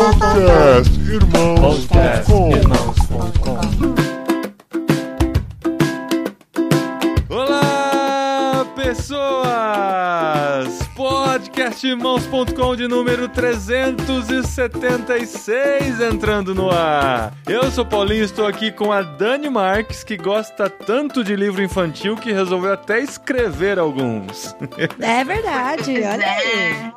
[0.00, 2.50] Podcast Irmãos.com
[7.28, 9.20] Olá, pessoas!
[10.96, 17.34] Podcastirmãos.com de número 376 entrando no ar.
[17.46, 22.16] Eu sou Paulinho, estou aqui com a Dani Marques, que gosta tanto de livro infantil
[22.16, 24.56] que resolveu até escrever alguns.
[24.98, 26.90] É verdade, olha aí.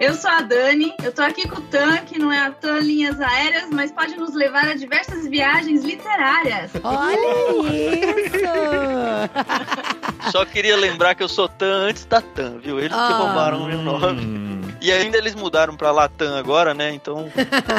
[0.00, 2.80] Eu sou a Dani, eu tô aqui com o Tan, que não é a Tan
[2.80, 6.70] Linhas Aéreas, mas pode nos levar a diversas viagens literárias.
[6.82, 8.36] Olha isso!
[10.32, 12.78] Só queria lembrar que eu sou Tan antes da Tan, viu?
[12.78, 13.16] Eles que Ah.
[13.18, 14.65] roubaram o meu nome.
[14.80, 16.92] E ainda eles mudaram pra Latam agora, né?
[16.92, 17.30] Então.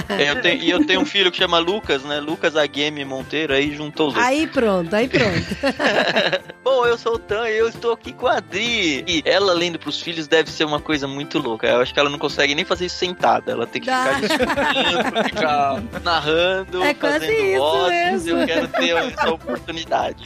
[0.10, 2.20] é, eu tenho, e eu tenho um filho que chama Lucas, né?
[2.20, 4.18] Lucas Agueme Monteiro, aí juntou os.
[4.18, 5.48] Aí pronto, aí pronto.
[6.64, 9.04] Bom, eu sou o Tan e eu estou aqui com a Adri.
[9.08, 11.66] E ela lendo pros filhos deve ser uma coisa muito louca.
[11.68, 13.52] Eu acho que ela não consegue nem fazer isso sentada.
[13.54, 14.04] Ela tem que Dá.
[14.04, 17.92] ficar discutindo, ficar narrando, É quase fazendo isso vozes.
[18.26, 18.40] mesmo.
[18.40, 20.24] Eu quero ter essa oportunidade.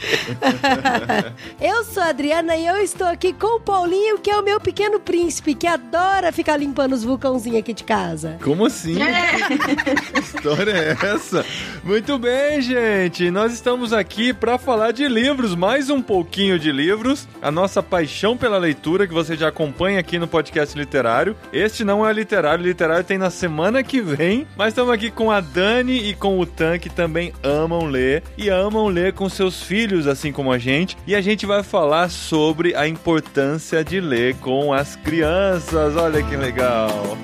[1.60, 4.60] Eu sou a Adriana e eu estou aqui com o Paulinho, que é o meu
[4.60, 8.38] pequeno príncipe, que adora ficar limpando os vulcãozinhos aqui de casa.
[8.42, 8.96] Como assim?
[8.96, 11.44] Que história é essa?
[11.84, 13.30] Muito bem, gente.
[13.30, 17.28] Nós estamos aqui para falar de livros, mais um pouquinho de livros.
[17.40, 21.36] A nossa paixão pela leitura que você já acompanha aqui no podcast literário.
[21.52, 24.46] Este não é literário, literário tem na semana que vem.
[24.56, 28.48] Mas estamos aqui com a Dani e com o Tan que também amam ler e
[28.48, 30.96] amam ler com seus filhos, assim como a gente.
[31.06, 35.96] E a gente vai falar sobre a importância de ler com as crianças.
[35.96, 36.51] Olha que legal.
[36.54, 37.16] Go.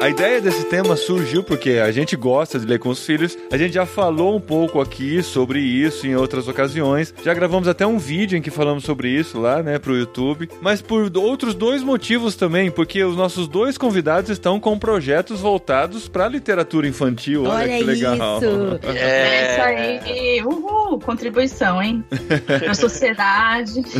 [0.00, 3.36] A ideia desse tema surgiu porque a gente gosta de ler com os filhos.
[3.52, 7.12] A gente já falou um pouco aqui sobre isso em outras ocasiões.
[7.22, 10.48] Já gravamos até um vídeo em que falamos sobre isso lá, né, pro YouTube.
[10.62, 16.08] Mas por outros dois motivos também, porque os nossos dois convidados estão com projetos voltados
[16.08, 17.44] para literatura infantil.
[17.44, 18.38] Olha, Olha que legal.
[18.38, 18.80] isso.
[18.96, 19.60] É isso
[20.08, 20.42] aí.
[20.42, 22.02] Uhul, contribuição, hein?
[22.64, 23.82] Pra sociedade.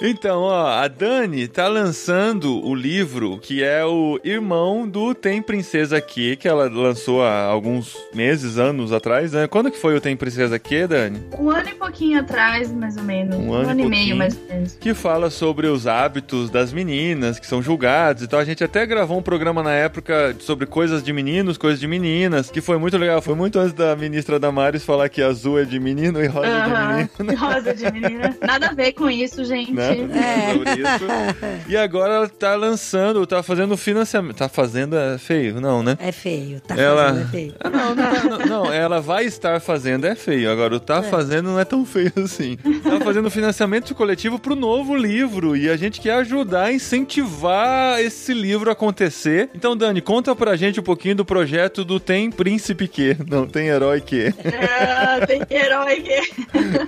[0.00, 5.96] Então, ó, a Dani tá lançando o livro que é o irmão do Tem Princesa
[5.96, 9.48] Aqui, que ela lançou há alguns meses, anos atrás, né?
[9.48, 11.20] Quando que foi o Tem Princesa Aqui, Dani?
[11.36, 13.34] Um ano e pouquinho atrás, mais ou menos.
[13.36, 14.76] Um Um, ano ano, e e meio, mais ou menos.
[14.80, 18.22] Que fala sobre os hábitos das meninas que são julgados.
[18.22, 21.88] Então a gente até gravou um programa na época sobre coisas de meninos, coisas de
[21.88, 23.20] meninas, que foi muito legal.
[23.20, 26.62] Foi muito antes da ministra Damares falar que azul é de menino e rosa é
[26.62, 27.34] de menina.
[27.54, 28.36] Rosa de menina.
[28.46, 29.72] Nada a ver com isso, gente.
[29.72, 29.90] né?
[30.14, 30.52] É.
[30.52, 31.68] Sobre isso.
[31.68, 34.36] E agora ela tá lançando, tá fazendo financiamento.
[34.36, 35.96] Tá fazendo é feio, não, né?
[36.00, 37.54] É feio, tá Ela- fazendo, é feio.
[37.60, 40.50] Ah, não, não, tá- não, não, ela vai estar fazendo é feio.
[40.50, 42.56] Agora, o tá fazendo não é tão feio assim.
[42.56, 48.32] Tá fazendo financiamento coletivo pro novo livro e a gente quer ajudar a incentivar esse
[48.34, 49.50] livro a acontecer.
[49.54, 53.68] Então, Dani, conta pra gente um pouquinho do projeto do Tem Príncipe Que, não tem
[53.68, 54.32] herói que.
[54.70, 56.20] Ah, tem herói que...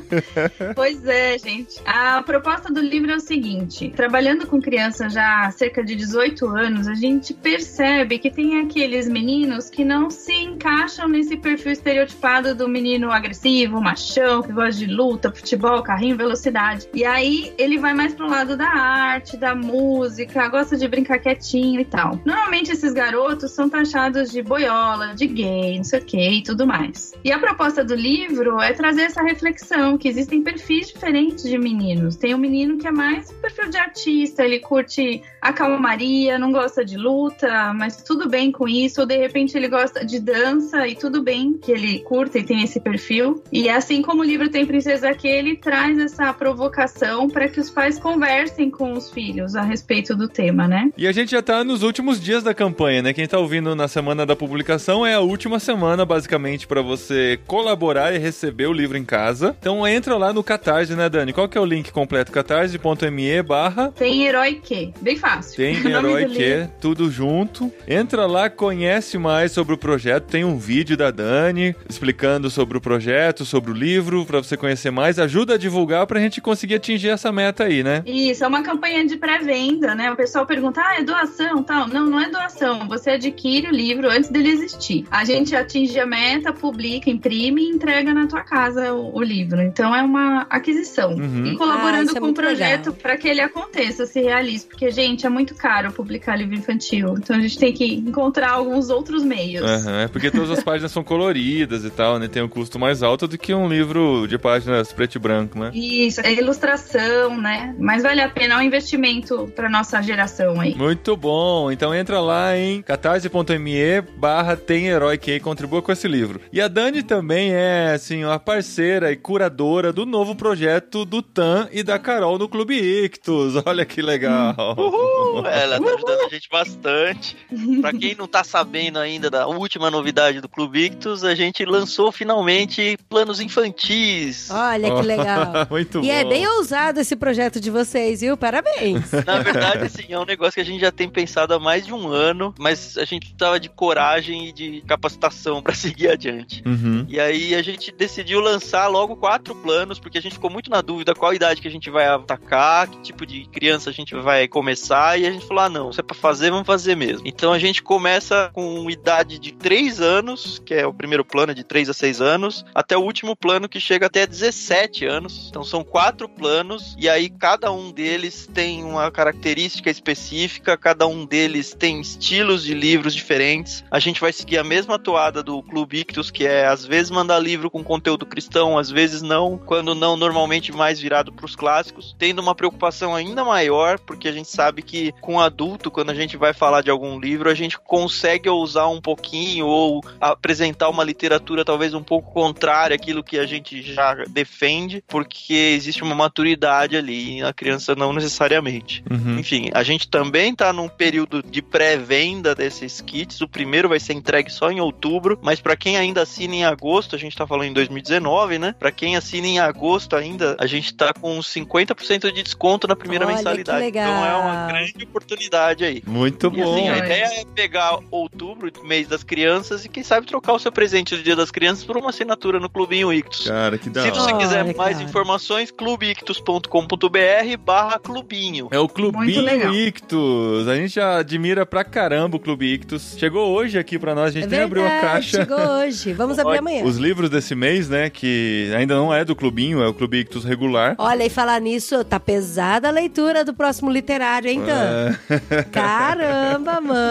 [0.75, 1.81] pois é, gente.
[1.84, 6.47] A proposta do livro é o seguinte: trabalhando com crianças já há cerca de 18
[6.49, 12.55] anos, a gente percebe que tem aqueles meninos que não se encaixam nesse perfil estereotipado
[12.55, 16.89] do menino agressivo, machão, que gosta de luta, futebol, carrinho, velocidade.
[16.93, 21.81] E aí ele vai mais pro lado da arte, da música, gosta de brincar quietinho
[21.81, 22.21] e tal.
[22.25, 26.67] Normalmente esses garotos são taxados de boiola, de gay, não sei o que e tudo
[26.67, 27.13] mais.
[27.25, 32.17] E a proposta do livro é trazer essa reflexão que existem perfis diferentes de meninos.
[32.17, 36.84] Tem um menino que é mais perfil de artista, ele curte a calmaria, não gosta
[36.84, 39.01] de luta, mas tudo bem com isso.
[39.01, 42.63] Ou de repente ele gosta de dança e tudo bem que ele curta e tem
[42.63, 43.43] esse perfil.
[43.53, 47.71] E assim como o livro tem Princesa que ele traz essa provocação para que os
[47.71, 50.91] pais conversem com os filhos a respeito do tema, né?
[50.97, 53.13] E a gente já tá nos últimos dias da campanha, né?
[53.13, 58.15] Quem tá ouvindo na semana da publicação é a última semana, basicamente, pra você colaborar
[58.15, 59.57] e receber o livro em casa.
[59.59, 61.33] Então entra lá no Catarse, né, Dani?
[61.33, 62.33] Qual que é o link completo?
[62.33, 65.57] catarse.me barra Tem herói que, bem fácil.
[65.57, 67.72] Tem herói que, tudo junto.
[67.89, 70.25] Entra lá, conhece mais sobre o projeto.
[70.25, 74.91] Tem um vídeo da Dani explicando sobre o projeto, sobre o livro, pra você conhecer
[74.91, 75.19] mais.
[75.19, 78.03] Ajuda a divulgar pra gente conseguir atingir essa meta aí, né?
[78.05, 80.11] Isso, é uma campanha de pré-venda, né?
[80.11, 81.89] O pessoal pergunta, ah, é doação tal?
[81.89, 82.89] Não, não é doação.
[82.89, 85.05] Você adquire o livro antes dele existir.
[85.11, 89.61] A gente atinge a meta, publica, imprime e entrega na tua casa o, o livro.
[89.63, 91.13] Então é uma aquisição.
[91.13, 91.47] Uhum.
[91.47, 94.67] E Ah, colaborando isso é com o projeto para que ele aconteça, se realize.
[94.67, 97.15] Porque, gente, é muito caro publicar livro infantil.
[97.19, 99.65] Então a gente tem que encontrar alguns outros meios.
[99.65, 102.28] Aham, é porque todas as páginas são coloridas e tal, né?
[102.28, 105.71] Tem um custo mais alto do que um livro de páginas preto e branco, né?
[105.74, 107.74] Isso, é ilustração, né?
[107.78, 110.74] Mas vale a pena, é um investimento pra nossa geração aí.
[110.74, 111.71] Muito bom.
[111.71, 116.41] Então entra lá em catarse.me barra tem herói que contribua com esse livro.
[116.53, 121.69] E a Dani também é, assim, uma parceira e curadora do novo projeto do Tan
[121.72, 123.54] e da Carol no Clube Ictus.
[123.66, 124.54] Olha que legal.
[124.77, 125.47] Uhul!
[125.47, 127.36] Ela tá ajudando a gente bastante.
[127.81, 132.10] Pra quem não tá sabendo ainda da última novidade do Clube Ictus, a gente lançou
[132.10, 134.48] finalmente planos infantis.
[134.51, 135.53] Olha que legal.
[135.71, 136.13] Muito E bom.
[136.13, 138.37] é bem ousado esse projeto de vocês, viu?
[138.37, 139.10] Parabéns.
[139.27, 141.93] Na verdade, assim, é um negócio que a gente já tem pensado há mais de
[141.93, 146.63] um ano, mas a gente tava de coragem e de capacitação pra seguir adiante.
[146.66, 147.04] Uhum.
[147.09, 150.81] E aí a gente decidiu lançar logo quatro planos, porque a gente ficou muito na
[150.81, 154.48] dúvida qual idade que a gente vai atacar, que tipo de criança a gente vai
[154.48, 157.27] começar, e a gente falou: ah, não, se é pra fazer, vamos fazer mesmo.
[157.36, 161.62] Então a gente começa com idade de 3 anos, que é o primeiro plano, de
[161.62, 165.48] 3 a 6 anos, até o último plano que chega até 17 anos.
[165.50, 171.27] Então são quatro planos, e aí cada um deles tem uma característica específica, cada um
[171.27, 173.84] deles tem estilos de livros diferentes.
[173.91, 177.38] A gente vai seguir a mesma toada do Clube Ictus, que é às vezes mandar
[177.38, 182.16] livro com conteúdo cristão, às vezes não, quando não, normalmente mais virado para os clássicos,
[182.18, 186.38] tendo uma preocupação ainda maior, porque a gente sabe que com adulto, quando a gente
[186.38, 191.65] vai falar de algum livro, a gente consegue ousar um pouquinho ou apresentar uma literatura
[191.65, 197.39] talvez um pouco contrária àquilo que a gente já defende, porque existe uma maturidade ali,
[197.39, 199.03] e a criança não necessariamente.
[199.11, 199.39] Uhum.
[199.39, 203.41] Enfim, a gente também tá num período de pré-venda desses kits.
[203.41, 207.17] O primeiro vai ser entregue só em outubro, mas para quem ainda assina em agosto,
[207.17, 208.75] a gente tá falando em 2019, né?
[208.79, 213.25] Para quem assina em agosto ainda, a gente tá com 50% de desconto na primeira
[213.27, 213.79] Olha, que mensalidade.
[213.81, 214.09] legal.
[214.09, 216.03] Então é uma grande oportunidade aí.
[216.07, 216.72] Muito E bom.
[216.75, 217.07] assim, a Olha.
[217.16, 221.22] Ideia é pegar outubro, mês das crianças, e quem sabe trocar o seu presente do
[221.22, 223.47] Dia das Crianças por uma assinatura no Clubinho Ictus.
[223.48, 224.21] Cara, que da Se hora.
[224.21, 225.09] você quiser Olha, mais cara.
[225.09, 228.68] informações, clubeictus.com.br barra clubinho.
[228.71, 229.74] É o Clubinho.
[229.74, 230.68] Ictus.
[230.68, 233.16] A gente já admira pra caramba o Clube Ictus.
[233.19, 235.39] Chegou hoje aqui pra nós, a gente É nem abriu a verdade, caixa.
[235.39, 236.12] Chegou hoje.
[236.12, 236.84] Vamos abrir amanhã.
[236.84, 240.45] Os livros desse mês, né, que ainda não é do Clubinho, é o Clube Ictus
[240.45, 240.95] regular.
[240.98, 245.15] Olha, e falar nisso, tá pesada a leitura do próximo literário, hein, Dan?
[245.30, 247.06] É, Caramba, mano.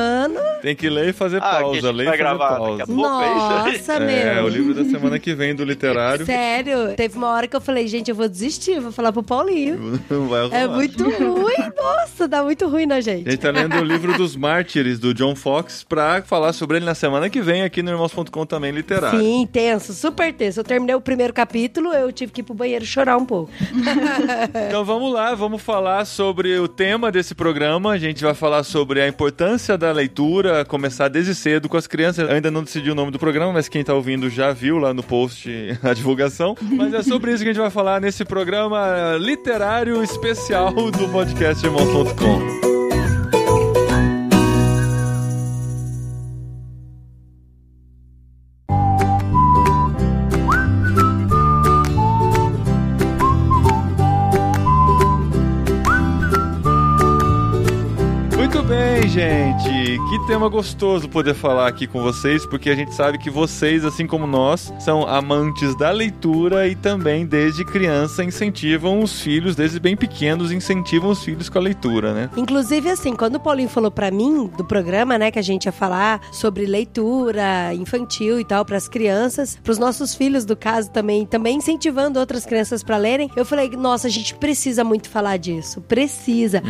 [0.62, 2.84] Tem que ler e fazer Ah, a pausa, ler e fazer gravar daqui pausa.
[2.84, 3.36] a pouco, é?
[3.36, 4.46] Nossa, É, meu.
[4.46, 6.26] o livro da semana que vem do literário.
[6.26, 10.00] Sério, teve uma hora que eu falei, gente, eu vou desistir, vou falar pro Paulinho.
[10.52, 13.30] É muito ruim, nossa, dá muito ruim na A gente.
[13.30, 16.96] gente tá lendo o livro dos mártires, do John Fox, pra falar sobre ele na
[16.96, 19.20] semana que vem aqui no Irmãos.com também literário.
[19.20, 20.60] Sim, tenso, super tenso.
[20.60, 23.52] Eu terminei o primeiro capítulo, eu tive que ir pro banheiro chorar um pouco.
[24.68, 27.92] Então vamos lá, vamos falar sobre o tema desse programa.
[27.92, 32.28] A gente vai falar sobre a importância da leitura, começar desde cedo com as crianças.
[32.28, 34.94] Eu ainda não decidi o nome do programa, mas quem tá ouvindo já viu lá
[34.94, 35.50] no post
[35.84, 36.56] a divulgação.
[36.62, 41.66] Mas é sobre isso que a gente vai falar nesse programa literário especial do podcast
[41.66, 42.65] Irmãos.com.
[59.16, 59.58] bem,
[59.98, 64.06] Que tema gostoso poder falar aqui com vocês, porque a gente sabe que vocês, assim
[64.06, 69.96] como nós, são amantes da leitura e também desde criança incentivam os filhos, desde bem
[69.96, 72.30] pequenos, incentivam os filhos com a leitura, né?
[72.38, 75.72] Inclusive, assim, quando o Paulinho falou pra mim do programa, né, que a gente ia
[75.72, 81.58] falar sobre leitura infantil e tal pras crianças, pros nossos filhos, do caso também, também
[81.58, 86.62] incentivando outras crianças pra lerem, eu falei, nossa, a gente precisa muito falar disso, precisa.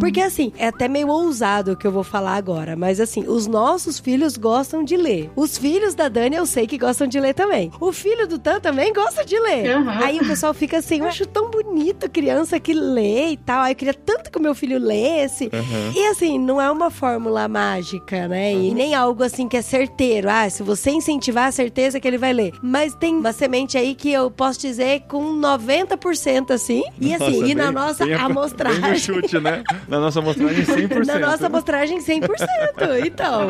[0.00, 3.46] Porque, assim, é até meio ousado o que eu vou falar agora, mas, assim, os
[3.46, 5.30] nossos filhos gostam de ler.
[5.36, 7.70] Os filhos da Dani eu sei que gostam de ler também.
[7.80, 9.76] O filho do Tan também gosta de ler.
[9.76, 9.88] Uhum.
[9.90, 13.62] Aí o pessoal fica assim, eu acho tão bonito criança que lê e tal.
[13.62, 15.44] Aí eu queria tanto que o meu filho lesse.
[15.52, 15.92] Uhum.
[15.94, 18.52] E assim, não é uma fórmula mágica, né?
[18.54, 20.28] E nem algo assim que é certeiro.
[20.30, 22.52] Ah, se você incentivar, a certeza que ele vai ler.
[22.62, 26.82] Mas tem uma semente aí que eu posso dizer com 90% assim.
[27.00, 28.80] E assim, Nossa, e na bem- nossa bem- amostragem.
[28.80, 29.62] Bem no chute, né?
[29.88, 31.06] Na nossa amostragem, 100%.
[31.06, 32.28] Na nossa amostragem, 100%.
[33.04, 33.48] Então,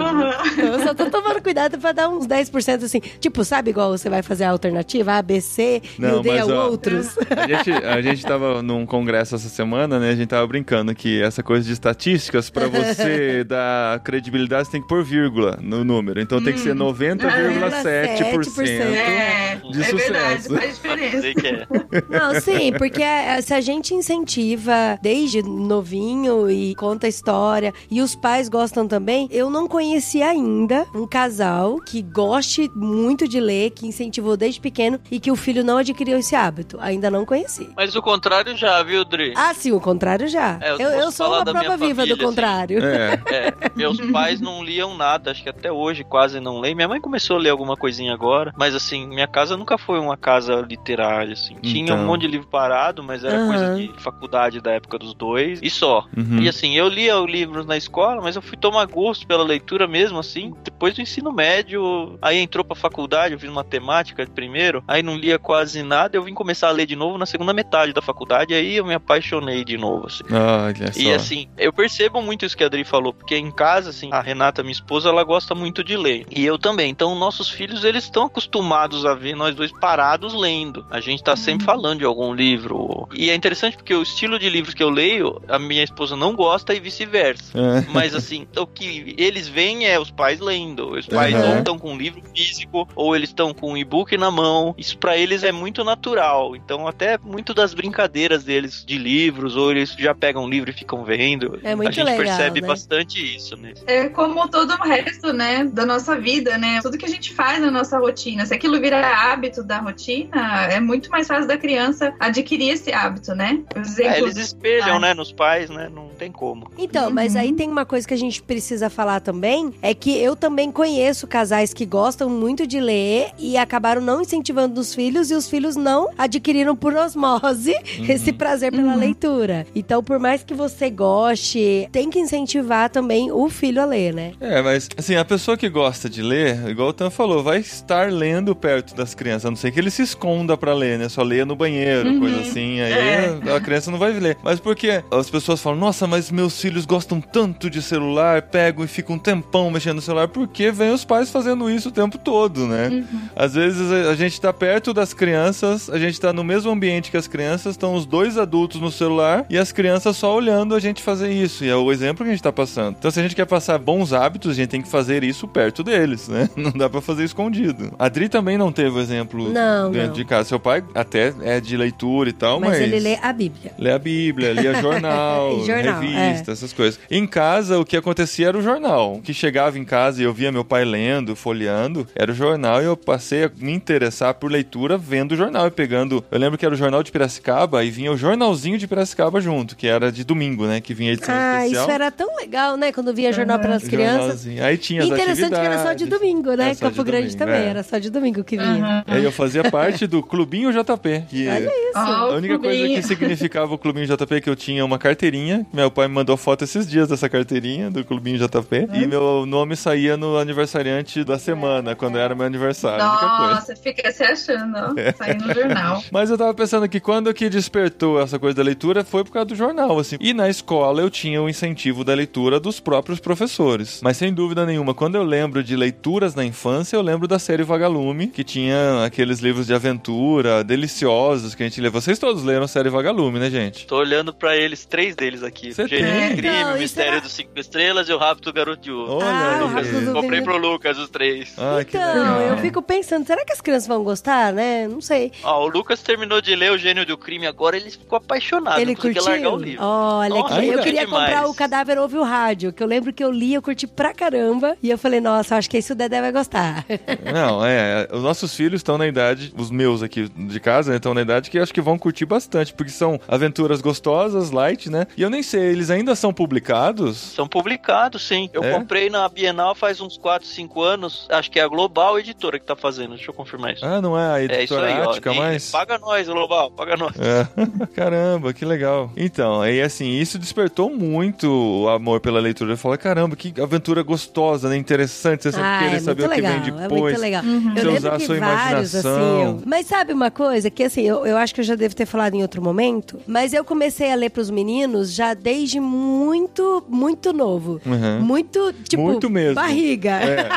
[0.59, 3.00] eu só tô tomando cuidado pra dar uns 10% assim.
[3.21, 6.30] Tipo, sabe igual você vai fazer a alternativa A, B, C e Não, o D
[6.30, 7.16] é ó, outros?
[7.30, 10.11] A gente, a gente tava num congresso essa semana, né?
[10.11, 14.83] A gente tava brincando que essa coisa de estatísticas, pra você dar credibilidade, você tem
[14.83, 16.21] que pôr vírgula no número.
[16.21, 19.56] Então tem que ser 90,7% É.
[19.71, 20.54] De é verdade, sucesso.
[20.54, 21.26] faz diferença.
[21.26, 21.64] É.
[22.09, 28.00] Não, sim, porque é, se a gente incentiva desde novinho e conta a história e
[28.00, 33.70] os pais gostam também, eu não conheci ainda um casal que goste muito de ler,
[33.70, 36.78] que incentivou desde pequeno e que o filho não adquiriu esse hábito.
[36.80, 37.68] Ainda não conheci.
[37.76, 39.32] Mas o contrário já, viu, Dri?
[39.37, 40.58] Ah, sim, o contrário já.
[40.61, 42.25] É, eu eu, eu sou uma prova viva família, do assim.
[42.25, 42.78] contrário.
[42.84, 43.23] É.
[43.30, 46.75] É, meus pais não liam nada, acho que até hoje quase não leem.
[46.75, 50.16] Minha mãe começou a ler alguma coisinha agora, mas assim, minha casa nunca foi uma
[50.16, 51.56] casa literária, assim.
[51.62, 51.99] Tinha Então.
[51.99, 53.46] um monte de livro parado, mas era Aham.
[53.46, 56.06] coisa de faculdade da época dos dois, e só.
[56.16, 56.40] Uhum.
[56.40, 59.89] E assim, eu lia os livros na escola, mas eu fui tomar gosto pela leitura
[59.89, 62.17] mesmo, assim, depois do ensino médio.
[62.23, 66.35] Aí entrou pra faculdade, eu fiz matemática primeiro, aí não lia quase nada, eu vim
[66.35, 69.77] começar a ler de novo na segunda metade da faculdade, aí eu me apaixonei de
[69.77, 70.25] novo, assim.
[70.31, 71.01] Olha só.
[71.01, 74.21] E assim, eu percebo muito isso que a Adri falou, porque em casa, assim, a
[74.21, 76.27] Renata, minha esposa, ela gosta muito de ler.
[76.31, 76.91] E eu também.
[76.91, 80.87] Então, nossos filhos, eles estão acostumados a ver nós dois parados lendo.
[80.91, 83.09] A gente tá sempre falando de algum livro.
[83.15, 86.35] E é interessante porque o estilo de livros que eu leio, a minha esposa não
[86.35, 87.59] gosta e vice-versa.
[87.59, 87.87] É.
[87.91, 88.84] Mas assim, o que
[89.17, 90.93] eles veem é os pais lendo.
[90.93, 91.53] Os pais Aham.
[91.53, 94.75] ou estão com um livro físico, ou eles estão com um e-book na mão.
[94.79, 96.55] Isso pra eles é muito natural.
[96.57, 100.73] Então, até muito das brincadeiras deles de livros, ou eles já pegam um livro e
[100.73, 101.59] ficam vendo.
[101.62, 102.67] É muito a gente legal, percebe né?
[102.67, 103.75] bastante isso, né?
[103.87, 106.81] É como todo o resto, né, da nossa vida, né?
[106.83, 108.45] Tudo que a gente faz na nossa rotina.
[108.47, 113.35] Se aquilo virar hábito da rotina, é muito mais fácil da criança adquirir esse hábito,
[113.35, 113.61] né?
[113.76, 115.00] Os É, eles espelham, Ah.
[115.00, 115.88] né, nos pais, né?
[115.93, 116.71] Não tem como.
[116.79, 117.41] Então, mas Uhum.
[117.41, 121.26] aí tem uma coisa que a gente precisa falar também, é que eu também conheço
[121.26, 125.76] casais que gostam muito de ler e acabaram não incentivando os filhos e os filhos
[125.76, 127.75] não adquiriram por osmose
[128.09, 128.99] esse prazer pela Uhum.
[128.99, 129.66] leitura.
[129.75, 134.33] Então, por mais que você goste, tem que incentivar também o filho a ler, né?
[134.40, 138.11] É, mas assim, a pessoa que gosta de ler, igual o Tan falou, vai estar
[138.12, 141.09] lendo perto das crianças, a não ser que ele se esconda pra ler, né?
[141.09, 142.21] Só leia no banheiro, Uhum.
[142.21, 143.38] coisa assim, aí É.
[143.57, 144.37] a criança não vai ler.
[144.43, 148.88] Mas porque as pessoas falam, nossa, mas meus filhos gostam tanto de celular, pegam e
[148.88, 152.66] ficam um tempão mexendo no celular, porque vem os pais fazendo isso o tempo todo,
[152.66, 152.88] né?
[152.88, 153.21] Uhum.
[153.37, 157.16] Às vezes a gente tá perto das crianças, a gente tá no mesmo ambiente que
[157.16, 161.02] as crianças, estão os dois adultos no celular e as crianças só olhando a gente
[161.02, 161.62] fazer isso.
[161.62, 162.97] E é o exemplo que a gente tá passando.
[162.99, 165.83] Então, se a gente quer passar bons hábitos, a gente tem que fazer isso perto
[165.83, 166.49] deles, né?
[166.56, 167.92] Não dá pra fazer escondido.
[167.99, 170.14] A Adri também não teve o exemplo Não, dentro não.
[170.14, 170.49] de casa.
[170.49, 172.71] Seu pai até é de leitura e tal, mas.
[172.71, 173.73] Mas ele lê a Bíblia.
[173.78, 176.99] Lê a Bíblia, lia jornal, Jornal, revista, essas coisas.
[177.11, 179.14] Em casa, o que acontecia era o jornal.
[179.14, 182.80] O que chegava em casa e eu via meu pai lendo, folheando, era o jornal
[182.82, 186.25] e eu passei a me interessar por leitura vendo o jornal e pegando.
[186.30, 189.76] Eu lembro que era o jornal de Piracicaba e vinha o jornalzinho de Piracicaba junto,
[189.76, 190.80] que era de domingo, né?
[190.80, 191.82] Que vinha edição Ah, especial.
[191.84, 192.92] isso era tão legal, né?
[192.92, 194.18] Quando via jornal pelas O crianças.
[194.18, 194.64] jornalzinho.
[194.64, 196.64] Aí tinha as Interessante que era só de domingo, né?
[196.70, 197.66] Era Campo de Grande domingo, também, é.
[197.68, 199.04] era só de domingo que vinha.
[199.06, 199.14] Uhum.
[199.14, 201.25] Aí eu fazia parte do Clubinho JP.
[201.28, 201.92] Que Olha isso.
[201.96, 205.66] Ó, A única coisa que significava o Clubinho JP é que eu tinha uma carteirinha.
[205.73, 208.88] Meu pai me mandou foto esses dias dessa carteirinha do Clubinho JP.
[208.95, 213.05] E meu nome saía no aniversariante da semana, quando era meu aniversário.
[213.05, 216.03] Nossa, fica se achando, ó, saindo no jornal.
[216.11, 219.47] Mas eu tava pensando que quando que despertou essa coisa da leitura foi por causa
[219.47, 220.17] do jornal, assim.
[220.21, 224.00] E na escola eu tinha o incentivo da leitura dos próprios professores.
[224.03, 227.62] Mas sem dúvida nenhuma, quando eu lembro de leituras na infância, eu lembro da série
[227.62, 231.88] Vagalume, que tinha aqueles livros de aventura deliciosos que a gente lê.
[231.91, 233.87] Vocês todos leram a série Vagalume, né, gente?
[233.87, 235.73] Tô olhando pra eles, três deles aqui.
[235.73, 235.99] Você tem?
[236.37, 239.12] Crime, Então, o isso Mistério era- dos Cinco Estrelas e o Rápido Garoto de Ouro.
[239.16, 240.12] Olha Ah, aí.
[240.12, 241.54] Comprei pro Lucas os três.
[241.59, 244.87] Ah, Então, eu fico pensando, será que as crianças vão gostar, né?
[244.88, 245.33] Não sei.
[245.43, 248.81] Ó, o Lucas terminou de ler O Gênio do Crime, agora ele ficou apaixonado.
[248.81, 249.23] Ele curtiu?
[249.25, 249.85] largar o livro.
[249.85, 251.25] Olha, Nossa, que- eu queria demais.
[251.31, 254.12] comprar o Cadáver Ouve o Rádio, que eu lembro que eu li, eu curti pra
[254.12, 254.76] caramba.
[254.83, 256.85] E eu falei, nossa, acho que esse o Dedé vai gostar.
[257.33, 258.09] Não, é.
[258.12, 261.50] Os nossos filhos estão na idade, os meus aqui de casa, né, estão na idade
[261.50, 265.07] que eu acho que vão curtir bastante, porque são aventuras gostosas, light, né?
[265.16, 267.16] E eu nem sei, eles ainda são publicados?
[267.16, 268.49] São publicados, sim.
[268.52, 268.73] Eu É?
[268.73, 271.26] comprei na Bienal faz uns 4, 5 anos.
[271.30, 273.11] Acho que é a Global Editora que tá fazendo.
[273.14, 273.85] Deixa eu confirmar isso.
[273.85, 275.11] Ah, não é a é isso editora aí, ó.
[275.11, 275.71] Ática mais?
[275.71, 277.14] Paga nós, Global, paga nós.
[277.18, 277.47] É.
[277.94, 279.11] Caramba, que legal.
[279.16, 281.49] Então, aí assim, isso despertou muito
[281.85, 282.73] o amor pela leitura.
[282.73, 284.76] Eu falei, caramba, que aventura gostosa, né?
[284.76, 287.02] Interessante, você sempre Ah, querer é saber o que legal, vem é depois.
[287.02, 287.42] muito legal.
[287.44, 287.75] Uhum.
[287.76, 289.09] Eu usar a sua vários, assim.
[289.09, 289.40] imaginação.
[289.44, 290.71] eu- Mas sabe uma coisa?
[290.71, 293.21] Que assim, eu, eu acho que eu já devo ter falado em outro momento.
[293.26, 297.80] Mas eu comecei a ler pros meninos já desde muito, muito novo.
[297.85, 298.03] Uhum.
[298.20, 299.54] Muito, tipo, Muito mesmo.
[299.54, 300.11] barriga.
[300.11, 300.49] É.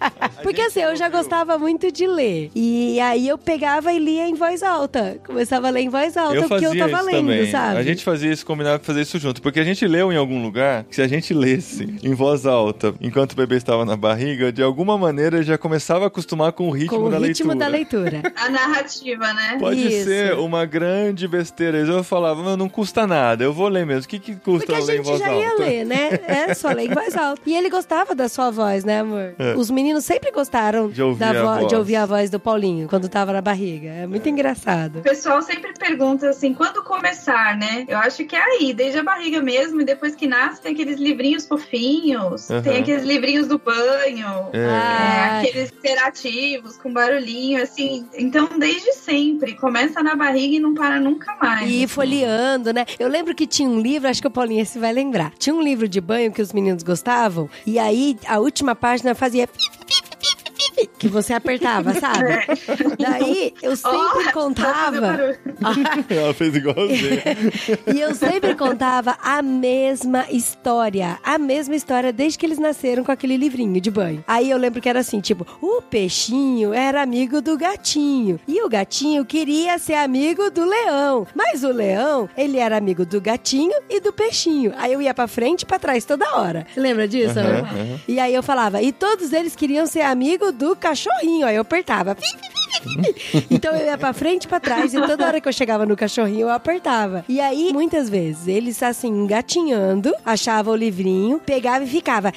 [0.42, 2.50] Porque assim, eu já gostava muito de ler.
[2.54, 5.18] E aí eu pegava e lia em voz alta.
[5.26, 7.50] Começava a ler em voz alta Eu o que eu tava lendo, também.
[7.50, 7.76] sabe?
[7.78, 9.42] A gente fazia isso, combinava pra fazer isso junto.
[9.42, 12.94] Porque a gente leu em algum lugar que se a gente lesse em voz alta
[13.00, 16.70] enquanto o bebê estava na barriga, de alguma maneira já começava a acostumar com o
[16.70, 17.58] ritmo, Com o da, ritmo leitura.
[17.58, 18.22] da leitura.
[18.36, 19.56] A narrativa, né?
[19.58, 20.04] Pode Isso.
[20.08, 21.78] ser uma grande besteira.
[21.78, 24.04] Eu falava, "Mas não custa nada, eu vou ler mesmo.
[24.04, 25.62] O que, que custa Porque a ler em gente voz já ia alta?
[25.62, 26.20] ler, né?
[26.26, 27.40] É, só ler voz alta.
[27.46, 29.34] E ele gostava da sua voz, né, amor?
[29.56, 30.88] Os meninos sempre gostaram É.
[30.88, 31.68] De ouvir da a vo- voz.
[31.68, 33.88] de ouvir a voz do Paulinho quando tava na barriga.
[33.88, 34.98] É muito engraçado.
[35.00, 37.84] O pessoal sempre pergunta assim, quando começar, né?
[37.88, 40.98] Eu acho que é aí, desde a barriga mesmo, e depois que nasce tem aqueles
[40.98, 42.62] livrinhos fofinhos, Aham.
[42.62, 44.58] tem aqueles livrinhos do banho, É.
[44.58, 48.06] é, Ah, aqueles interativos com barulhinho, assim.
[48.18, 51.68] Então, desde sempre, começa na barriga e não para nunca mais.
[51.70, 52.84] E ir folheando, né?
[52.98, 55.32] Eu lembro que tinha um livro, acho que o Paulinho esse vai lembrar.
[55.38, 59.48] Tinha um livro de banho que os meninos gostavam, e aí a última página fazia
[60.98, 62.46] que você apertava, sabe?
[62.98, 65.00] Daí eu sempre Ó, tá fazendo contava.
[65.00, 65.38] barulho.
[66.08, 67.20] Ela fez igual você.
[67.94, 71.18] E eu sempre contava a mesma história.
[71.24, 74.24] A mesma história desde que eles nasceram com aquele livrinho de banho.
[74.26, 78.38] Aí eu lembro que era assim, tipo, o peixinho era amigo do gatinho.
[78.46, 81.26] E o gatinho queria ser amigo do leão.
[81.34, 84.72] Mas o leão, ele era amigo do gatinho e do peixinho.
[84.76, 86.66] Aí eu ia pra frente e pra trás toda hora.
[86.72, 87.34] Você lembra disso?
[87.34, 87.60] Né?
[87.60, 88.00] aham.
[88.08, 91.46] E aí eu falava, e todos eles queriam ser amigo do cachorrinho.
[91.46, 92.16] Aí eu apertava.
[93.50, 95.94] Então eu ia pra frente e pra trás e toda hora que eu chegava no
[95.94, 97.24] cachorrinho eu apertava.
[97.28, 102.32] E aí, muitas vezes, eles assim, engatinhando, achava o livrinho, pegava e ficava.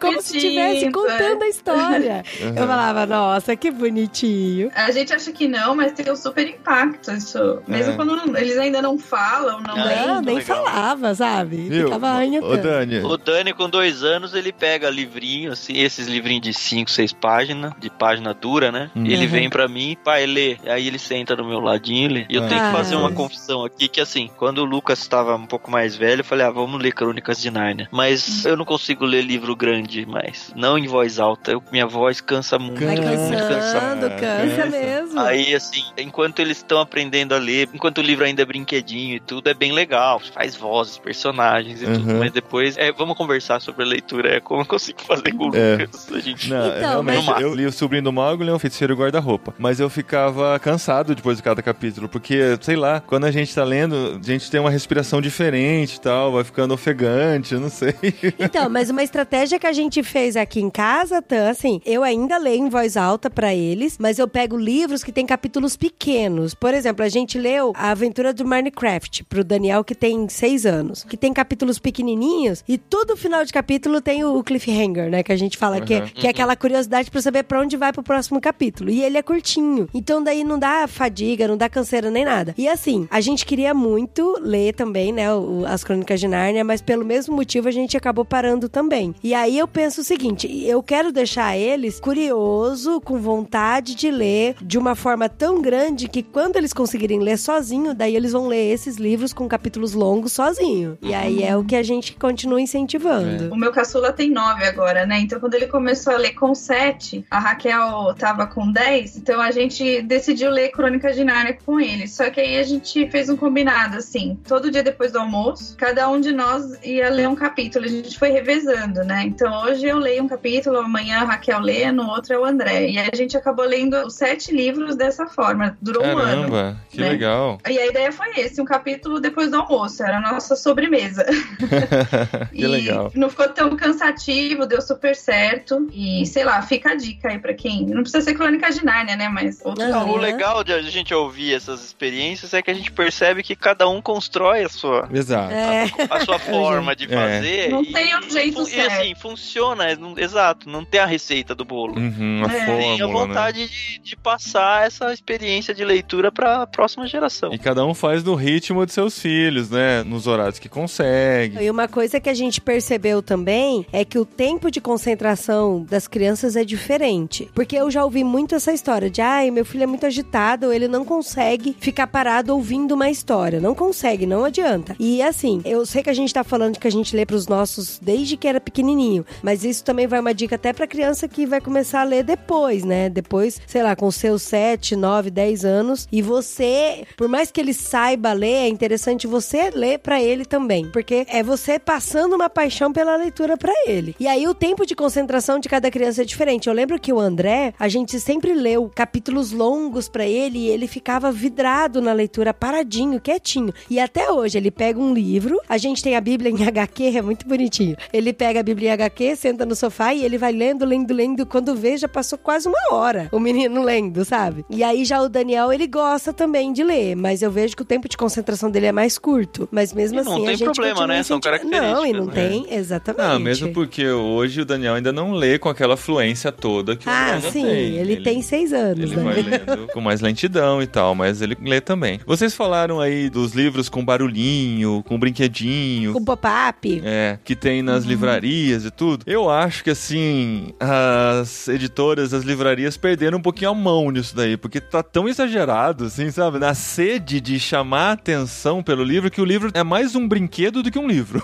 [0.00, 2.24] Como se estivesse contando a história.
[2.40, 4.70] Eu falava, nossa, que bonitinho.
[4.74, 7.62] A gente acha que não, mas tem um super impacto isso.
[7.66, 7.96] Mesmo É.
[7.96, 10.22] quando não- eles ainda não falam, não Ah, lembram.
[10.22, 10.64] nem legal.
[10.64, 11.68] falava, sabe?
[11.68, 11.84] Viu?
[11.84, 12.56] Ficava arranhando.
[12.56, 17.12] Dani, O Dani, com dois anos, ele pega livrinho, assim, esses livrinhos de 5, 6
[17.12, 18.90] páginas, de página dura, né?
[18.94, 19.06] Uhum.
[19.06, 20.56] Ele vem pra mim, pai, lê.
[20.66, 22.26] Aí ele senta no meu ladinho e lê.
[22.28, 22.66] E eu tenho Ah.
[22.70, 26.20] que fazer uma confissão aqui, que assim, quando o Lucas estava um pouco mais velho,
[26.20, 27.88] eu falei, ah, vamos ler Crônicas de Nárnia.
[27.90, 30.52] Mas eu não consigo ler livro grande mais.
[30.54, 31.52] Não em voz alta.
[31.52, 32.84] Eu- minha voz cansa muito.
[32.84, 34.20] Vai Cansa, muito cansando, cansa.
[34.20, 35.20] cansa mesmo.
[35.20, 39.20] Aí, assim, enquanto eles estão aprendendo a ler, enquanto o livro ainda é brinquedinho e
[39.20, 40.20] tudo, é bem legal.
[40.20, 42.10] Faz vozes, personagens e tudo.
[42.10, 42.18] Uhum.
[42.18, 44.36] Mas depois, é, vamos conversar sobre a leitura.
[44.36, 45.76] É como eu consigo fazer com o É.
[45.78, 46.12] Lucas.
[46.12, 46.50] A gente...
[46.50, 49.54] Não, Então, realmente, mas- eu li o Sobrinho do um feiticeiro e guarda-roupa.
[49.58, 53.64] Mas eu ficava cansado depois de cada capítulo, porque, sei lá, quando a gente tá
[53.64, 57.94] lendo, a gente tem uma respiração diferente e tal, vai ficando ofegante, eu não sei.
[58.38, 62.38] Então, mas uma estratégia que a gente fez aqui em casa, Tan, assim, eu ainda
[62.38, 66.54] leio em voz alta pra eles, mas eu pego livros que tem capítulos pequenos.
[66.54, 71.04] Por exemplo, a gente leu A Aventura do Minecraft pro Daniel, que tem seis anos,
[71.04, 75.36] que tem capítulos pequenininhos e todo final de capítulo tem o cliffhanger, né, que a
[75.36, 76.06] gente fala que, é, Uhum.
[76.14, 78.90] que é aquela curiosidade pra saber pra onde vai pro próximo capítulo.
[78.90, 79.88] E ele é curtinho.
[79.94, 82.54] Então daí não dá fadiga, não dá canseira nem nada.
[82.56, 86.80] E assim, a gente queria muito ler também, né, o- as Crônicas de Nárnia, mas
[86.80, 89.14] pelo mesmo motivo a gente acabou parando também.
[89.22, 94.56] E aí eu penso o seguinte, eu quero deixar eles curioso, com vontade de ler
[94.62, 98.72] de uma forma tão grande que quando eles conseguirem ler sozinho, daí eles vão ler
[98.72, 100.98] esses livros com capítulos longos sozinho.
[101.02, 103.52] E aí é o que a gente continua incentivando.
[103.52, 105.18] O meu caçula tem nove agora, né?
[105.20, 109.50] Então, quando ele começou a ler com sete, a Raquel tava com dez, então a
[109.50, 112.06] gente decidiu ler Crônica de Nárnia com ele.
[112.06, 116.08] Só que aí a gente fez um combinado, assim, todo dia depois do almoço, cada
[116.10, 117.86] um de nós ia ler um capítulo.
[117.86, 119.22] A gente foi revezando, né?
[119.24, 122.90] Então, hoje eu leio um capítulo, amanhã a Raquel lê, no outro é o André.
[122.90, 125.76] E aí a gente acabou lendo os sete livros dessa forma.
[125.80, 126.50] Durou um ano.
[126.50, 127.08] Caramba, que né?
[127.08, 127.58] legal.
[127.66, 131.24] E a ideia foi esse, um capítulo depois do almoço, era a nossa sobremesa.
[132.52, 133.10] que e legal.
[133.14, 135.88] não ficou tão cansativo, deu super certo.
[135.92, 137.86] E sei lá, fica a dica aí pra quem.
[137.86, 139.28] Não precisa ser crônica de Nárnia, né?
[139.28, 140.20] Mas outro Não, Não, o Aham.
[140.22, 144.00] legal de a gente ouvir essas experiências é que a gente percebe que cada um
[144.00, 145.52] constrói a sua, Exato.
[145.52, 145.84] É.
[146.10, 147.70] a sua forma de fazer.
[147.70, 148.92] Não e- tem um jeito e, certo.
[148.92, 151.98] assim, funciona, é, não- exato, não tem a receita do bolo.
[151.98, 152.66] Uhum, a É.
[152.66, 153.12] Tem a né?
[153.12, 157.52] vontade de, de passar essa experiência de leitura para a próxima geração.
[157.52, 160.02] E cada um faz no ritmo de seus filhos, né?
[160.04, 161.62] Nos horários que consegue.
[161.62, 166.08] E uma coisa que a gente percebeu também é que o tempo de concentração das
[166.08, 167.50] crianças é diferente.
[167.54, 170.88] Porque eu já ouvi muito essa história de, ai, meu filho é muito agitado, ele
[170.88, 173.60] não consegue ficar parado ouvindo uma história.
[173.60, 174.96] Não consegue, não adianta.
[174.98, 177.98] E assim, eu sei que a gente tá falando que a gente lê pros nossos
[178.00, 181.60] desde que era pequenininho, mas isso também vai uma dica até pra criança que vai
[181.60, 183.08] começar a ler depois, né?
[183.08, 186.08] Depois, sei lá, com seus 7, 9, 10 anos.
[186.10, 190.90] E você, por mais que ele saiba ler, é interessante você ler pra ele também,
[190.90, 194.14] porque é você passando uma paixão pela leitura pra ele.
[194.18, 196.68] E aí aí o tempo de concentração de cada criança é diferente.
[196.68, 200.86] Eu lembro que o André, a gente sempre leu capítulos longos pra ele e ele
[200.86, 203.72] ficava vidrado na leitura, paradinho, quietinho.
[203.90, 207.22] E até hoje ele pega um livro, a gente tem a Bíblia em HQ, é
[207.22, 207.96] muito bonitinho.
[208.12, 211.44] Ele pega a Bíblia em HQ, senta no sofá e ele vai lendo, lendo, lendo.
[211.46, 214.64] Quando vê, já passou quase uma hora o menino lendo, sabe?
[214.70, 217.84] E aí já o Daniel, ele gosta também de ler, mas eu vejo que o
[217.84, 219.68] tempo de concentração dele é mais curto.
[219.72, 221.22] Mas mesmo E assim, não a tem gente problema, continua né?
[221.22, 222.32] São características, Não, e não né?
[222.32, 223.22] tem, exatamente.
[223.22, 227.10] Ah, mesmo porque hoje o Daniel ainda não lê com aquela fluência toda que o
[227.10, 227.96] Ah, André já sim, tem.
[227.96, 229.22] ele, tem seis anos, Ele né?
[229.22, 232.20] vai lendo com mais lentidão e tal, mas ele lê também.
[232.26, 236.12] Vocês falaram aí dos livros com barulhinho, com brinquedinho.
[236.12, 237.02] Com pop-up.
[237.04, 238.10] É, que tem nas Uhum.
[238.10, 239.24] livrarias e tudo.
[239.26, 244.56] Eu acho que, assim, as editoras, as livrarias perderam um pouquinho a mão nisso daí,
[244.56, 246.58] porque tá tão exagerado, assim, sabe?
[246.58, 250.82] Na sede de chamar a atenção pelo livro, que o livro é mais um brinquedo
[250.82, 251.42] do que um livro.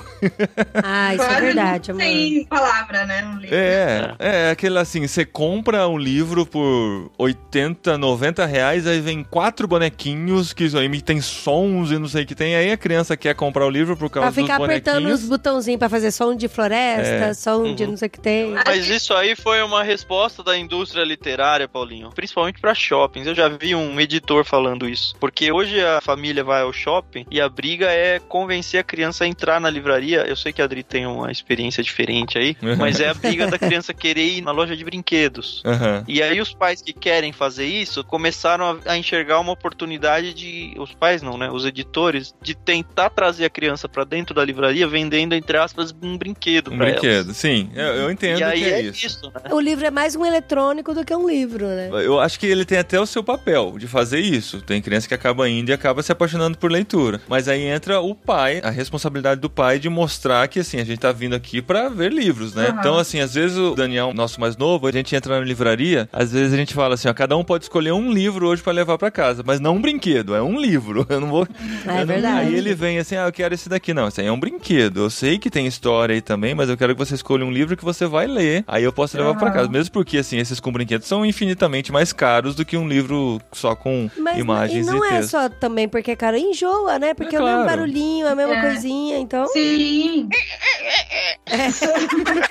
[0.82, 2.02] Ah, isso é verdade, amor.
[2.02, 2.46] Tem
[2.84, 3.22] palavra, né?
[3.22, 3.56] No livro.
[3.56, 9.66] É, é aquele assim, você compra um livro por 80, 90 reais, aí vem quatro
[9.68, 13.66] bonequinhos que emitem sons e não sei o que tem, aí a criança quer comprar
[13.66, 15.22] o livro por causa Pra ficar dos apertando bonequinhos.
[15.22, 17.34] os botãozinhos pra fazer som de floresta, É.
[17.34, 17.90] som de Uhum.
[17.90, 18.54] não sei o que tem.
[18.66, 22.10] Mas isso aí foi uma resposta da indústria literária, Paulinho.
[22.14, 23.26] Principalmente pra shoppings.
[23.26, 25.14] Eu já vi um editor falando isso.
[25.20, 29.26] Porque hoje a família vai ao shopping e a briga é convencer a criança a
[29.26, 30.24] entrar na livraria.
[30.26, 33.58] Eu sei que a Adri tem uma experiência diferente aí, mas é a briga da
[33.58, 35.62] criança querer ir na loja de brinquedos.
[35.64, 36.04] Aham.
[36.08, 40.74] E aí os pais que querem fazer isso começaram a, a enxergar uma oportunidade de
[40.78, 44.86] os pais não, né, os editores de tentar trazer a criança pra dentro da livraria
[44.86, 47.36] vendendo entre aspas um brinquedo Um brinquedo, elas.
[47.36, 47.70] sim.
[47.74, 49.06] Eu, eu entendo E aí que é, é isso.
[49.06, 49.52] isso, né?
[49.52, 51.90] O livro é mais um eletrônico do que um livro, né?
[51.92, 54.60] Eu acho que ele tem até o seu papel de fazer isso.
[54.62, 57.20] Tem criança que acaba indo e acaba se apaixonando por leitura.
[57.28, 60.98] Mas aí entra o pai, a responsabilidade do pai de mostrar que, assim, a gente
[60.98, 62.68] tá vindo aqui pra ver livros, né?
[62.68, 62.76] Aham.
[62.80, 66.32] Então, assim, às vezes o Daniel, nosso mais novo, a gente entra na livraria, às
[66.32, 68.98] vezes a gente fala assim, ó, cada um pode escolher um livro hoje pra levar
[68.98, 71.06] pra casa, mas não um brinquedo, é um livro.
[71.08, 71.46] Eu não vou...
[71.86, 72.38] É eu não- verdade.
[72.48, 73.92] Aí ele vem assim, ah, eu quero esse daqui.
[73.94, 75.00] Não, esse aí é um brinquedo.
[75.00, 77.76] Eu sei que tem história aí também, mas eu quero que você escolha um livro
[77.76, 78.64] que você vai ler.
[78.66, 79.54] Aí eu posso levar pra Aham.
[79.56, 79.68] casa.
[79.68, 83.74] Mesmo porque, assim, esses com brinquedos são infinitamente mais caros do que um livro só
[83.74, 85.30] com Mas imagens e e, não é texto.
[85.30, 87.14] só também porque, cara, enjoa, né?
[87.14, 87.78] Porque É é o mesmo claro.
[87.80, 88.60] barulhinho, a mesma É.
[88.60, 89.46] coisinha, então.
[89.48, 90.28] Sim.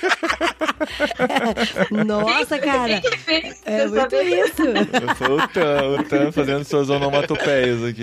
[1.90, 3.00] Nossa, cara.
[3.00, 3.62] Quem que fez?
[3.64, 4.40] É Você muito sabe?
[4.40, 5.16] isso.
[5.16, 8.02] Foi o Tan, o Tan fazendo suas onomatopeias aqui.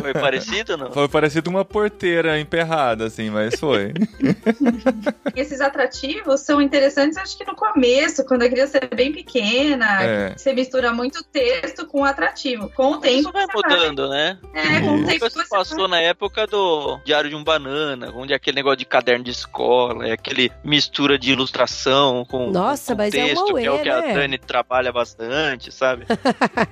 [0.00, 0.92] Foi parecido ou não?
[0.92, 3.92] Foi parecido uma porteira emperrada, assim, mas foi.
[5.34, 10.34] Esses atrativos são interessantes, acho que no começo, quando a criança é bem pequena, É.
[10.36, 12.70] você mistura muito texto com atrativo.
[12.70, 14.38] Com o tempo, Isso vai mudando, né?
[14.54, 18.32] É, com o tempo Isso você passou na época do Diário de um Banana, onde
[18.32, 22.98] é aquele negócio de caderno de escola, é aquele mistura de ilustração com, Nossa, com
[23.02, 24.14] mas é texto, uma que é o que a né?
[24.14, 26.06] Dani trabalha bastante, sabe?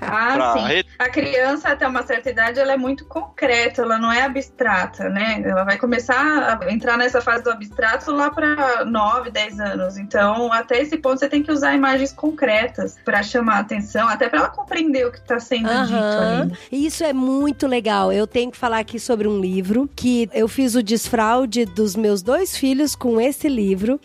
[0.03, 0.65] Ah, Pra sim.
[0.67, 5.09] re- A criança, até uma certa idade, ela é muito concreta, ela não é abstrata,
[5.09, 5.41] né?
[5.45, 9.97] Ela vai começar a entrar nessa fase do abstrato lá para 9, 10 anos.
[9.99, 14.29] Então, até esse ponto, você tem que usar imagens concretas para chamar a atenção, até
[14.29, 16.43] para ela compreender o que está sendo dito Aham.
[16.43, 16.53] ali.
[16.73, 18.13] E Isso é muito legal.
[18.13, 22.23] Eu tenho que falar aqui sobre um livro que eu fiz o desfraude dos meus
[22.23, 23.60] dois filhos com esse livro.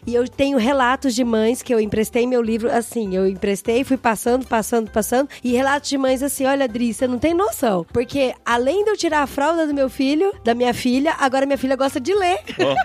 [0.05, 3.15] E eu tenho relatos de mães que eu emprestei meu livro assim.
[3.15, 5.29] Eu emprestei, fui passando, passando, passando.
[5.43, 7.85] E relatos de mães assim: olha, Adri, você não tem noção.
[7.91, 11.57] Porque além de eu tirar a fralda do meu filho, da minha filha, agora minha
[11.57, 12.39] filha gosta de ler.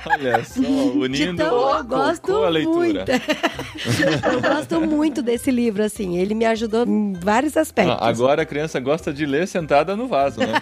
[0.06, 0.60] Olha só,
[0.96, 2.76] unindo Então eu gosto à leitura.
[2.76, 3.10] muito.
[4.32, 6.18] eu gosto muito desse livro, assim.
[6.18, 7.96] Ele me ajudou em vários aspectos.
[8.00, 10.52] Ah, agora a criança gosta de ler sentada no vaso, né?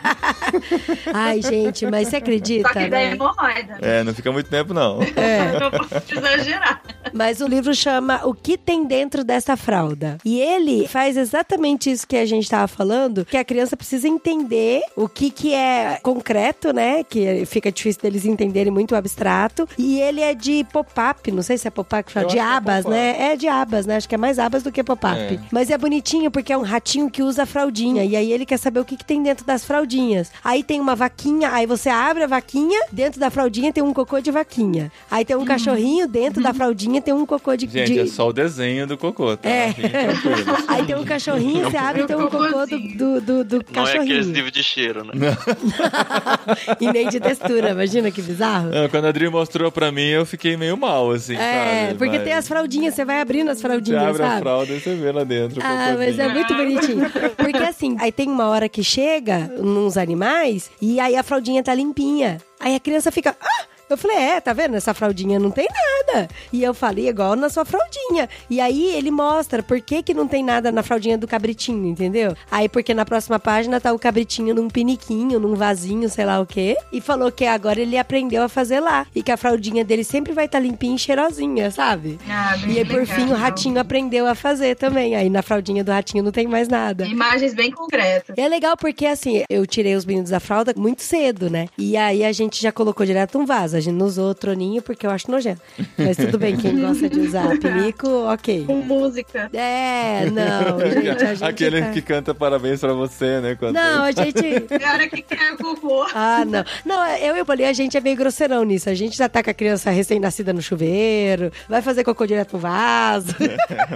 [1.12, 3.12] Ai, gente, mas você acredita, Só que daí é né?
[3.14, 3.78] hemorroida.
[3.80, 5.00] É, não fica muito tempo, não.
[5.02, 5.97] É.
[6.10, 6.82] Exagerar.
[7.12, 10.18] Mas o livro chama O que tem dentro dessa fralda.
[10.24, 14.82] E ele faz exatamente isso que a gente tava falando, que a criança precisa entender
[14.96, 17.02] o que que é concreto, né?
[17.02, 19.68] Que fica difícil deles entenderem muito o abstrato.
[19.78, 22.42] E ele é de pop-up, não sei se é pop-up que fala, Eu de é
[22.42, 22.90] abas, pop-up.
[22.90, 23.32] né?
[23.32, 23.96] É de abas, né?
[23.96, 25.16] Acho que é mais abas do que pop-up.
[25.18, 25.38] É.
[25.50, 28.04] Mas é bonitinho porque é um ratinho que usa a fraldinha.
[28.04, 30.30] E aí ele quer saber o que, que tem dentro das fraldinhas.
[30.44, 34.20] Aí tem uma vaquinha, aí você abre a vaquinha, dentro da fraldinha tem um cocô
[34.20, 34.90] de vaquinha.
[35.10, 35.44] Aí tem um
[35.78, 37.66] cachorrinho, dentro da fraldinha tem um cocô de.
[37.68, 39.48] Gente, de- é só o desenho do cocô, tá?
[39.48, 39.74] É.
[40.68, 43.86] Aí tem um cachorrinho, você abre e tem um cocô do, do, do, do Não
[43.86, 44.32] é aqueles cachorrinho.
[44.32, 45.12] livros de cheiro, né?
[46.80, 48.70] e nem de textura, imagina que bizarro.
[48.72, 51.98] Ah, Quando a Adri mostrou pra mim, eu fiquei meio mal, assim, É, sabe?
[51.98, 54.40] porque Mas tem as fraldinhas, você vai abrindo as Você fraldinhas, abre a sabe?
[54.40, 57.10] fralda e você vê lá dentro o Ah, mas é muito bonitinho.
[57.36, 61.74] Porque assim, aí tem uma hora que chega nos animais e aí a fraldinha tá
[61.74, 62.38] limpinha.
[62.60, 63.36] Aí a criança fica.
[63.40, 63.64] Ah!
[63.88, 64.76] Eu falei, é, tá vendo?
[64.76, 66.28] Essa fraldinha não tem nada.
[66.52, 68.28] E eu falei, igual na sua fraldinha.
[68.50, 72.36] E aí ele mostra por que, que não tem nada na fraldinha do cabritinho, entendeu?
[72.50, 76.46] Aí porque na próxima página tá o cabritinho num piniquinho, num vasinho, sei lá o
[76.46, 76.76] quê.
[76.92, 79.06] E falou que agora ele aprendeu a fazer lá.
[79.14, 82.18] E que a fraldinha dele sempre vai estar tá limpinha e cheirosinha, sabe?
[82.28, 83.16] Ah, E aí, por legal.
[83.16, 85.14] fim, o ratinho aprendeu a fazer também.
[85.16, 87.06] Aí na fraldinha do ratinho não tem mais nada.
[87.06, 88.36] Imagens bem concretas.
[88.36, 91.68] E é legal porque, assim, eu tirei os meninos da fralda muito cedo, né?
[91.78, 93.77] E aí a gente já colocou direto um vaso.
[93.78, 95.60] A gente não usou o troninho porque eu acho nojento.
[95.96, 98.64] Mas tudo bem, quem gosta de usar pinico, ok.
[98.66, 99.48] Com música.
[99.52, 103.56] É, não, gente, a gente Aquele tá- que canta parabéns pra você, né?
[103.58, 104.38] quando- Não, a gente...
[104.70, 106.06] É a hora que quer o cocô.
[106.14, 106.64] Ah, não.
[106.84, 108.88] Não, eu e o Bolinha, a gente é meio grosseirão nisso.
[108.90, 112.58] A gente já tá com a criança recém-nascida no chuveiro, vai fazer cocô direto pro
[112.58, 113.34] vaso.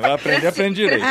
[0.00, 1.04] Vai aprender, aprende direito.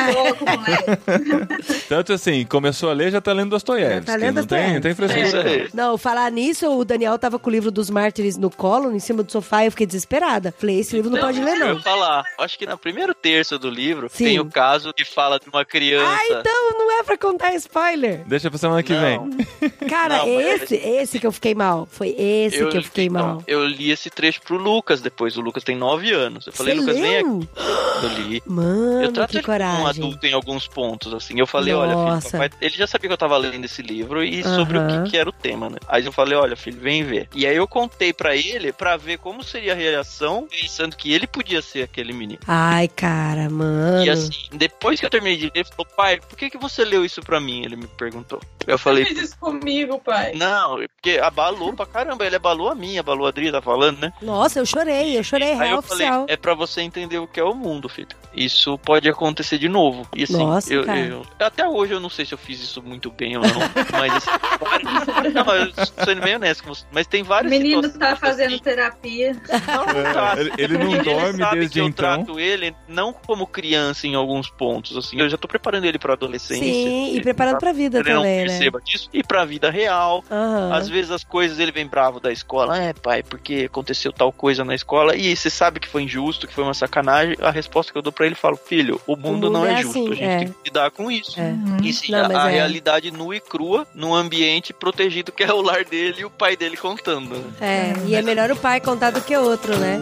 [1.88, 4.00] Tanto assim, começou a ler, já tá lendo Dostoiévski.
[4.08, 4.74] Já tá lendo não tem, Dostoiévski.
[4.74, 5.50] não tem É isso frescura.
[5.50, 5.70] aí.
[5.74, 9.24] Não, falar nisso, o Daniel tava com o livro dos mártires no colo, em cima
[9.24, 10.54] do sofá, e eu fiquei desesperada.
[10.56, 11.74] Falei, esse livro não pode ler, Eu não.
[11.74, 14.26] ia falar, acho que no primeiro terço do livro Sim.
[14.26, 16.06] tem o caso que fala de uma criança.
[16.12, 18.24] Ah, então não é pra contar spoiler.
[18.28, 19.02] Deixa pra semana que Não.
[19.02, 19.48] vem.
[19.90, 21.88] Cara, Não, mas- esse, esse que eu fiquei mal.
[21.92, 23.44] Foi esse que eu fiquei então, mal.
[23.48, 25.36] Eu li esse trecho pro Lucas depois.
[25.38, 26.46] O Lucas tem nove anos.
[26.46, 27.24] Eu falei, Você Lucas, vem aqui.
[27.26, 27.48] leu?
[28.02, 28.44] Eu li.
[28.48, 29.86] Mano, eu trato que como um coragem.
[30.04, 31.40] adulto em alguns pontos, assim.
[31.40, 32.30] Eu falei, olha, Nossa.
[32.30, 32.50] filho, papai...
[32.60, 35.30] ele já sabia que eu tava lendo esse livro e sobre o que, que era
[35.30, 35.78] o tema, né?
[35.88, 37.28] Aí eu falei, olha, filho, vem ver.
[37.36, 41.28] E aí eu contei pra ele pra ver como seria a reação, pensando que ele
[41.28, 42.40] podia ser aquele menino.
[42.48, 44.04] Ai, cara, mano.
[44.04, 46.84] E assim, depois que eu terminei de ler, ele falou, pai, por que, que você
[46.84, 47.64] leu isso pra mim?
[47.64, 48.42] Ele me perguntou.
[48.68, 50.34] Eu falei, Fez isso comigo, pai.
[50.36, 52.26] não, porque abalou pra caramba.
[52.26, 54.14] Ele abalou a mim, abalou a Adri, tá falando, né?
[54.22, 56.26] Nossa, eu chorei, eu chorei, Aí real eu falei, oficial.
[56.30, 58.08] é pra você entender o que é o mundo, filho.
[58.34, 60.08] Isso pode acontecer de novo.
[60.16, 61.00] E assim, Nossa, eu, cara.
[61.00, 63.60] eu- até hoje eu não sei se eu fiz isso muito bem ou não.
[63.92, 64.30] mas assim,
[65.34, 66.86] não, eu sou sendo bem honesto com você.
[66.92, 69.34] Mas tem O várias menino tá fazendo assim, terapia.
[69.68, 70.34] não, não tá.
[70.38, 72.16] É, ele- ele não dorme sabe desde que eu então.
[72.24, 75.20] trato ele não como criança em alguns pontos, assim.
[75.20, 76.64] Eu já tô preparando ele pra adolescência.
[76.64, 78.10] Sim, e preparando pra vida ele
[78.52, 78.72] também, né?
[78.72, 79.10] perceba disso.
[79.14, 80.24] E pra vida real.
[80.30, 80.74] Aham.
[80.74, 82.78] Às vezes as coisas ele vem bravo da escola.
[82.78, 85.16] É, pai, porque aconteceu tal coisa na escola.
[85.16, 87.38] E você sabe que foi injusto, que foi uma sacanagem.
[87.42, 89.74] A resposta que eu dou pra ele, eu falo, filho, o mundo, mundo não é,
[89.74, 89.90] é justo.
[90.00, 90.38] assim, a gente é.
[90.40, 91.40] tem que lidar com isso.
[91.40, 91.54] É.
[91.84, 92.56] E sim, Não, a, é.
[92.56, 96.56] realidade nua e crua num ambiente protegido que é o lar dele e o pai
[96.56, 97.36] dele contando.
[97.36, 97.44] né?
[97.60, 100.02] É, e é melhor o pai contar do que o outro, né?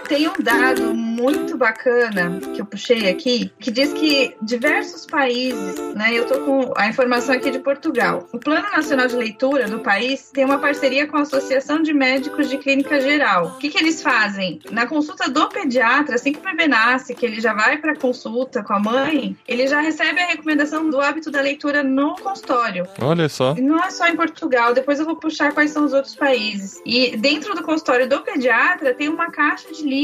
[0.11, 6.09] Tem um dado muito bacana que eu puxei aqui, que diz que diversos países, né?
[6.11, 8.27] Eu tô com a informação aqui de Portugal.
[8.33, 12.49] O Plano Nacional de Leitura do país tem uma parceria com a Associação de Médicos
[12.49, 13.53] de Clínica Geral.
[13.55, 14.59] O que, que eles fazem?
[14.69, 18.61] Na consulta do pediatra, assim que o bebê nasce, que ele já vai para consulta
[18.61, 22.85] com a mãe, ele já recebe a recomendação do hábito da leitura no consultório.
[23.01, 23.55] Olha só.
[23.57, 26.81] E Não é só em Portugal, depois eu vou puxar quais são os outros países.
[26.85, 30.00] E dentro do consultório do pediatra tem uma caixa de livros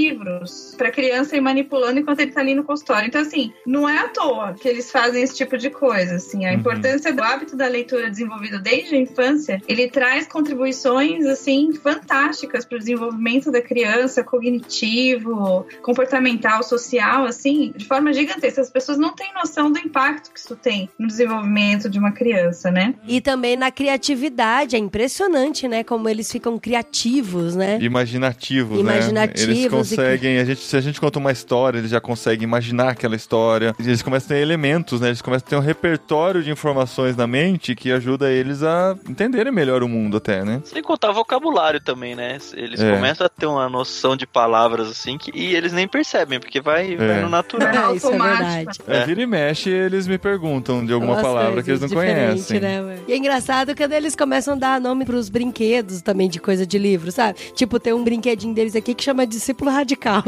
[0.77, 3.07] para criança ir manipulando enquanto ele tá ali no consultório.
[3.07, 6.15] Então, assim, não é à toa que eles fazem esse tipo de coisa.
[6.15, 6.55] Assim, a Uhum.
[6.59, 12.75] importância do hábito da leitura desenvolvido desde a infância, ele traz contribuições assim fantásticas para
[12.75, 18.61] o desenvolvimento da criança, cognitivo, comportamental, social, assim, de forma gigantesca.
[18.61, 22.71] As pessoas não têm noção do impacto que isso tem no desenvolvimento de uma criança,
[22.71, 22.95] né?
[23.07, 25.83] E também na criatividade, é impressionante, né?
[25.83, 27.77] Como eles ficam criativos, né?
[27.81, 29.53] Imaginativos, Imaginativos né?
[29.53, 33.15] Eles conseguem, a gente, se a gente conta uma história, eles já conseguem imaginar aquela
[33.15, 33.75] história.
[33.79, 35.07] Eles começam a ter elementos, né?
[35.09, 39.51] Eles começam a ter um repertório de informações na mente que ajuda eles a entenderem
[39.51, 40.61] melhor o mundo até, né?
[40.65, 42.37] Sem contar vocabulário também, né?
[42.53, 42.93] Eles É.
[42.95, 46.95] começam a ter uma noção de palavras assim que, e eles nem percebem, porque vai,
[46.95, 47.91] vai no natural.
[47.91, 48.79] Ah, isso é verdade.
[48.87, 48.97] É.
[48.97, 49.05] É.
[49.05, 52.59] Vira e mexe, eles me perguntam de alguma Umas palavra que eles não conhecem.
[52.59, 56.65] Né, e é engraçado quando eles começam a dar nome pros brinquedos também de coisa
[56.65, 57.37] de livro, sabe?
[57.55, 60.23] Tipo, tem um brinquedinho deles aqui que chama Discípulo Radical.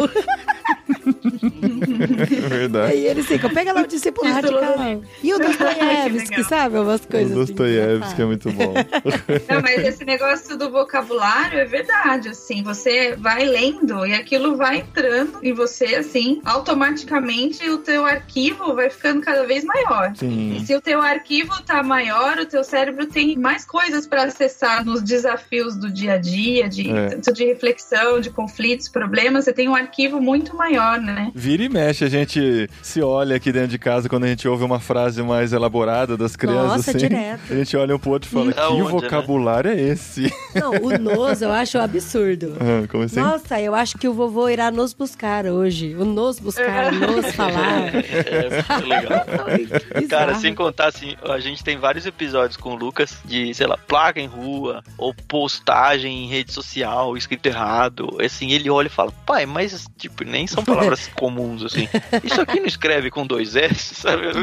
[1.99, 2.91] É verdade.
[2.93, 5.01] Aí eles ficam, pega lá o Discípulo Discípulo Radical.
[5.23, 6.43] E o Dostoiévski, legal.
[6.49, 6.77] sabe?
[6.79, 8.73] Umas O coisas assim, Dostoiévski é muito bom.
[8.73, 14.77] Não, mas esse negócio do vocabulário é verdade, assim, você vai lendo e aquilo vai
[14.79, 20.13] entrando em você, assim, automaticamente o teu arquivo vai ficando cada vez maior.
[20.15, 20.63] Sim.
[20.65, 25.01] Se o teu arquivo tá maior, o teu cérebro tem mais coisas para acessar nos
[25.01, 27.09] desafios do dia a dia, de, É.
[27.09, 31.31] tanto de reflexão, de conflitos, problemas, você tem um arquivo muito maior né?
[31.33, 34.63] Vira e mexe, a gente se olha aqui dentro de casa quando a gente ouve
[34.63, 36.77] uma frase mais elaborada das crianças.
[36.77, 37.41] Nossa, assim, direto.
[37.49, 40.33] A gente olha um pro outro e fala: Da que onde, né?" vocabulário é esse?
[40.55, 42.55] Não, o nos eu acho absurdo.
[42.59, 43.19] Ah, Como assim?
[43.19, 45.95] Nossa, eu acho que o vovô irá nos buscar hoje.
[45.95, 47.95] O nos buscar, nos falar.
[47.95, 49.25] É muito legal.
[50.09, 53.77] Cara, sem contar assim, a gente tem vários episódios com o Lucas de, sei lá,
[53.77, 58.17] placa em rua, ou postagem em rede social, escrito errado.
[58.19, 61.87] Assim, ele olha e fala, pai, mas, tipo, nem são palavras comuns, assim.
[62.23, 64.25] Isso aqui não escreve com dois S, sabe?
[64.25, 64.39] É isso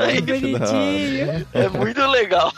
[0.00, 0.22] Ai, aí.
[0.22, 1.46] que bonitinho.
[1.52, 2.52] É muito legal.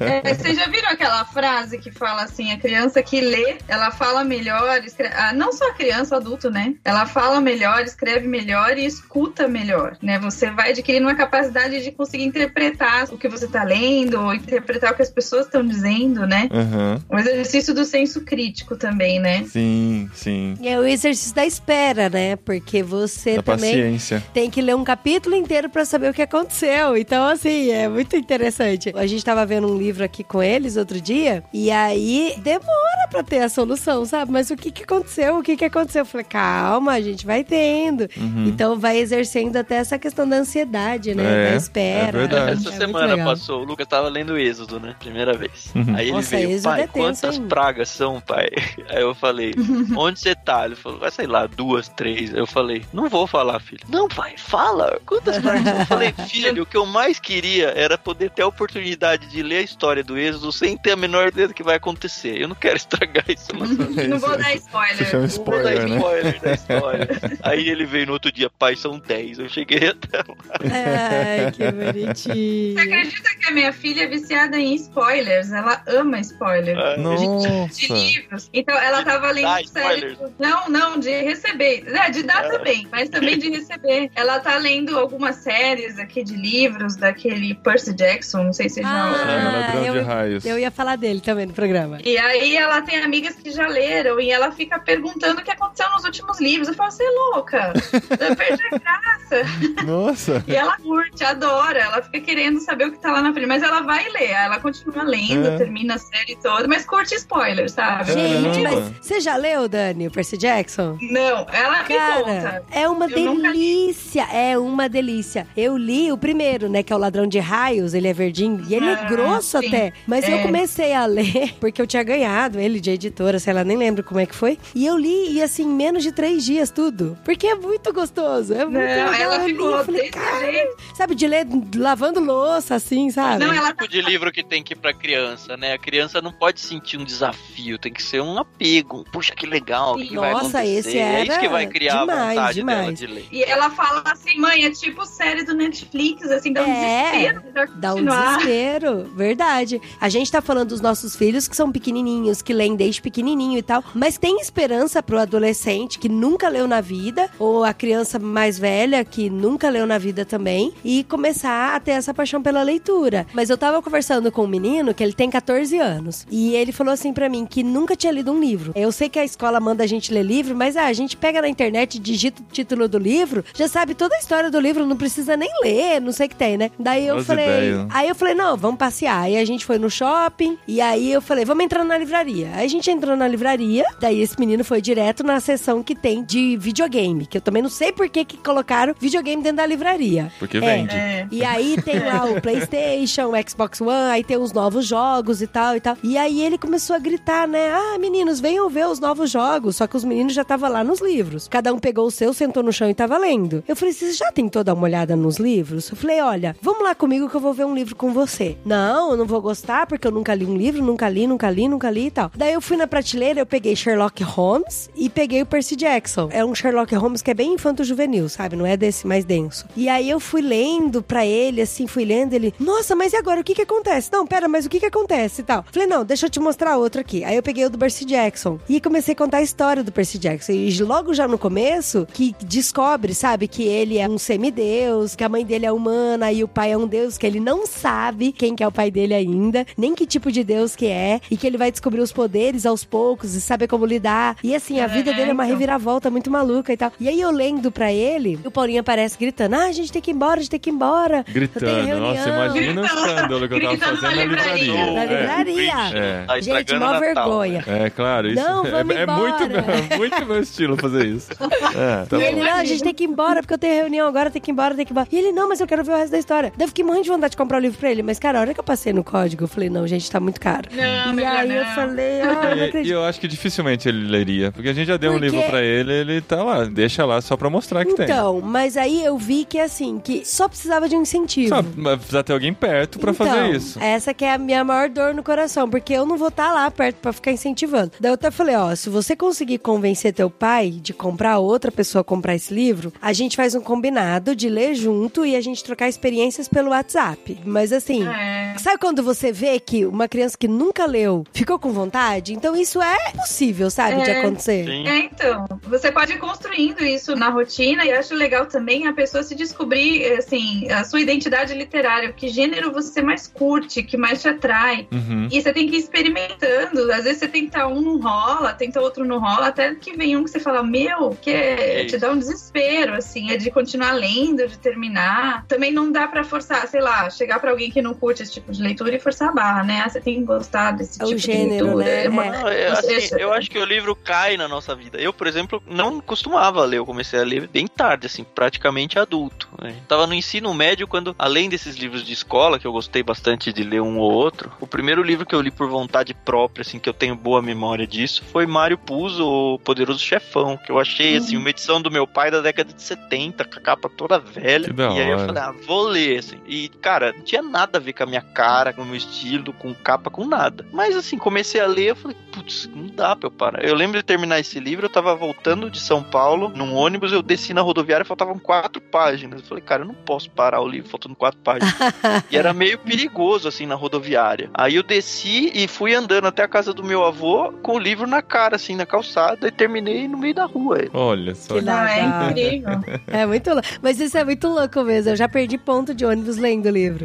[0.00, 4.24] É, vocês já viram aquela frase que fala assim: a criança que lê, ela fala
[4.24, 5.14] melhor, escreve...
[5.14, 6.74] ah, não só a criança, o adulto, né?
[6.84, 10.18] Ela fala melhor, escreve melhor e escuta melhor, né?
[10.18, 14.92] Você vai adquirindo uma capacidade de conseguir interpretar o que você tá lendo, ou interpretar
[14.92, 16.48] o que as pessoas estão dizendo, né?
[16.50, 17.00] Aham.
[17.08, 19.44] O exercício do senso crítico também, né?
[19.44, 20.31] Sim, sim.
[20.60, 22.36] E é o exercício da espera, né?
[22.36, 24.22] Porque você Da também paciência.
[24.32, 26.96] tem que ler um capítulo inteiro pra saber o que aconteceu.
[26.96, 28.92] Então, assim, é muito interessante.
[28.96, 33.22] A gente tava vendo um livro aqui com eles outro dia, e aí demora pra
[33.22, 34.32] ter a solução, sabe?
[34.32, 35.38] Mas o que que aconteceu?
[35.38, 36.00] O que que aconteceu?
[36.02, 38.08] Eu falei, calma, a gente vai tendo.
[38.16, 38.46] Uhum.
[38.46, 41.22] Então, vai exercendo até essa questão da ansiedade, né?
[41.48, 42.08] É, da espera.
[42.08, 42.52] é verdade.
[42.66, 44.94] Essa É semana passou, o Lucas tava lendo Êxodo, né?
[44.98, 45.70] Primeira vez.
[45.74, 45.94] Uhum.
[45.96, 48.48] Aí ele Nossa, veio, pai, é tenso, quantas hein?" pragas são, pai?
[48.88, 49.52] Aí eu falei,
[49.96, 50.64] onde você tá?
[50.64, 52.32] Ele falou, vai sei lá, duas, três.
[52.32, 53.82] Eu falei, não vou falar, filho.
[53.88, 55.00] Não, pai, fala.
[55.04, 55.54] Quantas são?
[55.54, 59.58] Eu falei, filho, o que eu mais queria era poder ter a oportunidade de ler
[59.58, 62.40] a história do Êxodo sem ter a menor ideia do que vai acontecer.
[62.40, 64.08] Eu não quero estragar isso na sua vida.
[64.08, 65.06] Não vou dar spoiler.
[65.10, 65.96] chama Não vou dar spoiler, né?
[65.96, 67.08] spoiler da história.
[67.42, 69.40] Aí ele veio no outro dia, pai, são 10.
[69.40, 70.36] Eu cheguei até lá.
[70.60, 72.74] Ai, que bonitinho.
[72.74, 75.50] Você acredita que a minha filha é viciada em spoilers?
[75.52, 76.78] Ela ama spoiler.
[76.78, 77.92] Ah, De Nossa.
[77.92, 78.50] livros.
[78.52, 80.01] Então, ela tava lendo Dar série.
[80.10, 80.32] Spoilers.
[80.38, 81.84] Não, não, de receber.
[81.86, 82.48] É, de dar É.
[82.50, 84.10] também, mas também de receber.
[84.14, 88.86] Ela tá lendo algumas séries aqui de livros daquele Percy Jackson, não sei se vocês
[88.86, 89.52] já Ah, ouviram.
[89.60, 90.44] ladrão eu, de raios.
[90.44, 91.98] eu ia falar dele também no programa.
[92.04, 95.90] E aí ela tem amigas que já leram e ela fica perguntando o que aconteceu
[95.92, 96.68] nos últimos livros.
[96.68, 97.72] Eu falo, você é louca?
[98.20, 99.42] Eu perdi a graça.
[99.86, 100.44] Nossa.
[100.46, 103.62] E ela curte, adora, ela fica querendo saber o que tá lá na frente, mas
[103.62, 105.56] ela vai ler, ela continua lendo, É.
[105.58, 108.12] termina a série toda, mas curte spoiler, sabe?
[108.12, 110.98] Gente, mas você já leu, Dani, o Percy Jackson?
[111.00, 112.64] Não, ela me Cara, conta.
[112.70, 115.46] é uma Eu nunca delícia, é uma delícia.
[115.56, 118.74] Eu li o primeiro, né, que é o Ladrão de Raios, ele é verdinho, e
[118.74, 119.66] ele é Ah, grosso sim.
[119.66, 119.92] até.
[120.06, 120.42] Mas eu É.
[120.42, 124.20] comecei a ler, porque eu tinha ganhado ele de editora, sei lá, nem lembro como
[124.20, 124.58] é que foi.
[124.74, 127.18] E eu li, e assim, menos de três dias tudo.
[127.24, 129.12] Porque é muito gostoso, é muito Não, legal.
[129.14, 133.44] ela Eu ficou eu falei, cara, sabe, de ler lavando louça, assim, sabe?
[133.44, 135.72] Não, ela tipo de livro que tem que ir pra criança, né?
[135.72, 139.04] A criança não pode sentir um desafio, tem que ser um apego.
[139.12, 140.78] Puxa, que legal, o que, que vai Nossa, acontecer?
[140.78, 142.98] esse é isso era que vai criar demais, a vontade dela demais.
[142.98, 143.26] de ler.
[143.32, 147.42] E ela fala assim, mãe, é tipo série do Netflix, assim, dá um É, desespero
[147.76, 149.80] Dá um desespero, verdade.
[150.00, 153.62] A gente tá falando dos nossos filhos que são pequenininhos, que leem desde pequenininho e
[153.62, 158.58] tal, mas tem esperança pro adolescente que nunca leu na vida, ou a criança mais
[158.58, 163.26] velha que nunca leu na vida também, e começar a ter essa paixão pela leitura.
[163.32, 166.92] Mas eu tava conversando com um menino que ele tem 14 anos, e ele falou
[166.92, 168.72] assim pra mim que nunca tinha lido um livro.
[168.74, 171.40] Eu sei que a escola manda a gente ler livro, mas ah, a gente pega
[171.40, 174.96] na internet, digita o título do livro, já sabe toda a história do livro, não
[174.96, 176.70] precisa nem ler, não sei o que tem, né?
[176.78, 177.86] Daí eu As falei, ideias.
[177.90, 179.22] Aí eu falei, não, vamos passear.
[179.22, 182.50] Aí a gente foi no shopping, e aí eu falei, vamos entrar na livraria.
[182.54, 186.22] Aí a gente entrou na livraria, daí esse menino foi direto na seção que tem
[186.24, 190.32] de videogame, que eu também não sei por que, que colocaram videogame dentro da livraria.
[190.38, 190.60] Porque É.
[190.60, 190.94] vende.
[190.94, 191.26] É.
[191.30, 195.46] E aí tem lá o PlayStation, o Xbox One, aí tem os novos jogos e
[195.46, 195.96] tal e tal.
[196.02, 197.70] E aí ele começou a gritar, né?
[197.72, 199.61] Ah, meninos, venham ver os novos jogos.
[199.70, 201.46] Só que os meninos já estavam lá nos livros.
[201.46, 203.62] Cada um pegou o seu, sentou no chão e tava lendo.
[203.68, 205.90] Eu falei, você já tentou dar uma olhada nos livros?
[205.90, 208.56] Eu falei, olha, vamos lá comigo que eu vou ver um livro com você.
[208.64, 211.68] Não, eu não vou gostar porque eu nunca li um livro, nunca li, nunca li,
[211.68, 212.30] nunca li e tal.
[212.34, 216.28] Daí eu fui na prateleira, eu peguei Sherlock Holmes e peguei o Percy Jackson.
[216.32, 218.56] É um Sherlock Holmes que é bem infanto-juvenil, sabe?
[218.56, 219.66] Não é desse mais denso.
[219.76, 222.54] E aí eu fui lendo pra ele, assim, fui lendo ele.
[222.58, 223.40] Nossa, mas e agora?
[223.40, 224.10] O que que acontece?
[224.12, 225.64] Não, pera, mas o que que acontece e tal?
[225.70, 227.24] Falei, não, deixa eu te mostrar outro aqui.
[227.24, 230.18] Aí eu peguei o do Percy Jackson e comecei a contar a história do Percy
[230.18, 230.52] Jackson.
[230.52, 235.28] E logo já no começo, que descobre, sabe, que ele é um semideus, que a
[235.28, 238.56] mãe dele é humana e o pai é um deus, que ele não sabe quem
[238.56, 241.46] que é o pai dele ainda, nem que tipo de deus que é, e que
[241.46, 244.36] ele vai descobrir os poderes aos poucos e saber como lidar.
[244.42, 245.54] E assim, a vida É, dele é uma então.
[245.56, 246.90] reviravolta muito maluca e tal.
[246.98, 250.10] E aí eu lendo pra ele, o Paulinho aparece gritando: Ah, a gente tem que
[250.10, 251.24] ir embora, a gente tem que ir embora.
[251.28, 252.00] Gritando.
[252.00, 254.92] Nossa, imagina o escândalo que eu tava Gritando fazendo na livraria.
[254.92, 255.06] Na É.
[255.06, 255.98] livraria.
[255.98, 256.24] É.
[256.26, 257.64] Tá Gente, mó Natal, vergonha.
[257.66, 257.86] né?
[257.86, 258.28] É, claro.
[258.28, 259.96] Isso Não, é, vamos é muito, embora.
[259.98, 261.28] muito meu estilo fazer isso.
[261.74, 264.06] É, tá e ele, não, a gente tem que ir embora, porque eu tenho reunião
[264.06, 265.08] agora, tem que ir embora, tem que ir embora.
[265.10, 266.52] E ele, não, mas eu quero ver o resto da história.
[266.54, 268.02] Daí eu fiquei morrendo de vontade de comprar o livro pra ele.
[268.02, 270.38] Mas, cara, a hora que eu passei no código, eu falei, não, gente, tá muito
[270.40, 270.68] caro.
[270.70, 271.74] Não, e aí eu não.
[271.74, 272.92] falei, ah, não E, e acredito.
[272.92, 275.62] eu acho que dificilmente ele leria, porque a gente já deu um Porque- livro pra
[275.62, 278.04] ele, ele tá lá, deixa lá só pra mostrar que tem.
[278.04, 281.54] Então, mas aí eu vi que, assim, que só precisava de um incentivo.
[281.76, 283.80] Mas precisa ter alguém perto pra Então, fazer isso.
[283.80, 286.70] Essa que é a minha maior dor no coração, porque eu não vou estar lá
[286.70, 287.92] perto pra ficar incentivando.
[287.98, 292.00] Daí eu até falei, ó, se você conseguir convencer teu pai de comprar outra pessoa
[292.00, 295.64] a comprar esse livro, a gente faz um combinado de ler junto e a gente
[295.64, 297.38] trocar experiências pelo WhatsApp.
[297.44, 298.54] Mas assim, É.
[298.58, 302.34] sabe quando você vê que uma criança que nunca leu ficou com vontade?
[302.34, 304.20] Então isso é possível, sabe, de É.
[304.20, 304.64] acontecer.
[304.64, 304.86] Sim.
[304.86, 308.92] É, então, você pode ir construindo isso na rotina e eu acho legal também a
[308.92, 314.20] pessoa se descobrir, assim, a sua identidade literária, que gênero você mais curte, que mais
[314.22, 314.86] te atrai.
[314.92, 315.28] Uhum.
[315.30, 316.92] E você tem que ir experimentando.
[316.92, 320.24] Às vezes você tenta um, não rola, tenta outro, não rola, até que vem um
[320.24, 323.92] que você fala, meu, que é, É te dá um desespero, assim, é de continuar
[323.92, 325.44] lendo, de terminar.
[325.46, 328.52] Também não dá pra forçar, sei lá, chegar pra alguém que não curte esse tipo
[328.52, 329.82] de leitura e forçar a barra, né?
[329.84, 331.84] Ah, você tem que gostar desse É tipo gênero, de leitura.
[332.02, 332.08] né?
[332.08, 332.30] uma- É.
[332.42, 334.98] Não, é, assim, eu acho que o livro cai na nossa vida.
[334.98, 336.78] Eu, por exemplo, não costumava ler.
[336.78, 339.48] Eu comecei a ler bem tarde, assim, praticamente adulto.
[339.60, 339.74] Né?
[339.88, 343.62] Tava no ensino médio quando, além desses livros de escola, que eu gostei bastante de
[343.62, 346.88] ler um ou outro, o primeiro livro que eu li por vontade própria, assim, que
[346.88, 351.36] eu tenho boa memória disso, foi Mário Puzo, o Poderoso Chefão, que eu achei, assim,
[351.36, 354.66] uma edição do meu pai da década de 70, com a capa toda velha.
[354.66, 356.38] Que da e aí eu falei, ah, vou ler, assim.
[356.46, 359.52] E, cara, não tinha nada a ver com a minha cara, com o meu estilo,
[359.52, 360.66] com capa, com nada.
[360.72, 363.64] Mas, assim, comecei a ler, eu falei, putz, não dá pra eu parar.
[363.64, 367.22] Eu lembro de terminar esse livro, eu tava voltando de São Paulo, num ônibus, eu
[367.22, 369.40] desci na rodoviária, faltavam quatro páginas.
[369.40, 371.72] Eu falei, cara, eu não posso parar o livro, faltando quatro páginas.
[372.30, 374.50] e era meio perigoso, assim, na rodoviária.
[374.54, 378.06] Aí eu desci e fui andando até a casa do meu avô, com o livro
[378.06, 380.78] na cara, assim, na calçada, e terminei no meio da rua.
[380.92, 381.54] Olha só.
[381.54, 382.80] Que Não, é incrível.
[383.06, 383.66] É muito louco.
[383.82, 385.10] Mas isso é muito louco mesmo.
[385.12, 387.04] Eu já perdi ponto de ônibus lendo o livro.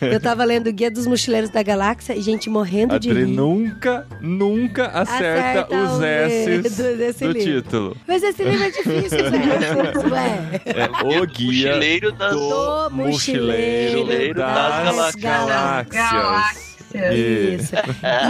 [0.00, 3.30] Eu tava lendo o Guia dos Mochileiros da Galáxia e gente morrendo de Adri rir.
[3.32, 7.62] nunca, nunca acerta, Acerta os S's desse do livro.
[7.62, 7.96] título.
[8.06, 10.12] Mas esse livro é difícil, velho.
[10.12, 10.60] Ué.
[10.66, 12.32] É o guia Mochileiro das...
[12.32, 15.94] Do mochileiro Mochileiro das, das galáxias.
[15.94, 16.71] Galáxias.
[16.94, 17.74] E- Isso.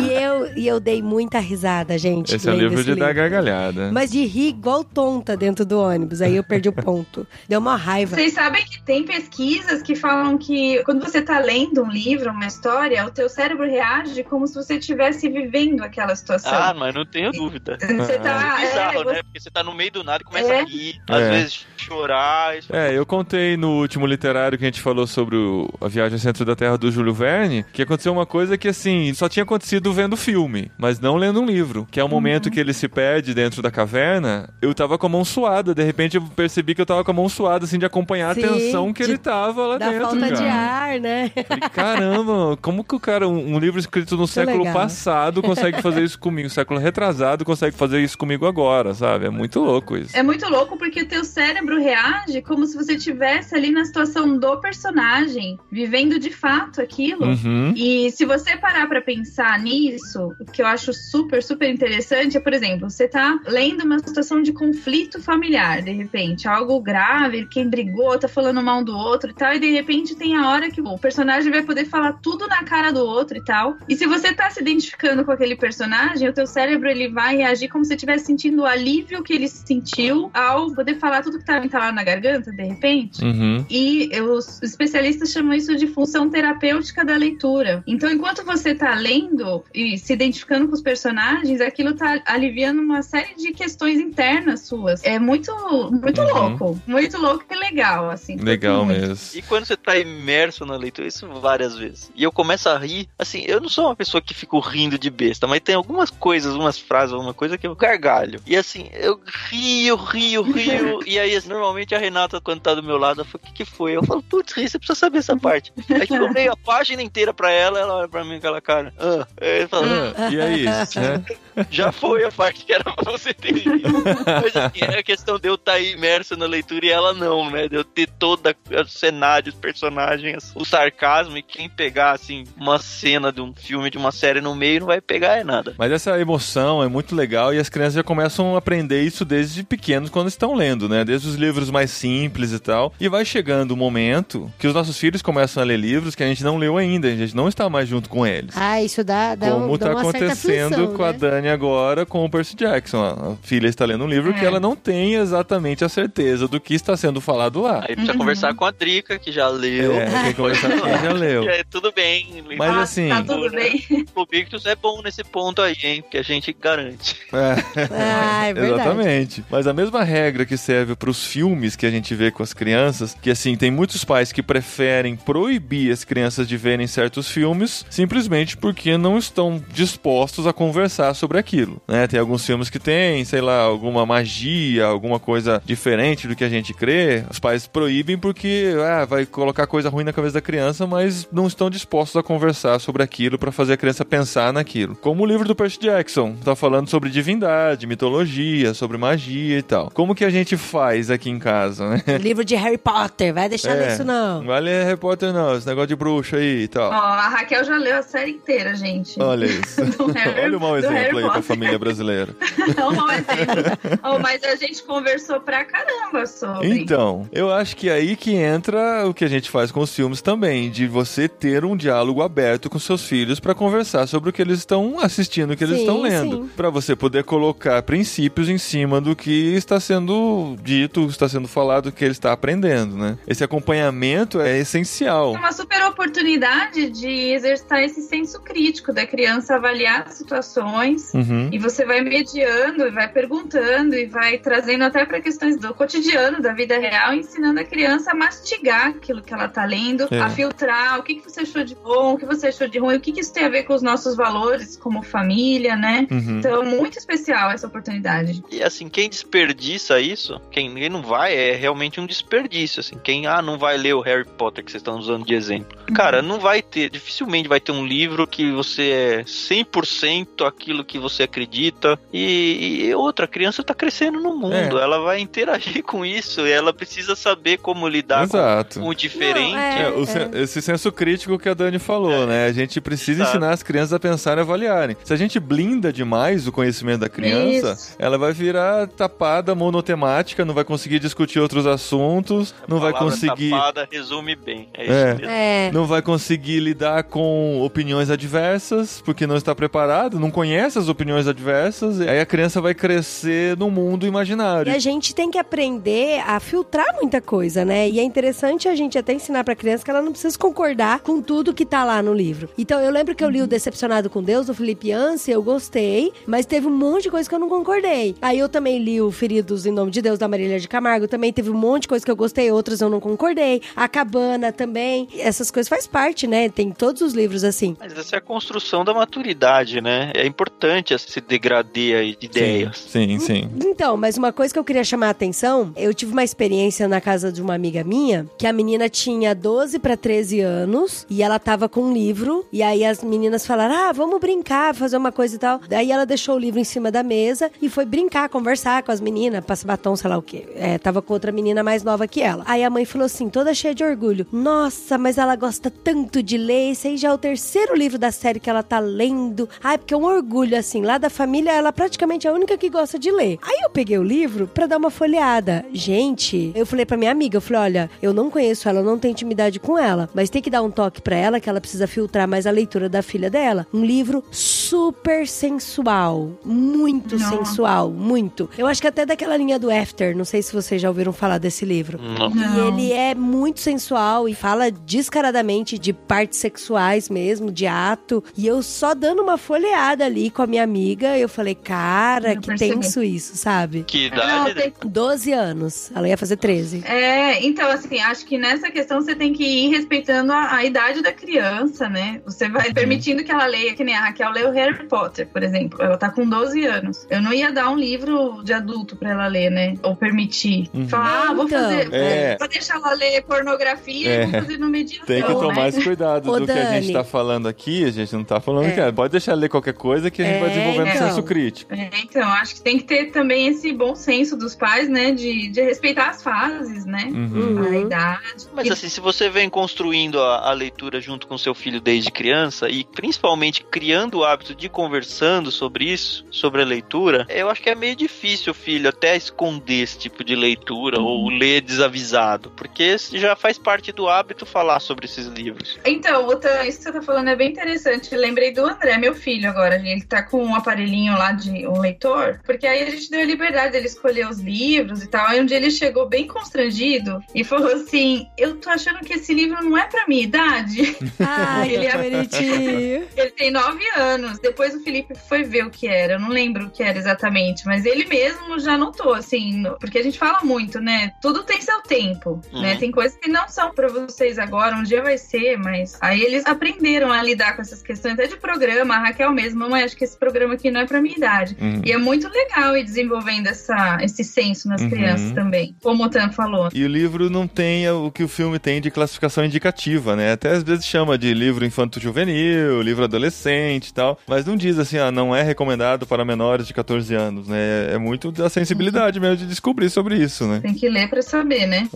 [0.05, 2.35] E eu, e eu dei muita risada, gente.
[2.35, 3.91] Esse é o livro de dar gargalhada.
[3.93, 6.21] Mas de rir igual tonta dentro do ônibus.
[6.23, 7.27] Aí eu perdi o ponto.
[7.49, 8.17] Deu uma raiva.
[8.17, 12.47] Vocês sabem que tem pesquisas que falam que quando você tá lendo um livro, uma
[12.47, 16.53] história, o teu cérebro reage como se você estivesse vivendo aquela situação.
[16.53, 17.79] Ah, mas não tenho dúvida.
[17.81, 18.59] você tá.
[18.63, 19.23] É bizarro, é, né?
[19.23, 20.61] Porque você tá no meio do nada e começa É.
[20.61, 21.31] a rir, às É.
[21.31, 22.59] vezes chorar.
[22.59, 22.75] Isso...
[22.75, 26.19] É, eu contei no último literário que a gente falou sobre o- a viagem ao
[26.21, 29.93] centro da Terra do Júlio Verne, que aconteceu uma coisa que, assim, só tinha acontecido
[29.93, 31.87] vendo filme, mas não lendo um livro.
[31.91, 35.11] Que é o momento que ele se perde dentro da caverna, eu tava com a
[35.11, 35.75] mão suada.
[35.75, 38.45] De repente eu percebi que eu tava com a mão suada, assim, de acompanhar Sim,
[38.45, 40.35] a tensão que de- ele tava lá Da dentro, falta cara.
[40.37, 41.31] de ar, né?
[41.47, 44.75] Falei, caramba, como que o cara, um, um livro escrito no século legal.
[44.75, 46.49] passado, consegue fazer isso comigo?
[46.51, 49.27] século retrasado consegue fazer isso comigo agora, sabe?
[49.27, 50.17] É muito louco isso.
[50.17, 54.37] É muito louco porque o teu cérebro reage como se você estivesse ali na situação
[54.39, 57.27] do personagem, vivendo de fato aquilo.
[57.27, 57.73] Uhum.
[57.77, 62.41] E se você parar pra pensar nisso, o que eu acho super, super interessante é,
[62.41, 67.69] por exemplo, você tá lendo uma situação de conflito familiar, de repente, algo grave, quem
[67.69, 70.81] brigou, tá falando mal do outro e tal, e de repente tem a hora que
[70.81, 73.77] o personagem vai poder falar tudo na cara do outro e tal.
[73.89, 77.69] E se você tá se identificando com aquele personagem, o teu cérebro ele vai reagir
[77.69, 81.59] como se estivesse sentindo o alívio que ele sentiu ao poder falar tudo que tá
[81.65, 83.25] entalado na garganta, de repente.
[83.25, 83.65] Uhum.
[83.71, 87.83] E os especialistas chamam isso de função terapêutica da leitura.
[87.87, 93.03] Então, enquanto você tá lendo e se identificando com os personagens, aquilo tá aliviando uma
[93.03, 95.05] série de questões internas suas.
[95.05, 95.53] É muito,
[95.91, 96.49] muito Uhum.
[96.49, 96.83] louco.
[96.87, 98.37] Muito louco e legal, assim.
[98.37, 99.01] Legal Muito.
[99.01, 99.39] mesmo.
[99.39, 102.11] E quando você tá imerso na leitura, isso várias vezes.
[102.15, 105.11] E eu começo a rir, assim, eu não sou uma pessoa que fico rindo de
[105.11, 108.41] besta, mas tem algumas coisas, umas frases, alguma coisa que eu gargalho.
[108.47, 109.21] E assim, eu
[109.51, 111.01] rio, rio, rio.
[111.07, 113.53] e aí, assim, normalmente a Renata, quando tá do meu lado, ela fala, o que
[113.53, 113.97] que foi?
[113.97, 115.73] Eu falo, putz, você precisa saber essa parte.
[115.91, 118.93] Aí eu leio a página inteira pra ela, ela olha pra mim com aquela cara.
[118.99, 119.27] Ah.
[119.41, 121.25] Aí eu falo, Ah, e aí, né?
[121.71, 123.89] já foi a parte que era pra você ter lido.
[124.27, 127.69] Mas assim, é a questão de eu estar imerso na leitura e ela não, né?
[127.69, 132.79] De eu ter toda o cenário, os personagens, o sarcasmo e quem pegar, assim, uma
[132.79, 135.75] cena de um filme, de uma série no meio, não vai pegar é nada.
[135.79, 139.63] Mas essa emoção é muito legal e as crianças já começam a aprender isso desde
[139.63, 141.05] pequenos quando estão lendo, né?
[141.05, 142.93] Desde os livros mais simples e tal.
[143.01, 146.27] E vai chegando o momento que os nossos filhos começam a ler livros que a
[146.27, 148.55] gente não leu ainda, a gente não está mais junto com eles.
[148.57, 151.19] Ah, isso dá, dá, Como um, dá tá acontecendo aflição, com a né?
[151.19, 153.03] Dani agora com o Percy Jackson.
[153.03, 154.45] A filha está lendo um livro que É.
[154.45, 157.81] ela não tem exatamente a certeza do que está sendo falado lá.
[157.81, 158.19] Aí precisa Uhum.
[158.19, 159.93] conversar com a Drica, que já leu.
[159.95, 161.49] É, tem que conversar com quem já leu.
[161.49, 162.45] Aí, tudo bem.
[162.59, 163.83] Mas Ah, assim- Tá tudo bem.
[164.15, 166.05] O Victus é bom nesse ponto aí, hein?
[166.11, 167.17] Que a gente garante.
[167.33, 167.55] É.
[167.91, 168.75] Ah, é verdade.
[168.83, 169.45] Exatamente.
[169.51, 172.53] Mas a mesma regra que serve para os filmes que a gente vê com as
[172.53, 177.85] crianças, que assim, tem muitos pais que preferem proibir as crianças de verem certos filmes
[177.93, 182.07] simplesmente porque não estão dispostos a conversar sobre aquilo, né?
[182.07, 186.49] Tem alguns filmes que tem, sei lá, alguma magia, alguma coisa diferente do que a
[186.49, 187.23] gente crê.
[187.31, 191.47] Os pais proíbem porque ah, vai colocar coisa ruim na cabeça da criança, mas não
[191.47, 194.97] estão dispostos a conversar sobre aquilo para fazer a criança pensar naquilo.
[194.97, 199.91] Como o livro do Percy Jackson, tá falando sobre divindade, mitologia, sobre magia e tal.
[199.93, 202.03] Como que a gente faz aqui em casa, né?
[202.19, 203.93] Livro de Harry Potter, vai deixar É.
[203.93, 204.39] isso não.
[204.41, 206.93] Não vai ler Harry Potter não, esse negócio de bruxa aí e Ó, tal.
[206.93, 209.21] a Raquel já leu a série inteira, gente.
[209.21, 209.81] Olha isso.
[210.15, 212.35] Harry- Olha o mau exemplo aí pra família brasileira.
[212.77, 213.99] É um mau exemplo.
[214.03, 216.69] Oh, mas a gente conversou pra caramba sobre.
[216.69, 219.95] Então, eu acho que é aí que entra o que a gente faz com os
[219.95, 224.33] filmes também, de você ter um diálogo aberto com seus filhos pra conversar sobre o
[224.33, 226.51] que eles estão assistindo, o que eles Sim, estão lendo.
[226.57, 231.87] Pra você poder colocar princípios em cima do que está sendo dito, está sendo falado,
[231.87, 233.19] o que ele está aprendendo, né?
[233.27, 235.35] Esse acompanhamento é essencial.
[235.35, 241.13] É uma super oportunidade de exercitar esse senso crítico da criança avaliar situações.
[241.15, 241.49] Uhum.
[241.53, 246.41] E você vai mediando, e vai perguntando, e vai trazendo até para questões do cotidiano,
[246.41, 250.21] da vida real, ensinando a criança a mastigar aquilo que ela tá lendo, É.
[250.21, 252.97] a filtrar o que, que você achou de bom, o que você achou de ruim,
[252.97, 256.07] o que, que isso tem a ver com os nossos valores como família, né?
[256.11, 256.39] Uhum.
[256.39, 258.43] Então, muito especial essa oportunidade.
[258.51, 262.81] E assim, quem desperdiça isso, quem, quem não vai, é realmente um desperdício.
[262.81, 265.77] Assim, quem ah, não vai ler o Harry Potter que vocês estão usando de exemplo.
[265.95, 270.99] Cara, não vai ter, dificilmente vai ter um livro que você é 100% aquilo que
[270.99, 271.99] você acredita.
[272.13, 274.83] E, e outra, a criança tá crescendo no mundo, É.
[274.83, 278.81] ela vai interagir com isso e ela precisa saber como lidar com, Exato.
[278.81, 279.53] com o diferente.
[279.53, 279.83] Não, é.
[279.83, 282.47] É, o esse senso crítico que a Dani falou, né?
[282.47, 283.37] A gente precisa Exato.
[283.37, 284.97] ensinar as crianças a pensar e avaliarem.
[285.05, 287.97] Se a gente blinda demais o conhecimento da criança, Isso.
[287.99, 293.51] ela vai virar tapada, monotemática, não vai conseguir discutir outros assuntos, não vai conseguir.
[293.51, 294.69] tapada resume bem.
[294.75, 294.87] É, É.
[294.87, 295.31] isso mesmo.
[295.33, 295.71] É.
[295.73, 301.27] Não vai conseguir lidar com opiniões adversas, porque não está preparado, não conhece as opiniões
[301.27, 304.73] adversas, e aí a criança vai crescer num mundo E imaginário.
[304.73, 307.89] a gente tem que aprender a filtrar muita coisa, né?
[307.89, 311.21] E é interessante a gente até ensinar pra criança que ela não precisa concordar com
[311.21, 312.49] tudo que tá lá no livro.
[312.57, 316.13] Então, eu lembro que eu li o Decepcionado com Deus, do Felipe Yance, eu gostei,
[316.27, 318.15] mas teve um monte de coisa que eu não concordei.
[318.23, 321.33] Aí eu também li o Feridos em Nome de Deus, da Marília de Camargo, também
[321.33, 323.63] teve um monte de coisa que eu gostei, outras eu não concordei.
[323.75, 325.09] A Cabana também.
[325.19, 326.49] Essas coisas faz parte, né?
[326.49, 327.77] Tem todos os livros assim.
[327.79, 330.13] Mas essa é a construção da maturidade, né?
[330.15, 332.79] É importante esse degradê aí de ideias.
[332.79, 333.51] Sim, sim.
[333.65, 337.01] Então, mas uma coisa que eu queria chamar a atenção, eu tive uma experiência na
[337.01, 341.39] casa de uma amiga minha, que a menina tinha 12 para 13 anos e ela
[341.39, 345.37] tava com um livro, e aí as meninas falaram: "Ah, vamos brincar, fazer uma coisa
[345.37, 345.61] e tal".
[345.69, 349.01] Daí ela deixou o livro em cima da mesa e foi brincar, conversar com as
[349.01, 350.47] meninas, passar batom, sei lá o quê.
[350.55, 352.45] É, tava com outra menina mais nova que ela.
[352.47, 356.37] Aí a mãe falou assim, toda cheia de orgulho: "Nossa, mas ela gosta tanto de
[356.37, 359.49] ler, esse aí já é o terceiro livro da série que ela tá lendo".
[359.63, 362.69] Ai, porque é um orgulho assim, lá da família ela praticamente é a única que
[362.69, 363.39] gosta de ler.
[363.43, 365.65] Aí eu peguei o livro pra dar uma folheada.
[365.73, 368.99] Gente, eu falei pra minha amiga, eu falei, olha, eu não conheço ela, eu não
[368.99, 371.87] tenho intimidade com ela, mas tem que dar um toque pra ela que ela precisa
[371.87, 373.67] filtrar mais a leitura da filha dela.
[373.73, 377.31] Um livro super sensual, muito Não.
[377.31, 378.51] sensual, muito.
[378.59, 381.39] Eu acho que até daquela linha do After, não sei se vocês já ouviram falar
[381.39, 381.99] desse livro.
[381.99, 382.31] Não.
[382.31, 387.22] E ele é muito sensual e fala descaradamente de partes sexuais mesmo,
[387.53, 388.23] de ato.
[388.37, 392.41] E eu só dando uma folheada ali com a minha amiga, eu falei, cara, Eu
[392.41, 392.73] que percebi.
[392.75, 393.85] tenso isso, sabe?
[393.87, 394.55] Que Não, idade?
[394.55, 395.91] tem- 12 anos.
[395.95, 396.83] Ela ia fazer 13.
[396.87, 401.03] É, então, assim, acho que nessa questão você tem que ir respeitando a, a idade
[401.03, 402.21] da criança, né?
[402.25, 405.81] Você vai permitindo que ela leia, que nem a Raquel leu Harry Potter, por exemplo.
[405.83, 407.07] Ela tá com 12 anos.
[407.11, 409.75] Eu não ia dar um livro de adulto pra ela ler, né?
[409.83, 410.69] Ou permitir.
[410.75, 410.89] Uhum.
[410.89, 411.93] Falar, ah, vou Então, fazer.
[411.95, 412.37] é.
[412.39, 414.23] Vou deixar ela ler pornografia É.
[414.23, 415.07] e vou fazer no mediação.
[415.07, 415.69] Tem que tomar né?
[415.69, 416.93] esse cuidado Ô, do que a gente Dani.
[416.93, 417.85] tá falando aqui.
[417.85, 418.71] A gente não tá falando É.
[418.73, 418.91] que é.
[418.91, 421.09] Pode deixar ler qualquer coisa que a gente vai É, desenvolvendo então.
[421.09, 421.73] senso crítico.
[421.75, 425.13] É, então, acho que tem que ter também esse bom senso dos pais, né?
[425.13, 427.09] De, de respeitar as fases né?
[427.13, 427.63] Uhum.
[427.63, 428.47] A idade.
[428.55, 432.11] Mas E- assim, se você vem construindo a, a leitura junto com seu filho desde
[432.11, 437.61] criança e principalmente criando o hábito de conversando sobre isso, sobre a leitura, eu acho
[437.63, 442.51] que é meio difícil o filho até esconder esse tipo de leitura ou ler desavisado,
[442.57, 445.79] porque já faz parte do hábito falar sobre esses livros.
[445.85, 448.13] Então, Otan, isso você tá falando é bem interessante.
[448.13, 449.77] Eu lembrei do André, meu filho, agora.
[449.77, 453.25] Ele tá com um aparelhinho lá de um leitor, porque aí a gente deu a
[453.25, 455.27] liberdade dele escolher os livros e tal.
[455.27, 459.33] Aí um dia ele chegou bem constrangido e falou assim: Eu tô achando que esse
[459.33, 460.97] livro não é pra minha idade.
[461.19, 463.09] Ai, Ele é- bonitinho.
[463.17, 464.39] Ele tem nove anos.
[464.39, 466.15] Depois o Felipe foi ver o que era.
[466.15, 470.03] Eu não lembro o que era exatamente, mas ele mesmo já notou, assim, porque a
[470.03, 471.13] gente fala muito, né?
[471.21, 472.73] Tudo tem seu tempo, né?
[472.75, 472.79] Uhum.
[472.79, 476.45] Tem coisas que não são pra vocês agora, um dia vai ser, mas aí eles
[476.83, 478.95] aprenderam a lidar com essas questões, até de programa.
[478.95, 481.57] A Raquel mesmo, mamãe, acho que esse programa aqui não é pra minha idade.
[481.61, 481.81] Uhum.
[481.85, 484.91] E é muito legal ir desenvolvendo essa, esse senso nas Uhum.
[484.91, 486.69] crianças também, como o Tan falou.
[486.75, 490.33] E o livro não tem o que o filme tem de classificação indicativa, né?
[490.33, 494.99] Até às vezes chama de livro infanto-juvenil, livro adolescente e tal, mas não diz assim,
[494.99, 497.93] ah, não é recomendado para menores de 14 anos, né?
[497.93, 500.61] É muito da sensibilidade mesmo de descobrir sobre isso, né?
[500.61, 501.89] Tem que ler pra saber, né?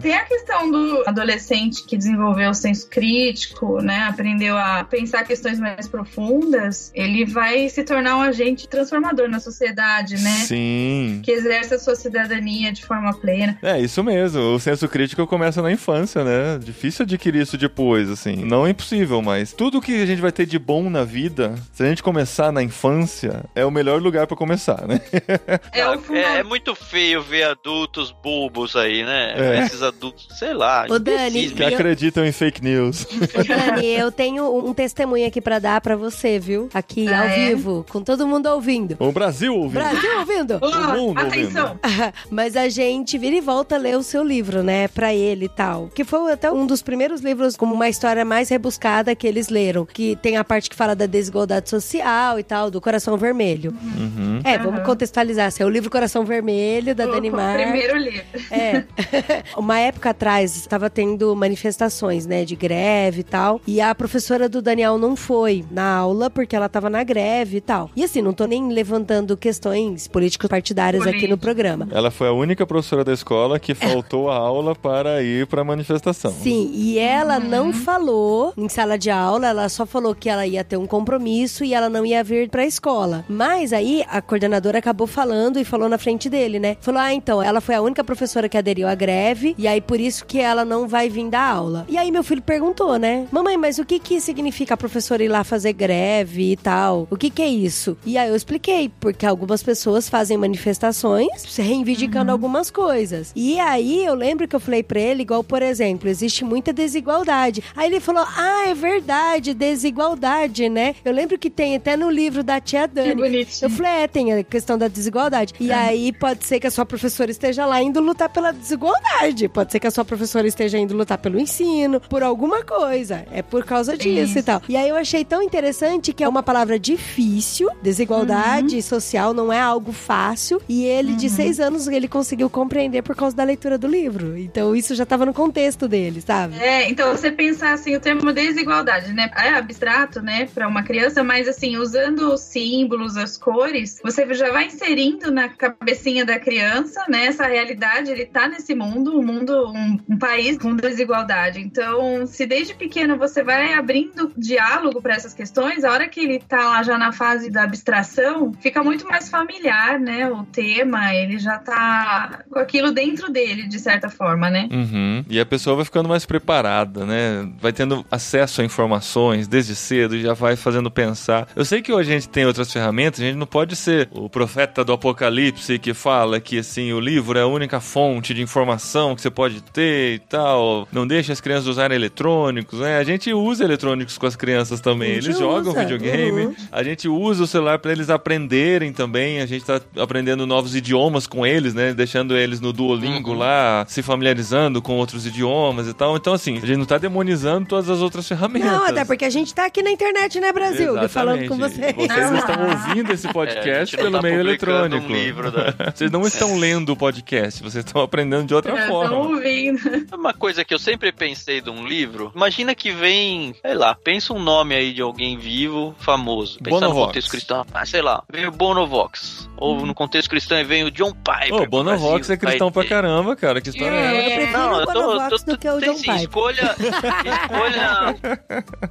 [0.00, 4.00] Tem a questão do adolescente que desenvolveu o senso crítico, né?
[4.30, 6.92] Aprendeu a pensar questões mais profundas.
[6.94, 10.30] Ele vai se tornar um agente transformador na sociedade, né?
[10.46, 11.20] Sim.
[11.24, 13.58] Que exerce a sua cidadania de forma plena.
[13.60, 14.40] É, isso mesmo.
[14.54, 16.58] O senso crítico começa na infância, né?
[16.62, 18.36] Difícil adquirir isso depois, assim.
[18.44, 21.82] Não é impossível, mas tudo que a gente vai ter de bom na vida, se
[21.82, 25.00] a gente começar na infância, é o melhor lugar pra começar, né?
[25.72, 26.46] É o É, é fundamento.
[26.48, 29.34] muito feio ver adultos bobos aí, né?
[29.36, 29.64] É.
[29.64, 33.04] Esses adultos, sei lá, Ô, Dani, Que Eu- acreditam em fake news.
[33.04, 36.68] Ô, Dani, eu tenho um testemunho aqui pra dar pra você, viu?
[36.74, 37.48] Aqui, Ah, ao é?
[37.48, 38.94] vivo, com todo mundo ouvindo.
[38.98, 39.80] O Brasil ouvindo.
[39.80, 40.60] Brasil ouvindo?
[40.60, 41.78] Todo mundo atenção!
[42.30, 44.88] Mas a gente vira e volta a ler o seu livro, né?
[44.88, 45.88] Pra ele e tal.
[45.94, 49.86] Que foi até um dos primeiros livros com uma história mais rebuscada que eles leram.
[49.86, 53.72] Que tem a parte que fala da desigualdade social e tal, do Coração Vermelho.
[53.82, 54.40] Uhum.
[54.44, 54.84] É, vamos Aham.
[54.84, 55.48] contextualizar.
[55.48, 57.56] Esse é o livro Coração Vermelho, da O- Dani o Mar.
[57.58, 58.20] primeiro livro.
[58.50, 58.84] É.
[59.56, 63.62] Uma época atrás, estava tendo manifestações, né, de greve e tal.
[63.66, 67.60] E a professora do Daniel não foi na aula porque ela estava na greve e
[67.60, 67.88] tal.
[67.94, 71.86] E assim, não tô nem levantando questões políticos partidárias aqui no programa.
[71.92, 76.32] Ela foi a única professora da escola que faltou a aula para ir pra manifestação.
[76.32, 77.48] Sim, e ela Uhum.
[77.48, 81.62] não falou em sala de aula, ela só falou que ela ia ter um compromisso
[81.64, 83.24] e ela não ia vir pra escola.
[83.28, 86.76] Mas aí a coordenadora acabou falando e falou na frente dele, né?
[86.80, 90.00] Falou: "Ah, então, ela foi a única professora que aderiu à greve e aí por
[90.00, 91.86] isso que ela não vai vir dar aula".
[91.88, 93.28] E aí meu filho perguntou, né?
[93.30, 97.06] "Mamãe, mas o que que significa a professora ir lá fazer greve e tal?
[97.10, 97.96] O que que é isso?".
[98.04, 103.32] E aí eu expliquei, porque algumas pessoas fazem manifestações reivindicando algumas coisas.
[103.36, 107.62] E aí eu lembro que eu falei pra ele, igual, por exemplo, existe muita desigualdade.
[107.76, 110.94] Aí ele falou: Ah, é verdade, desigualdade, né?
[111.04, 113.10] Eu lembro que tem até no livro da tia Que Dani.
[113.10, 113.70] Eu bonitinho.
[113.70, 115.54] falei, é, tem a questão da desigualdade.
[115.60, 119.48] E aí pode ser que a sua professora esteja lá indo lutar pela desigualdade.
[119.48, 123.26] Pode ser que a sua professora esteja indo lutar pelo ensino, por alguma coisa.
[123.32, 124.38] É por causa disso Isso.
[124.38, 124.62] e tal.
[124.68, 129.60] E aí eu achei tão interessante que é uma palavra difícil, desigualdade social não é
[129.60, 130.60] algo fácil.
[130.68, 134.36] E ele, de seis anos, ele conseguiu compreender por causa da leitura do livro.
[134.36, 136.58] Então isso já tava no contexto dele, sabe?
[136.58, 139.30] É, então você pensar assim, o termo desigualdade, né?
[139.36, 144.50] É abstrato, né, para uma criança, mas assim, usando os símbolos, as cores, você já
[144.50, 149.72] vai inserindo na cabecinha da criança, né, essa realidade, ele tá nesse mundo, um mundo,
[149.72, 151.60] um, um país com desigualdade.
[151.60, 156.38] Então, se desde pequeno você vai abrindo diálogo para essas questões, a hora que ele
[156.38, 161.38] tá lá já na fase da abstração, fica muito mais familiar, né, o tema, ele
[161.38, 164.68] já tá com aquilo dentro dele, de certa forma, né?
[164.70, 165.24] Uhum.
[165.28, 167.48] E a pessoa vai ficando mais preparada, né?
[167.60, 171.48] Vai tendo acesso a informações desde cedo e já vai fazendo pensar.
[171.56, 174.28] Eu sei que hoje a gente tem outras ferramentas, a gente não pode ser o
[174.28, 179.14] profeta do apocalipse que fala que assim o livro é a única fonte de informação
[179.14, 180.86] que você pode ter e tal.
[180.92, 182.98] Não deixa as crianças usarem eletrônicos, né?
[182.98, 185.10] A gente usa eletrônicos com as crianças também.
[185.12, 186.46] Eles jogam usa, videogame.
[186.46, 186.54] uhum.
[186.72, 189.40] A gente usa o celular para eles aprenderem também.
[189.40, 191.92] A gente tá aprendendo novos idiomas com eles, né?
[191.92, 193.38] Deixando eles no Duolingo Uhum.
[193.38, 196.16] lá, se familiarizando com outros idiomas e tal.
[196.16, 198.70] Então, assim, a gente não tá demonizando todas as outras ferramentas.
[198.70, 200.90] Não, até porque a gente tá aqui na internet, né, Brasil?
[200.98, 201.12] Exatamente.
[201.12, 201.94] Falando com vocês.
[201.94, 202.34] Vocês Ah.
[202.38, 205.06] estão ouvindo esse É, podcast não pelo tá meio eletrônico.
[205.06, 205.74] Um livro da...
[205.94, 209.04] Vocês não estão lendo o podcast, vocês estão aprendendo de outra É, forma.
[209.16, 209.80] Estão ouvindo.
[210.16, 214.32] Uma coisa que eu sempre pensei de um livro, imagina que vem, sei lá, pensa
[214.32, 216.58] um nome aí de alguém vivo, famoso.
[216.58, 217.06] Pensa no Bonovox.
[217.08, 219.48] contexto cristão, ah, sei lá, vem o Bonovox.
[219.56, 221.54] Ou no contexto cristão vem o John Piper.
[221.54, 223.60] Ô, do Bonovox Brasil, é cristão pra caramba, cara.
[223.60, 224.34] Que história é, Eu essa?
[224.36, 224.92] prefiro Não, o eu tô,
[225.38, 226.16] tô, do que o tem John Piper.
[226.16, 226.76] escolha,
[227.26, 228.16] escolha,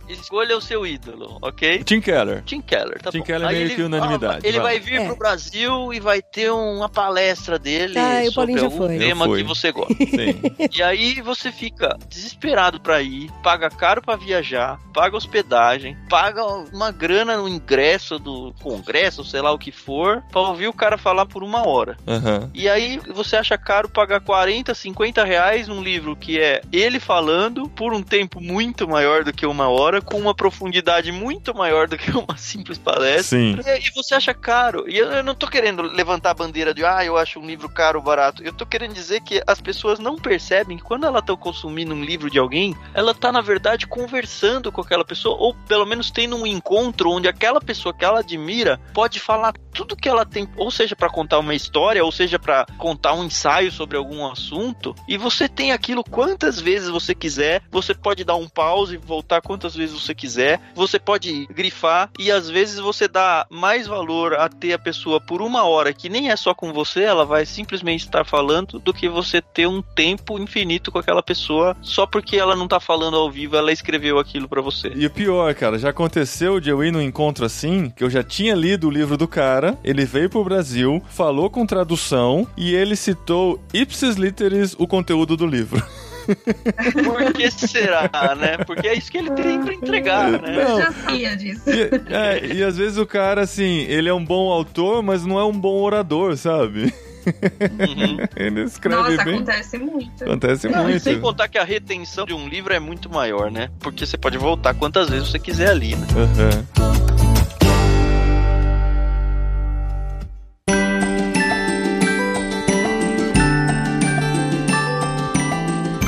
[0.08, 1.84] escolha o seu ídolo, ok?
[1.84, 2.44] Tim Keller.
[2.44, 3.26] Tim Keller, tá Tim bom.
[3.26, 4.80] Keller Aí meio ele- que unanimidade, ah, Ele vai.
[4.80, 5.06] vai vir É.
[5.06, 8.98] pro Brasil e vai ter uma palestra dele Ah, o sobre algum foi.
[8.98, 9.94] tema Eu que você gosta.
[9.98, 10.42] Sim.
[10.78, 14.49] E aí você fica desesperado pra ir, paga caro pra viajar,
[14.94, 16.44] paga hospedagem, paga
[16.74, 20.98] uma grana no ingresso do congresso, sei lá o que for, pra ouvir o cara
[20.98, 21.98] falar por uma hora.
[22.08, 22.50] Aham.
[22.54, 27.70] E aí você acha caro pagar 40, 50 reais num livro que é ele falando
[27.70, 31.98] por um tempo muito maior do que uma hora, com uma profundidade muito maior do
[31.98, 33.38] que uma simples palestra.
[33.38, 33.60] Sim.
[33.66, 34.86] E aí você acha caro.
[34.88, 37.70] E eu, eu não tô querendo levantar a bandeira de, ah, eu acho um livro
[37.70, 38.44] caro ou barato.
[38.44, 42.04] Eu tô querendo dizer que as pessoas não percebem que quando elas estão consumindo um
[42.04, 44.39] livro de alguém, ela tá, na verdade, conversando
[44.72, 48.80] com aquela pessoa, ou pelo menos tendo um encontro onde aquela pessoa que ela admira
[48.94, 52.66] pode falar tudo que ela tem, ou seja, pra contar uma história, ou seja, pra
[52.78, 57.94] contar um ensaio sobre algum assunto, e você tem aquilo quantas vezes você quiser, você
[57.94, 62.50] pode dar um pause e voltar quantas vezes você quiser, você pode grifar, e às
[62.50, 66.36] vezes você dá mais valor a ter a pessoa por uma hora, que nem é
[66.36, 70.92] só com você, ela vai simplesmente estar falando, do que você ter um tempo infinito
[70.92, 74.62] com aquela pessoa, só porque ela não tá falando ao vivo, ela escreveu aquilo pra
[74.62, 74.92] você.
[74.96, 78.24] E o pior, cara, já aconteceu de eu ir num encontro assim, que eu já
[78.24, 82.96] tinha lido o livro do cara, ele veio pro Brasil, falou com tradução e ele
[82.96, 85.84] citou ipsis literis o conteúdo do livro.
[87.04, 88.58] Por que será, né?
[88.60, 90.40] Porque é isso que ele tem pra entregar, né?
[90.44, 90.78] Não.
[90.78, 91.64] Eu já sabia disso.
[91.68, 95.40] E, é, e às vezes o cara, assim, ele é um bom autor, mas não
[95.40, 96.94] é um bom orador, sabe?
[97.26, 98.18] Uhum.
[98.36, 99.36] Ele escreve Nossa, bem.
[99.36, 100.24] acontece muito.
[100.24, 101.00] Acontece Não, e muito.
[101.04, 103.70] sem contar que a retenção de um livro é muito maior, né?
[103.80, 106.08] Porque você pode voltar quantas vezes você quiser ali, né?
[106.16, 106.90] Aham.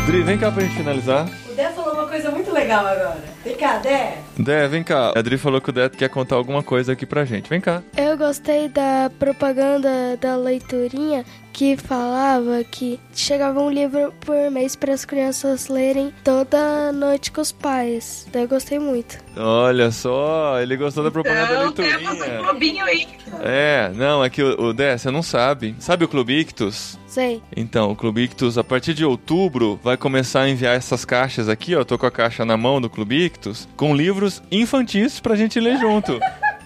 [0.06, 1.28] Dri, vem cá pra gente finalizar.
[1.50, 3.24] O Dé falou uma coisa muito legal agora.
[3.44, 4.18] Vem cá, Dé.
[4.42, 5.12] Dé, vem cá.
[5.16, 7.50] A Adri falou que o Dé quer contar alguma coisa aqui pra gente.
[7.50, 7.82] Vem cá.
[7.96, 11.24] Eu gostei da propaganda da leiturinha
[11.54, 17.42] que falava que chegava um livro por mês para as crianças lerem toda noite com
[17.42, 18.28] os pais.
[18.32, 19.18] Daí eu gostei muito.
[19.38, 22.40] Olha só, ele gostou da propaganda da Então, temos um leiturinha.
[22.44, 23.08] clubinho aí.
[23.42, 25.76] É, não, é que o, o Dé, você não sabe.
[25.80, 26.98] Sabe o Clube Ictus?
[27.08, 27.42] Sei.
[27.56, 31.76] Então, o Clube Ictus, a partir de outubro, vai começar a enviar essas caixas aqui,
[31.76, 31.80] ó.
[31.80, 35.60] Eu tô com a caixa na mão do Clube Ictus, com livros infantis pra gente
[35.60, 36.20] ler junto.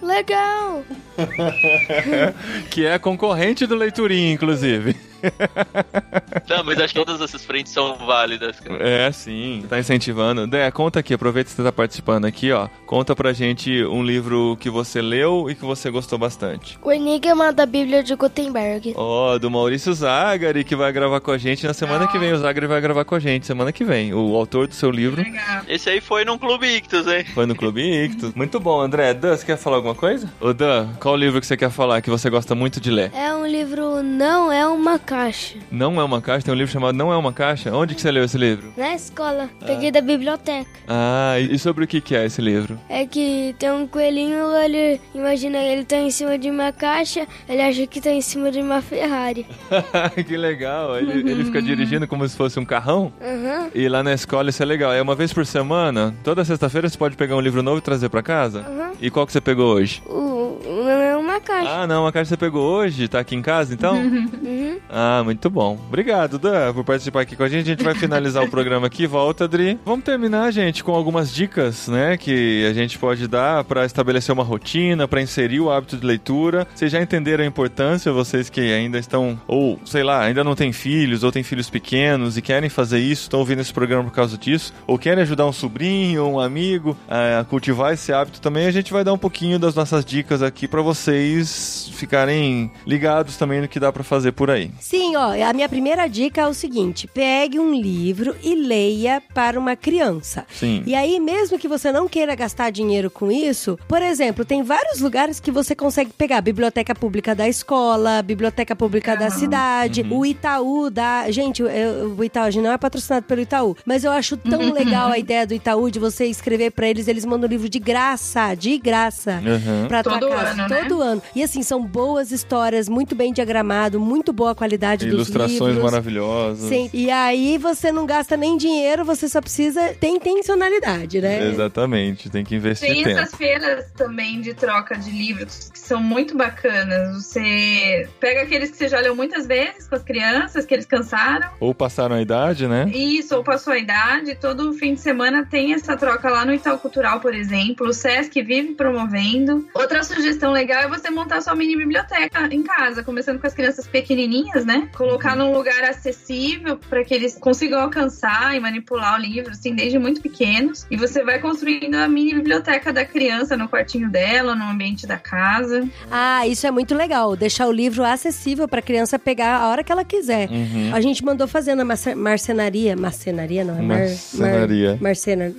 [0.05, 0.83] Legal!
[2.69, 4.95] que é concorrente do Leiturinha, inclusive.
[6.47, 8.87] Não, mas acho que todas essas frentes são válidas, cara.
[8.87, 9.65] É, sim.
[9.67, 10.45] Tá incentivando.
[10.47, 12.67] Dé, conta aqui, aproveita que você tá participando aqui, ó.
[12.85, 16.77] Conta pra gente um livro que você leu e que você gostou bastante.
[16.81, 18.93] O Enigma da Bíblia de Gutenberg.
[18.95, 22.33] Ó, do Maurício Zagari, que vai gravar com a gente na semana que vem.
[22.33, 24.13] O Zagari vai gravar com a gente semana que vem.
[24.13, 25.63] O autor do seu livro Legal.
[25.67, 27.25] Esse aí foi num Clube Ictus, hein?
[27.33, 28.33] foi no Clube Ictus.
[28.33, 29.13] Muito bom, André.
[29.13, 30.31] Dan, você quer falar alguma coisa?
[30.39, 33.11] Ô, Dan, qual livro que você quer falar que você gosta muito de ler?
[33.13, 35.55] É um livro Não é uma caixa.
[35.71, 36.45] Não é uma caixa?
[36.45, 37.73] Tem um livro chamado Não é uma caixa?
[37.73, 38.73] Onde que você leu esse livro?
[38.75, 39.49] Na escola.
[39.65, 40.69] Peguei da biblioteca.
[40.87, 42.77] Ah, e sobre o que que é esse livro?
[42.89, 47.61] É que tem um coelhinho, ele imagina ele tá em cima de uma caixa, ele
[47.61, 49.45] acha que tá em cima de uma Ferrari.
[50.27, 50.97] que legal.
[50.97, 53.13] Ele, ele fica dirigindo como se fosse um carrão?
[53.21, 53.69] Aham.
[53.73, 54.91] E lá na escola isso é legal.
[54.91, 58.09] É uma vez por semana, toda sexta-feira você pode pegar um livro novo e trazer
[58.09, 58.59] pra casa?
[58.59, 58.91] Aham.
[59.01, 60.01] E qual que você pegou hoje?
[60.05, 61.69] O, é uma caixa.
[61.69, 63.95] Ah, não, a caixa você pegou hoje, tá aqui em casa então?
[63.95, 64.75] Uhum.
[64.89, 65.77] Ah, muito bom.
[65.87, 67.65] Obrigado, Dan, por participar aqui com a gente.
[67.65, 69.07] A gente vai finalizar o programa aqui.
[69.07, 69.79] Volta, Adri.
[69.85, 74.43] Vamos terminar, gente, com algumas dicas, né, que a gente pode dar pra estabelecer uma
[74.43, 76.67] rotina, pra inserir o hábito de leitura.
[76.73, 80.71] Vocês já entenderam a importância, vocês que ainda estão, ou sei lá, ainda não têm
[80.71, 84.37] filhos, ou têm filhos pequenos e querem fazer isso, estão ouvindo esse programa por causa
[84.37, 88.91] disso, ou querem ajudar um sobrinho, um amigo a cultivar esse hábito também, a gente
[88.91, 93.79] vai dar um pouquinho das nossas dicas aqui pra vocês ficarem ligados também no que
[93.79, 94.71] dá pra fazer por aí.
[94.87, 99.59] Sim, ó, a minha primeira dica é o seguinte: pegue um livro e leia para
[99.59, 100.45] uma criança.
[100.53, 100.83] Sim.
[100.85, 104.99] E aí, mesmo que você não queira gastar dinheiro com isso, por exemplo, tem vários
[105.01, 110.91] lugares que você consegue pegar biblioteca pública da escola, biblioteca pública da cidade, o Itaú
[110.91, 111.31] da.
[111.31, 114.59] Gente, eu- o Itaú a gente não é patrocinado pelo Itaú, mas eu acho tão
[114.71, 118.53] legal a ideia do Itaú de você escrever pra eles, eles mandam livro de graça,
[118.53, 119.41] de graça.
[119.43, 119.87] Uhum.
[119.87, 120.83] Pra tua Todo casa, ano, né?
[120.83, 121.23] todo ano.
[121.35, 125.83] E assim, são boas histórias, muito bem diagramado, muito boa qualidade dos Ilustrações livros.
[125.83, 126.69] maravilhosas.
[126.69, 131.49] Sim, e aí você não gasta nem dinheiro, você só precisa ter intencionalidade, né?
[131.49, 133.19] Exatamente, tem que investir Tem tempo.
[133.19, 137.25] essas feiras também de troca de livros que são muito bacanas.
[137.25, 141.49] Você pega aqueles que você já leu muitas vezes com as crianças, que eles cansaram.
[141.59, 142.89] Ou passaram a idade, né?
[142.93, 144.35] Isso, ou passou a idade.
[144.35, 147.87] Todo fim de semana tem essa troca lá no Itaú Cultural, por exemplo.
[147.87, 149.67] O Sesc vive promovendo.
[149.73, 153.87] Outra sugestão legal é você montar sua mini biblioteca em casa, começando com as crianças
[153.87, 154.89] pequenininhas, né?
[154.95, 159.99] Colocar num lugar acessível para que eles consigam alcançar e manipular o livro, assim, desde
[159.99, 160.85] muito pequenos.
[160.89, 165.17] E você vai construindo a mini biblioteca da criança no quartinho dela, no ambiente da
[165.17, 165.87] casa.
[166.11, 167.35] Ah, isso é muito legal.
[167.35, 170.49] Deixar o livro acessível pra criança pegar a hora que ela quiser.
[170.49, 170.91] Uhum.
[170.93, 172.95] A gente mandou fazer na marce- marcenaria.
[172.95, 173.81] Marcenaria, não é?
[173.81, 174.91] Mar- Marcenaria.
[174.91, 175.55] Mar, marcena,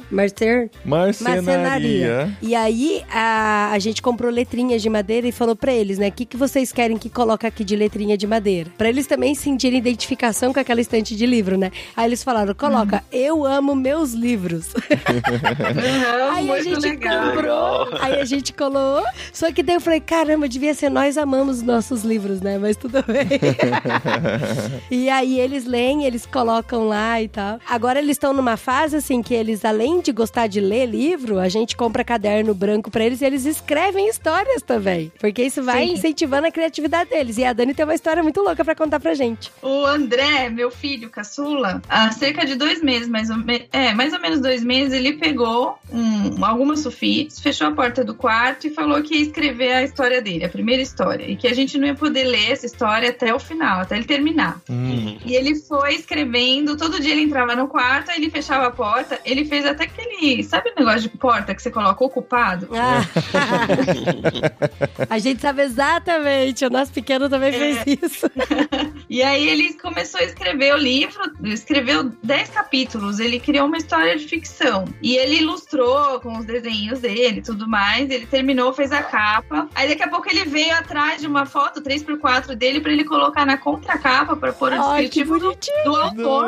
[0.84, 2.30] marcer, Marcenaria.
[2.42, 6.08] E aí a, a gente comprou letrinhas de madeira e falou pra eles, né?
[6.08, 8.70] O que, que vocês querem que coloque aqui de letrinha de madeira?
[8.76, 11.70] Pra eles também sentirem identificação com aquela estante de livro, né?
[11.94, 14.72] Aí eles falaram, coloca, eu amo meus livros.
[14.74, 17.30] Uhum, Aí a gente legal.
[17.30, 19.02] comprou, aí a gente colou.
[19.32, 22.58] Só que daí eu falei, caramba, devia ser nós amamos os nossos livros, né?
[22.58, 23.26] Mas tudo bem.
[24.90, 27.58] e aí eles leem, eles colocam lá e tal.
[27.68, 31.48] Agora eles estão numa fase assim que eles, além de gostar de ler livro, a
[31.48, 35.12] gente compra caderno branco pra eles e eles escrevem histórias também.
[35.18, 35.92] Porque isso vai Sim.
[35.94, 37.36] incentivando a criatividade deles.
[37.36, 39.50] E a Dani tem uma história muito louca pra contar pra gente.
[39.62, 44.12] O André, meu filho, caçula, há cerca de dois meses, mais ou, me- é, mais
[44.12, 48.70] ou menos dois meses, ele pegou um- algumas sulfites, fechou a porta do quarto e
[48.70, 51.24] falou que ia escrever a história dele, a primeira história.
[51.28, 54.04] E que a gente não ia poder ler essa história até o final, até ele
[54.06, 54.60] terminar.
[54.70, 55.18] Hum.
[55.24, 59.18] E ele foi escrevendo, todo dia ele entrava no quarto, aí ele fechava a porta,
[59.24, 60.42] ele fez até aquele.
[60.44, 62.68] Sabe o negócio de porta que você coloca ocupado?
[62.72, 63.02] Ah.
[65.08, 66.64] a gente sabe exatamente.
[66.64, 68.26] O nosso pequeno também fez isso.
[69.08, 74.16] E aí ele começou a escrever o livro, escreveu 10 capítulos, ele criou uma história
[74.16, 74.84] de ficção.
[75.00, 79.68] E ele ilustrou com os desenhos dele e tudo mais, ele terminou, fez a capa.
[79.76, 83.46] Aí daqui a pouco ele veio atrás de uma foto 3x4 dele pra ele colocar
[83.46, 86.46] na contracapa pra pôr o descritivo do, do autor.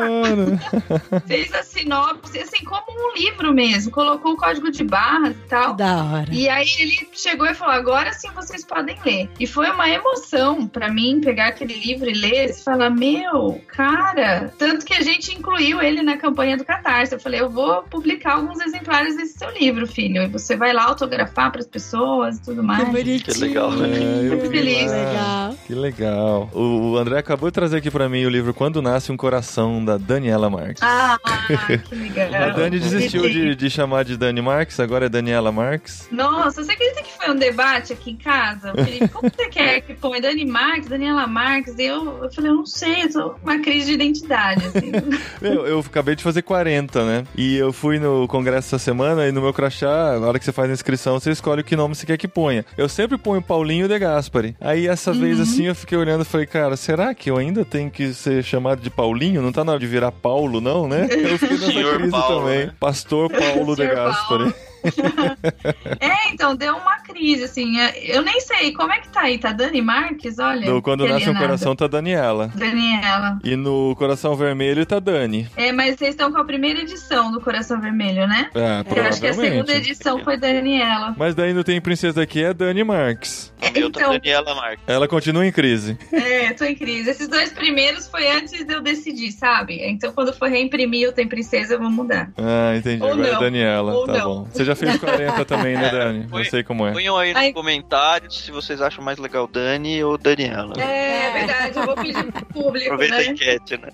[1.27, 3.91] Fez a sinopse, assim, como um livro mesmo.
[3.91, 5.75] Colocou o código de barras e tal.
[5.75, 6.29] Da hora.
[6.33, 9.31] E aí ele chegou e falou: agora sim vocês podem ler.
[9.39, 14.53] E foi uma emoção pra mim pegar aquele livro e ler e falar: meu, cara.
[14.59, 17.15] Tanto que a gente incluiu ele na campanha do Catarse.
[17.15, 20.23] Eu falei: eu vou publicar alguns exemplares desse seu livro, filho.
[20.23, 22.85] E você vai lá autografar pras pessoas e tudo mais.
[22.85, 23.35] Que bonitinho.
[23.35, 23.89] Que legal, né?
[23.89, 24.91] É, Muito feliz.
[24.91, 25.55] Legal.
[25.67, 26.51] Que legal.
[26.55, 29.97] O, André acabou de trazer aqui pra mim o livro Quando Nasce um Coração, da
[29.97, 30.83] Daniela Marques.
[30.83, 31.19] Ah,
[31.89, 32.35] que legal.
[32.35, 36.09] A Dani desistiu de, de chamar de Dani Marques, agora é Daniela Marques.
[36.11, 38.73] Nossa, você acredita que foi um debate aqui em casa?
[38.75, 41.79] Felipe, como você quer que põe Dani Marques, Daniela Marques?
[41.79, 44.93] Eu, eu falei, eu não sei, eu tô com uma crise de identidade, assim.
[45.41, 47.25] Meu, eu acabei de fazer 40, né?
[47.37, 50.53] E eu fui no congresso essa semana e no meu crachá, na hora que você
[50.53, 52.65] faz a inscrição, você escolhe que nome você quer que ponha.
[52.77, 54.57] Eu sempre ponho Paulinho de Gaspari.
[54.61, 57.91] Aí essa vez assim eu fiquei olhando e falei, cara, será que eu ainda tenho
[57.91, 59.43] que ser chamado de Paulinho?
[59.43, 61.07] Não tá na hora de virar Paulo, não, né?
[61.11, 62.67] Eu fiquei nessa Senhor crise Paulo, também.
[62.67, 62.73] né?
[62.79, 64.55] Pastor Paulo de Gaspari.
[66.01, 67.81] É, então, deu uma crise, assim.
[67.81, 69.39] é, Eu nem sei, como é que tá aí?
[69.39, 70.39] Tá Dani Marques?
[70.39, 70.71] Olha.
[70.71, 71.35] No Quando Nasce um.
[71.35, 72.51] Coração tá Daniela.
[72.55, 73.39] Daniela.
[73.45, 75.49] E no Coração Vermelho tá Dani.
[75.57, 78.51] É, mas vocês estão com a primeira edição do Coração Vermelho, né?
[78.55, 79.91] É, Eu acho que a segunda provavelmente.
[79.91, 81.15] edição foi Daniela.
[81.17, 83.53] Mas daí não tem Princesa aqui, é Dani Marques.
[83.61, 84.85] O meu tá Então, Daniela Marques.
[84.87, 85.99] Ela continua em crise.
[86.13, 87.11] é, tô em crise.
[87.11, 89.79] Esses dois primeiros foi antes de eu decidir, sabe?
[89.89, 92.31] Então, quando for reimprimir o Tem Princesa, eu vou mudar.
[92.37, 93.03] Ah, entendi.
[93.03, 93.41] Ou Agora é não.
[93.41, 93.93] Daniela.
[93.95, 94.25] Ou tá não.
[94.25, 94.45] bom.
[94.53, 96.29] Você já fez 40 também, né, Dani?
[96.29, 96.43] Foi.
[96.43, 96.93] Eu sei como é.
[96.93, 100.75] Ponham aí nos comentários se vocês acham mais legal Dani ou Daniela.
[100.79, 103.27] É, é verdade, eu vou pedir pro público, Aproveita a né?
[103.27, 103.89] enquete, né?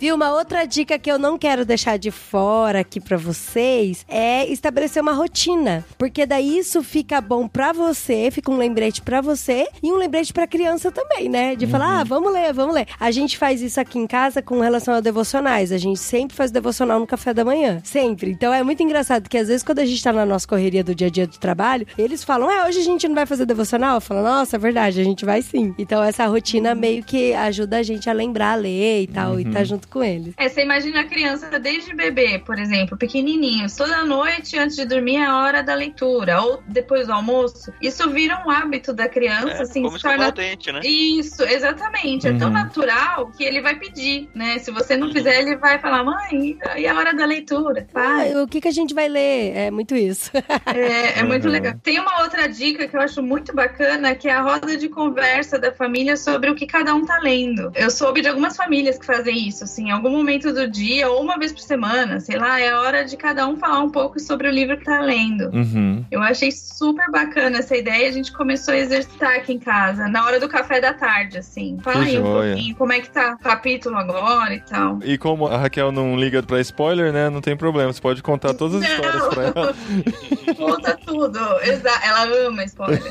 [0.00, 0.14] Viu?
[0.14, 5.00] Uma outra dica que eu não quero deixar de fora aqui pra vocês é estabelecer
[5.00, 5.84] uma rotina.
[5.96, 10.32] Porque daí isso fica bom pra você, fica um lembrete pra você e um lembrete
[10.32, 11.54] pra criança também, né?
[11.54, 12.86] De falar, ah, vamos ler, vamos ler.
[12.98, 15.72] A gente faz isso aqui em casa com relação a devocionais.
[15.72, 17.80] A gente sempre faz devocional no café da manhã.
[17.84, 18.30] Sempre.
[18.32, 20.94] Então é muito engraçado que às vezes quando a gente tá na nossa correria do
[20.94, 23.96] dia a dia do trabalho, eles falam, é, hoje a gente não vai fazer devocional?
[23.96, 25.74] Eu falo, nossa, é verdade, a gente vai sim.
[25.78, 29.44] Então essa rotina meio que ajuda a gente a lembrar a ler e tal, e
[29.44, 30.34] tá junto com eles.
[30.36, 35.16] É, você imagina a criança desde bebê, por exemplo, pequenininhos, toda noite antes de dormir
[35.16, 37.72] é a hora da leitura, ou depois do almoço.
[37.80, 40.80] Isso vira um hábito da criança, É, assim, como se torna o dente, né?
[40.84, 42.26] Isso, exatamente.
[42.28, 42.54] É tão Uhum.
[42.54, 44.58] natural que ele vai pedir, né?
[44.58, 47.86] Se você não fizer, ele vai falar, mãe, e a hora da leitura?
[47.92, 48.32] Pai.
[48.32, 49.52] Ah, o que, que a gente vai ler?
[49.56, 50.30] É muito muito isso.
[50.66, 51.52] É, é muito Uhum.
[51.52, 51.74] legal.
[51.82, 55.58] Tem uma outra dica que eu acho muito bacana, que é a roda de conversa
[55.58, 57.72] da família sobre o que cada um tá lendo.
[57.74, 61.22] Eu soube de algumas famílias que fazem isso, assim, em algum momento do dia ou
[61.22, 64.18] uma vez por semana, sei lá, é a hora de cada um falar um pouco
[64.20, 65.50] sobre o livro que tá lendo.
[65.52, 66.04] Uhum.
[66.10, 68.08] Eu achei super bacana essa ideia.
[68.08, 71.78] A gente começou a exercitar aqui em casa, na hora do café da tarde, assim.
[71.82, 74.98] Fala Que aí um pouquinho como é que tá o capítulo agora e tal.
[75.04, 77.28] E como a Raquel não liga pra spoiler, né?
[77.30, 77.92] Não tem problema.
[77.92, 79.74] Você pode contar todas as histórias pra ela.
[80.56, 81.38] Conta tudo.
[81.62, 83.02] Exa ela ama spoiler.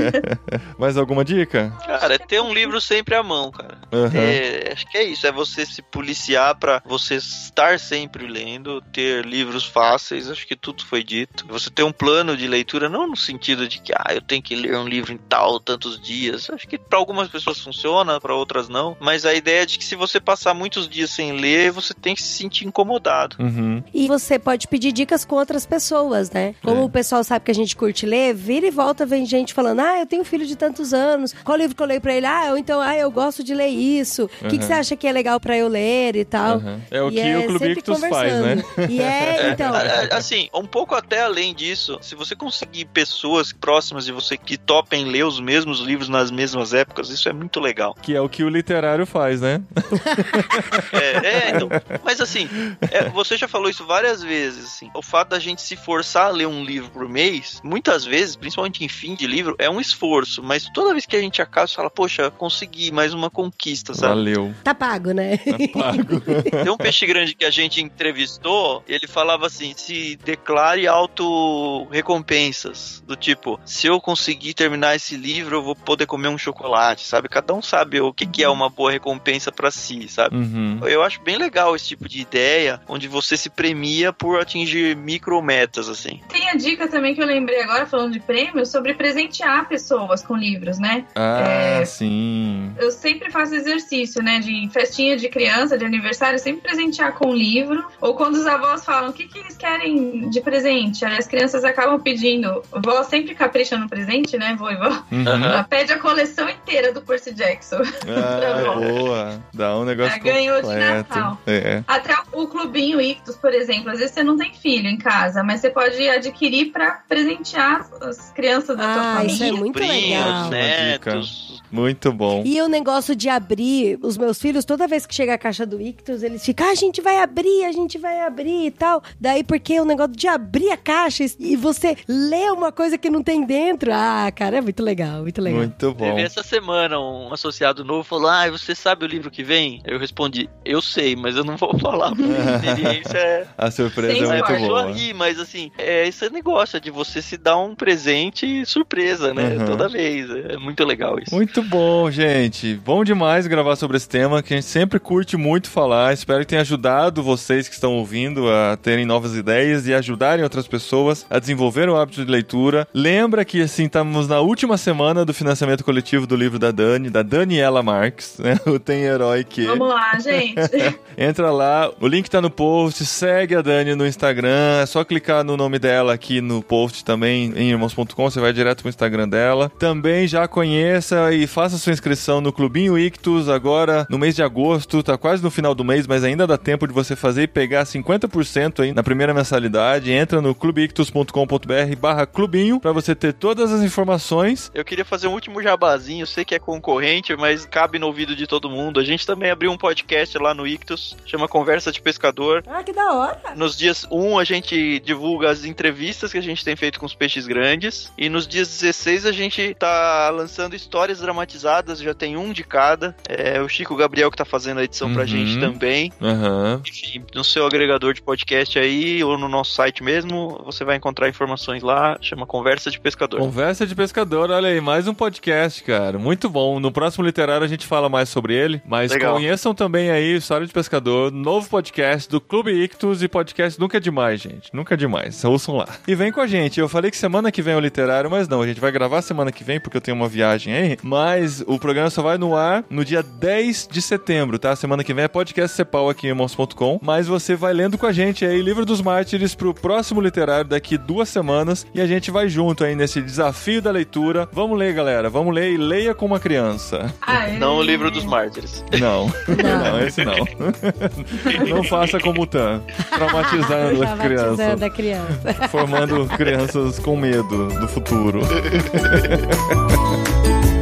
[0.78, 1.72] Mais alguma dica?
[1.84, 3.78] Cara, é ter um livro sempre à mão, cara.
[4.14, 9.24] É, acho que é isso, é você se policiar pra você estar sempre lendo, ter
[9.24, 11.46] livros fáceis, acho que tudo foi dito.
[11.48, 14.54] Você ter um plano de leitura, não no sentido de que, ah, eu tenho que
[14.54, 16.48] ler um livro em tal, tantos dias.
[16.50, 18.96] Acho que pra algumas pessoas funciona, pra outras não.
[19.00, 22.14] Mas a ideia é de que se você passar muitos dias sem ler, você tem
[22.14, 23.36] que se sentir incomodado.
[23.38, 23.82] Uhum.
[23.92, 25.97] E você pode pedir dicas com outras pessoas,
[26.32, 26.54] né?
[26.62, 26.84] Como É.
[26.84, 29.98] o pessoal sabe que a gente curte ler, vira e volta vem gente falando: ah,
[30.00, 32.26] eu tenho um filho de tantos anos, qual livro que eu leio pra ele?
[32.26, 34.24] Ah, ou então, ah, eu gosto de ler isso.
[34.24, 34.62] O que, que Uhum.
[34.62, 36.58] você acha que é legal pra eu ler e tal?
[36.58, 36.80] Uhum.
[36.90, 38.64] É o E que o Clube sempre Ictus faz, né?
[38.88, 39.74] E é, então.
[39.76, 44.56] É, Assim, um pouco até além disso, se você conseguir pessoas próximas de você que
[44.56, 47.94] topem ler os mesmos livros nas mesmas épocas, isso é muito legal.
[48.02, 49.60] Que é o que o literário faz, né?
[50.92, 51.68] É, é, então.
[52.04, 52.48] Mas assim,
[52.90, 54.90] é, você já falou isso várias vezes, assim.
[54.94, 58.84] O fato da gente se forçar a ler um livro por mês, muitas vezes, principalmente
[58.84, 60.42] em fim de livro, é um esforço.
[60.42, 64.16] Mas toda vez que a gente acaba, você fala, poxa, consegui mais uma conquista, sabe?
[64.16, 64.54] Valeu.
[64.62, 65.38] Tá pago, né?
[65.72, 66.20] Pago.
[66.62, 73.02] Tem um peixe grande que a gente entrevistou, ele falava assim: se declare auto-recompensas.
[73.06, 77.30] Do tipo, se eu conseguir terminar esse livro, eu vou poder comer um chocolate, sabe?
[77.30, 80.36] Cada um sabe o que, que é uma boa recompensa pra si, sabe?
[80.36, 80.80] Uhum.
[80.82, 85.77] Eu acho bem legal esse tipo de ideia, onde você se premia por atingir micrometas,
[85.86, 86.20] assim.
[86.28, 90.34] Tem a dica também que eu lembrei agora, falando de prêmios, sobre presentear pessoas com
[90.34, 91.04] livros, né?
[91.14, 91.40] Ah,
[91.80, 91.84] É.
[91.84, 92.72] sim.
[92.78, 94.40] Eu sempre faço exercício, né?
[94.40, 97.84] De festinha de criança, de aniversário, sempre presentear com um livro.
[98.00, 101.64] Ou quando os avós falam o que, que eles querem de presente, aí as crianças
[101.64, 102.62] acabam pedindo.
[102.82, 104.88] Vó sempre capricha no presente, né, vô e vó?
[105.12, 105.26] Uhum.
[105.44, 107.78] Ela pede a coleção inteira do Percy Jackson.
[108.08, 109.42] Ah, boa.
[109.52, 111.08] Dá um negócio Já ganhou de completo.
[111.08, 111.38] Natal.
[111.46, 111.82] É.
[111.86, 113.90] Até o clubinho Ictus, por exemplo.
[113.90, 118.30] Às vezes você não tem filho em casa, mas você pode adquirir pra presentear as
[118.32, 119.32] crianças da sua Ah, família.
[119.32, 120.50] isso é muito Primos, legal.
[120.50, 121.47] netos.
[121.70, 122.42] Muito bom.
[122.44, 125.80] E o negócio de abrir, os meus filhos, toda vez que chega a caixa do
[125.80, 129.02] Ictus, eles ficam, ah, a gente vai abrir, a gente vai abrir e tal.
[129.20, 133.22] Daí, porque o negócio de abrir a caixa e você lê uma coisa que não
[133.22, 133.90] tem dentro.
[133.92, 135.58] Ah, cara, é muito legal, muito legal.
[135.60, 136.04] Muito bom.
[136.04, 139.80] Teve essa semana um associado novo falou: Ah, você sabe o livro que vem?
[139.84, 142.10] Eu respondi: Eu sei, mas eu não vou falar.
[142.14, 143.46] porque A experiência é.
[143.58, 144.90] A surpresa Sem é muito boa.
[144.92, 149.56] ri, mas assim, é esse negócio de você se dar um presente surpresa, né?
[149.56, 149.66] Uhum.
[149.66, 150.28] Toda vez.
[150.30, 151.34] É muito legal isso.
[151.34, 152.74] Muito bom, gente.
[152.84, 156.12] Bom demais gravar sobre esse tema que a gente sempre curte muito falar.
[156.12, 160.68] Espero que tenha ajudado vocês que estão ouvindo a terem novas ideias e ajudarem outras
[160.68, 162.86] pessoas a desenvolver o hábito de leitura.
[162.94, 167.22] Lembra que assim estamos na última semana do financiamento coletivo do livro da Dani, da
[167.22, 168.58] Daniela Marques, né?
[168.68, 169.64] O Tem Herói que.
[169.64, 170.60] Vamos lá, gente.
[171.16, 175.42] Entra lá, o link tá no post, segue a Dani no Instagram, é só clicar
[175.42, 179.72] no nome dela aqui no post também, em irmãos.com, você vai direto pro Instagram dela.
[179.78, 185.02] Também já conheça e faça sua inscrição no Clubinho Ictus agora no mês de agosto,
[185.02, 187.84] tá quase no final do mês, mas ainda dá tempo de você fazer e pegar
[187.84, 190.12] 50% aí na primeira mensalidade.
[190.12, 194.70] Entra no clubeictus.com.br barra clubinho pra você ter todas as informações.
[194.74, 198.46] Eu queria fazer um último jabazinho, sei que é concorrente, mas cabe no ouvido de
[198.46, 199.00] todo mundo.
[199.00, 202.62] A gente também abriu um podcast lá no Ictus, chama Conversa de Pescador.
[202.66, 203.40] Ah, que da hora.
[203.56, 207.14] Nos dias 1 a gente divulga as entrevistas que a gente tem feito com os
[207.14, 208.12] peixes grandes.
[208.18, 213.14] E nos dias 16 a gente tá lançando histórias dramatizadas, já tem um de cada.
[213.28, 215.28] É o Chico Gabriel que tá fazendo a edição pra Uhum.
[215.28, 216.12] gente também.
[216.20, 216.80] Aham.
[216.86, 221.28] Enfim, no seu agregador de podcast aí, ou no nosso site mesmo, você vai encontrar
[221.28, 223.38] informações lá, chama Conversa de Pescador.
[223.40, 226.18] Conversa de pescador, olha aí, mais um podcast, cara.
[226.18, 226.80] Muito bom.
[226.80, 229.34] No próximo literário a gente fala mais sobre ele, mas Legal.
[229.34, 234.00] conheçam também aí História de Pescador, novo podcast do Clube Ictus e podcast nunca é
[234.00, 234.70] demais, gente.
[234.72, 235.42] Nunca é demais.
[235.44, 235.88] Ouçam lá.
[236.06, 236.80] E vem com a gente.
[236.80, 239.22] Eu falei que semana que vem é o literário, mas não, a gente vai gravar
[239.22, 242.38] semana que vem porque eu tenho uma viagem aí, mas Mas o programa só vai
[242.38, 244.74] no ar no dia 10 de setembro, tá?
[244.74, 246.98] Semana que vem é podcast Cepal aqui em irmãos.com.
[247.02, 250.96] Mas você vai lendo com a gente aí Livro dos Mártires pro próximo literário daqui
[250.96, 254.48] duas semanas e a gente vai junto aí nesse desafio da leitura.
[254.52, 255.28] Vamos ler, galera.
[255.28, 257.12] Vamos ler e leia com uma criança.
[257.26, 257.58] É?
[257.58, 258.82] Não o livro dos mártires.
[258.98, 259.84] Não, Não.
[259.84, 260.32] não, esse não.
[261.68, 262.80] não faça como o Tan,
[263.14, 265.68] traumatizando as crianças, Traumatizando a criança.
[265.68, 268.40] formando crianças com medo do futuro.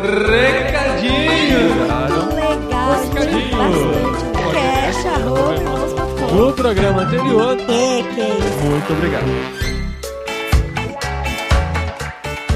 [0.00, 1.58] Recadinho!
[2.34, 3.50] Legal, Recadinho.
[3.50, 3.50] bastante.
[4.54, 6.32] Cash, arroba.
[6.34, 8.64] No programa anterior, É, que é isso.
[8.66, 9.26] muito obrigado.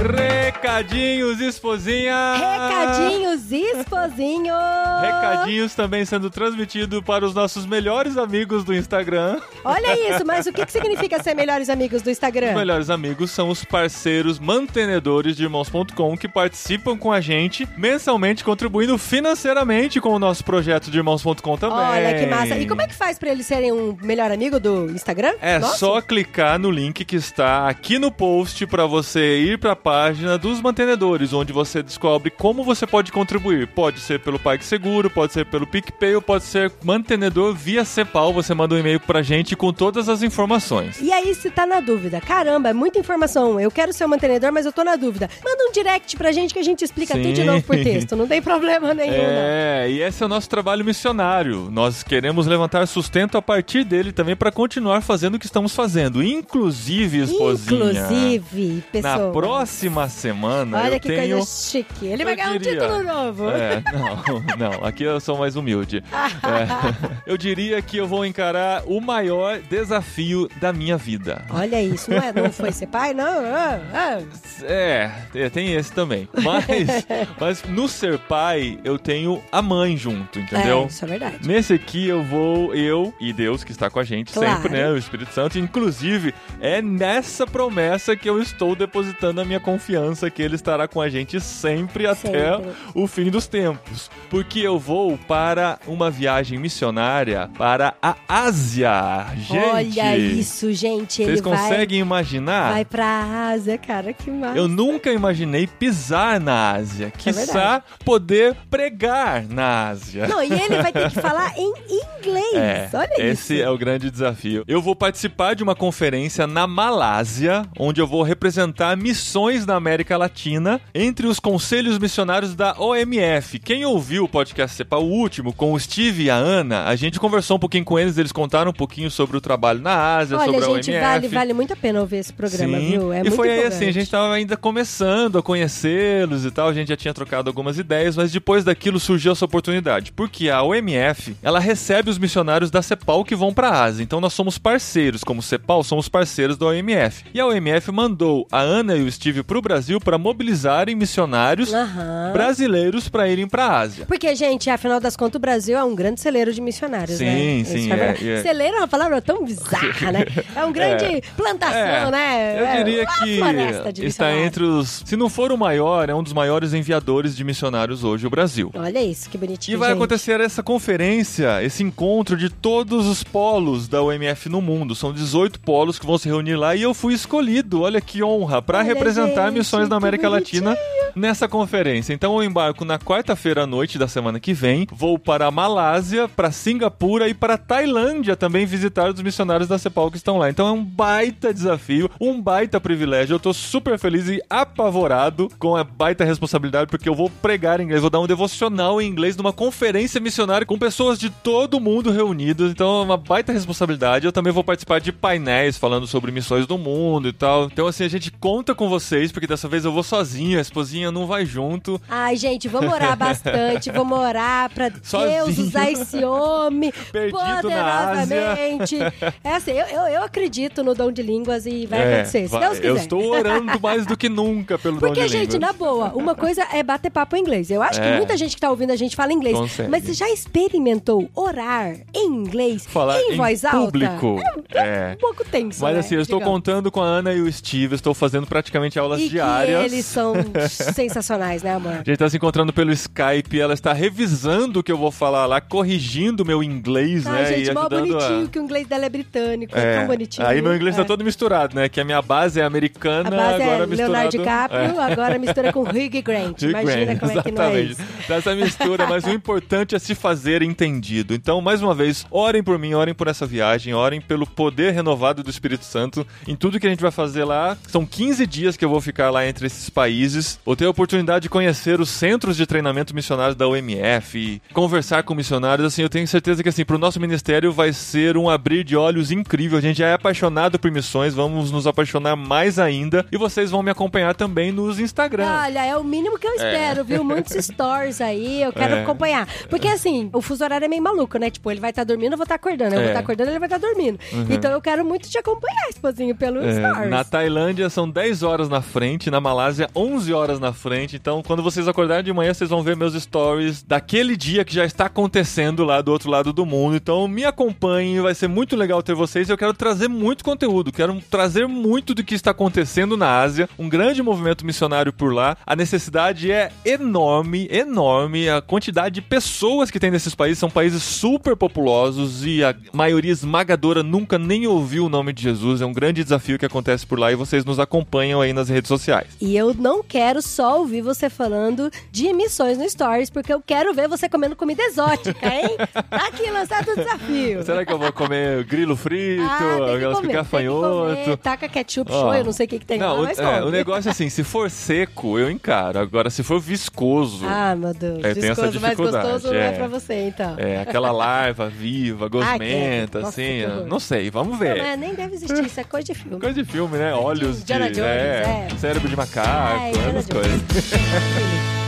[0.03, 2.35] Recadinhos, esposinha!
[2.35, 4.55] Recadinhos, esposinho.
[5.01, 9.41] Recadinhos também sendo transmitido para os nossos melhores amigos do Instagram.
[9.65, 12.49] Olha isso, mas o que, que significa ser melhores amigos do Instagram?
[12.49, 18.43] Os melhores amigos são os parceiros mantenedores de irmãos.com que participam com a gente mensalmente,
[18.43, 21.79] contribuindo financeiramente com o nosso projeto de irmãos.com também.
[21.79, 22.59] Olha que massa.
[22.59, 25.35] E como é que faz pra eles serem um melhor amigo do Instagram?
[25.41, 29.77] É só clicar no link que está aqui no post para você ir para a
[29.93, 33.67] página dos mantenedores, onde você descobre como você pode contribuir.
[33.67, 38.33] Pode ser pelo PagSeguro, pode ser pelo PicPay, ou pode ser mantenedor via Cepal.
[38.33, 40.99] Você manda um e-mail pra gente com todas as informações.
[40.99, 43.61] E aí, se tá na dúvida, caramba, é muita informação.
[43.61, 45.29] Eu quero ser o mantenedor, mas eu tô na dúvida.
[45.45, 47.25] Manda um direct pra gente que a gente explica Sim.
[47.25, 48.17] tudo de novo por texto.
[48.17, 49.21] Não tem problema nenhum, não.
[49.21, 51.69] É, e esse é o nosso trabalho missionário.
[51.71, 56.23] Nós queremos levantar sustento a partir dele também para continuar fazendo o que estamos fazendo.
[56.23, 57.93] Inclusive, esposinha.
[57.93, 59.27] Inclusive, pessoal.
[59.27, 62.07] Na próxima semana Olha eu que tenho coisa chique.
[62.07, 63.51] Ele vai ganhar um diria- título novo.
[63.51, 66.03] É, não, não, aqui eu sou mais humilde.
[66.43, 71.45] É, eu diria que eu vou encarar o maior desafio da minha vida.
[71.51, 73.15] Olha isso, não, é, não foi ser pai?
[73.15, 73.45] Não.
[73.45, 74.19] Ah, ah.
[74.65, 76.29] É, é, tem esse também.
[76.43, 76.65] Mas,
[77.41, 80.83] mas no ser pai, eu tenho a mãe junto, entendeu?
[80.83, 81.47] É, isso é verdade.
[81.47, 84.55] Nesse aqui eu vou, eu e Deus que está com a gente Claro.
[84.63, 84.89] sempre, né?
[84.91, 85.59] O Espírito Santo.
[85.59, 91.01] Inclusive, é nessa promessa que eu estou depositando a minha confiança que Ele estará com
[91.01, 92.71] a gente sempre até Sempre.
[92.95, 94.11] o fim dos tempos.
[94.29, 99.27] Porque eu vou para uma viagem missionária para a Ásia.
[99.37, 99.57] Gente!
[99.59, 101.25] Olha isso, gente.
[101.25, 102.73] Vocês vai, conseguem imaginar?
[102.73, 104.13] vai pra Ásia, cara.
[104.13, 104.57] Que massa.
[104.59, 107.11] Eu nunca imaginei pisar na Ásia.
[107.17, 107.85] Quiçá É verdade.
[108.05, 110.27] poder pregar na Ásia.
[110.27, 112.55] Não, e ele vai ter que falar em inglês.
[112.55, 113.63] É, Olha esse isso.
[113.63, 114.65] é o grande desafio.
[114.67, 120.17] Eu vou participar de uma conferência na Malásia, onde eu vou representar missões na América
[120.17, 123.59] Latina entre os conselhos missionários da OMF.
[123.59, 127.21] Quem ouviu o podcast CEPA, o último, com o Steve e a Ana, a gente
[127.21, 130.47] conversou um pouquinho com eles, eles contaram um pouquinho sobre o trabalho na Ásia, Olha,
[130.47, 131.01] sobre a gente, OMF.
[131.05, 132.91] vale, vale muito a pena ouvir esse programa, Sim.
[132.91, 133.13] viu?
[133.13, 136.75] É e foi aí assim, a gente tava ainda começando a conhecê-los e tal, a
[136.75, 141.37] gente já tinha trocado algumas ideias, mas depois daquilo surgiu essa oportunidade, porque a OMF,
[141.43, 145.43] ela recebe os missionários da CEPAL que vão pra Ásia, então nós somos parceiros, como
[145.43, 147.25] CEPAL, somos parceiros da OMF.
[147.35, 152.31] E a OMF mandou a Ana e o Steve pro Brasil para mobilizarem missionários Aham.
[152.33, 154.05] brasileiros para irem pra Ásia.
[154.07, 157.65] Porque, gente, afinal das contas, o Brasil é um grande celeiro de missionários, Sim, né?
[157.65, 158.31] sim, Isso é, verdade.
[158.31, 158.43] é.
[158.43, 160.25] Celeiro é uma palavra tão bizarra, né?
[160.55, 162.61] É um grande plantação, É, né?
[162.61, 165.03] Eu É diria que está entre os.
[165.07, 168.71] Se não for o maior, é um dos maiores enviadores de missionários hoje, o Brasil.
[168.75, 169.97] Olha isso, que bonitinho, E vai gente.
[169.99, 174.95] acontecer essa conferência, esse encontro de todos os polos da OMF no mundo.
[174.95, 178.61] São 18 polos que vão se reunir lá e eu fui escolhido, olha que honra,
[178.61, 180.29] para representar gente, missões na América.
[180.29, 180.77] Latina
[181.15, 182.13] nessa conferência.
[182.13, 186.29] Então eu embarco na quarta-feira à noite da semana que vem, vou para a Malásia,
[186.29, 190.51] para Singapura e para Tailândia também visitar os missionários da CEPAL que estão lá.
[190.51, 193.35] Então é um baita desafio, um baita privilégio.
[193.35, 197.85] Eu tô super feliz e apavorado com a baita responsabilidade porque eu vou pregar em
[197.85, 202.11] inglês, vou dar um devocional em inglês numa conferência missionária com pessoas de todo mundo
[202.11, 202.71] reunidas.
[202.71, 204.27] Então é uma baita responsabilidade.
[204.27, 207.67] Eu também vou participar de painéis falando sobre missões do mundo e tal.
[207.67, 211.13] Então assim, a gente conta com vocês porque dessa vez eu vou sozinho, a esposinha
[211.13, 212.01] não vai junto.
[212.09, 215.67] Ai, gente, vamos orar bastante, vamos orar pra Deus Sozinho.
[215.69, 218.97] usar esse homem Perdido poderosamente.
[219.45, 222.61] É assim, eu, eu, eu acredito no dom de línguas e vai acontecer, se É.
[222.61, 222.89] Deus quiser.
[222.89, 225.61] Eu estou orando mais do que nunca pelo dom Porque, de gente, línguas.
[225.61, 227.71] na boa, uma coisa é bater papo em inglês.
[227.71, 228.17] Eu acho que É.
[228.17, 229.57] muita gente que tá ouvindo a gente fala inglês.
[229.57, 229.89] Consegue.
[229.91, 233.79] Mas você já experimentou orar em inglês Falar em, em voz alta?
[233.79, 234.37] público.
[234.75, 235.13] É.
[235.15, 236.01] Um pouco tenso, Mas né?
[236.01, 236.57] assim, eu estou Digamos.
[236.59, 239.81] contando com a Ana e o Steve, estou fazendo praticamente aulas E diárias.
[239.81, 240.35] que eles são
[240.95, 241.93] sensacionais, né, amor?
[241.93, 245.47] A gente tá se encontrando pelo Skype, ela está revisando o que eu vou falar
[245.47, 247.49] lá, corrigindo meu inglês, Ai, né?
[247.49, 248.49] gente, e mó ajudando bonitinho a.
[248.49, 250.47] que o inglês dela é britânico, é, tão bonitinho.
[250.47, 250.99] Aí meu inglês é.
[250.99, 251.89] tá todo misturado, né?
[251.89, 254.13] Que a minha base é americana, A base agora é misturado...
[254.13, 255.13] Leonardo DiCaprio, É.
[255.13, 256.63] agora mistura com Hugh Grant.
[256.63, 257.93] Hugh Imagina Grant, como é que não é exatamente.
[257.93, 258.29] isso.
[258.29, 261.35] Dessa mistura, mas o importante é se fazer entendido.
[261.35, 265.43] Então, mais uma vez, orem por mim, orem por essa viagem, orem pelo poder renovado
[265.43, 267.77] do Espírito Santo em tudo que a gente vai fazer lá.
[267.89, 270.59] São 15 dias que eu vou ficar lá entre esses países.
[270.65, 275.23] Vou ter a oportunidade de conhecer os centros de treinamento missionário da UMF, e conversar
[275.23, 275.87] com missionários.
[275.87, 279.31] Assim, eu tenho certeza que assim, pro nosso ministério vai ser um abrir de olhos
[279.31, 279.79] incrível.
[279.79, 283.27] A gente já é apaixonado por missões, vamos nos apaixonar mais ainda.
[283.31, 285.47] E vocês vão me acompanhar também nos Instagram.
[285.47, 287.25] Olha, é o mínimo que eu espero, viu?
[287.25, 289.03] Muitos stories aí, eu quero É.
[289.03, 289.47] acompanhar.
[289.69, 291.51] Porque assim, o fuso horário é meio maluco, né?
[291.51, 292.95] Tipo, ele vai estar dormindo, eu vou estar acordando.
[292.95, 293.09] Eu vou É.
[293.09, 294.19] estar acordando, ele vai estar dormindo.
[294.51, 297.11] Então eu quero muito te acompanhar, esposinho, pelo É, stories.
[297.11, 301.17] na Tailândia são 10 horas na frente, na Malásia 11 horas na frente.
[301.17, 304.85] Então, quando vocês acordarem de manhã, vocês vão ver meus stories daquele dia que já
[304.85, 306.95] está acontecendo lá do outro lado do mundo.
[306.95, 309.49] Então, me acompanhem, vai ser muito legal ter vocês.
[309.49, 313.89] Eu quero trazer muito conteúdo, quero trazer muito do que está acontecendo na Ásia, um
[313.89, 315.57] grande movimento missionário por lá.
[315.65, 318.47] A necessidade é enorme, enorme.
[318.51, 323.33] A quantidade de pessoas que tem nesses países são países super populosos e a maioria
[323.33, 325.81] esmagadora nunca nem ouviu o nome de Jesus.
[325.81, 328.82] É um grande desafio que acontece por lá e vocês nos acompanham aí nas redes
[328.89, 329.29] sociais.
[329.41, 333.93] E eu não quero só ouvir você falando de missões no Stories, porque eu quero
[333.95, 335.77] ver você comendo comida exótica, hein?
[336.11, 337.63] Tá aqui lançado o desafio.
[337.63, 341.37] Será que eu vou comer grilo frito, Ah, aquelas com gafanhoto?
[341.39, 343.39] Taca ketchup, Ó, show, eu não sei o que, que tem Não, lá, o, mas
[343.39, 343.67] é, come.
[343.67, 345.99] o negócio é assim, se for seco, eu encaro.
[345.99, 348.19] Agora, se for viscoso, Ah, meu Deus.
[348.25, 349.73] É, tem Viscoso, mais gostoso não é é.
[349.73, 350.55] pra você, então.
[350.59, 354.83] é aquela larva viva, gosmenta, Nossa, assim, não sei, vamos Não, ver.
[354.83, 356.41] mas nem deve existir, isso é coisa de filme.
[356.41, 357.15] Coisa de filme, né?
[357.15, 357.73] Olhos de.
[357.73, 358.62] Indiana Jones, é, é.
[358.79, 360.61] Cérebro de macaco, essas coisas.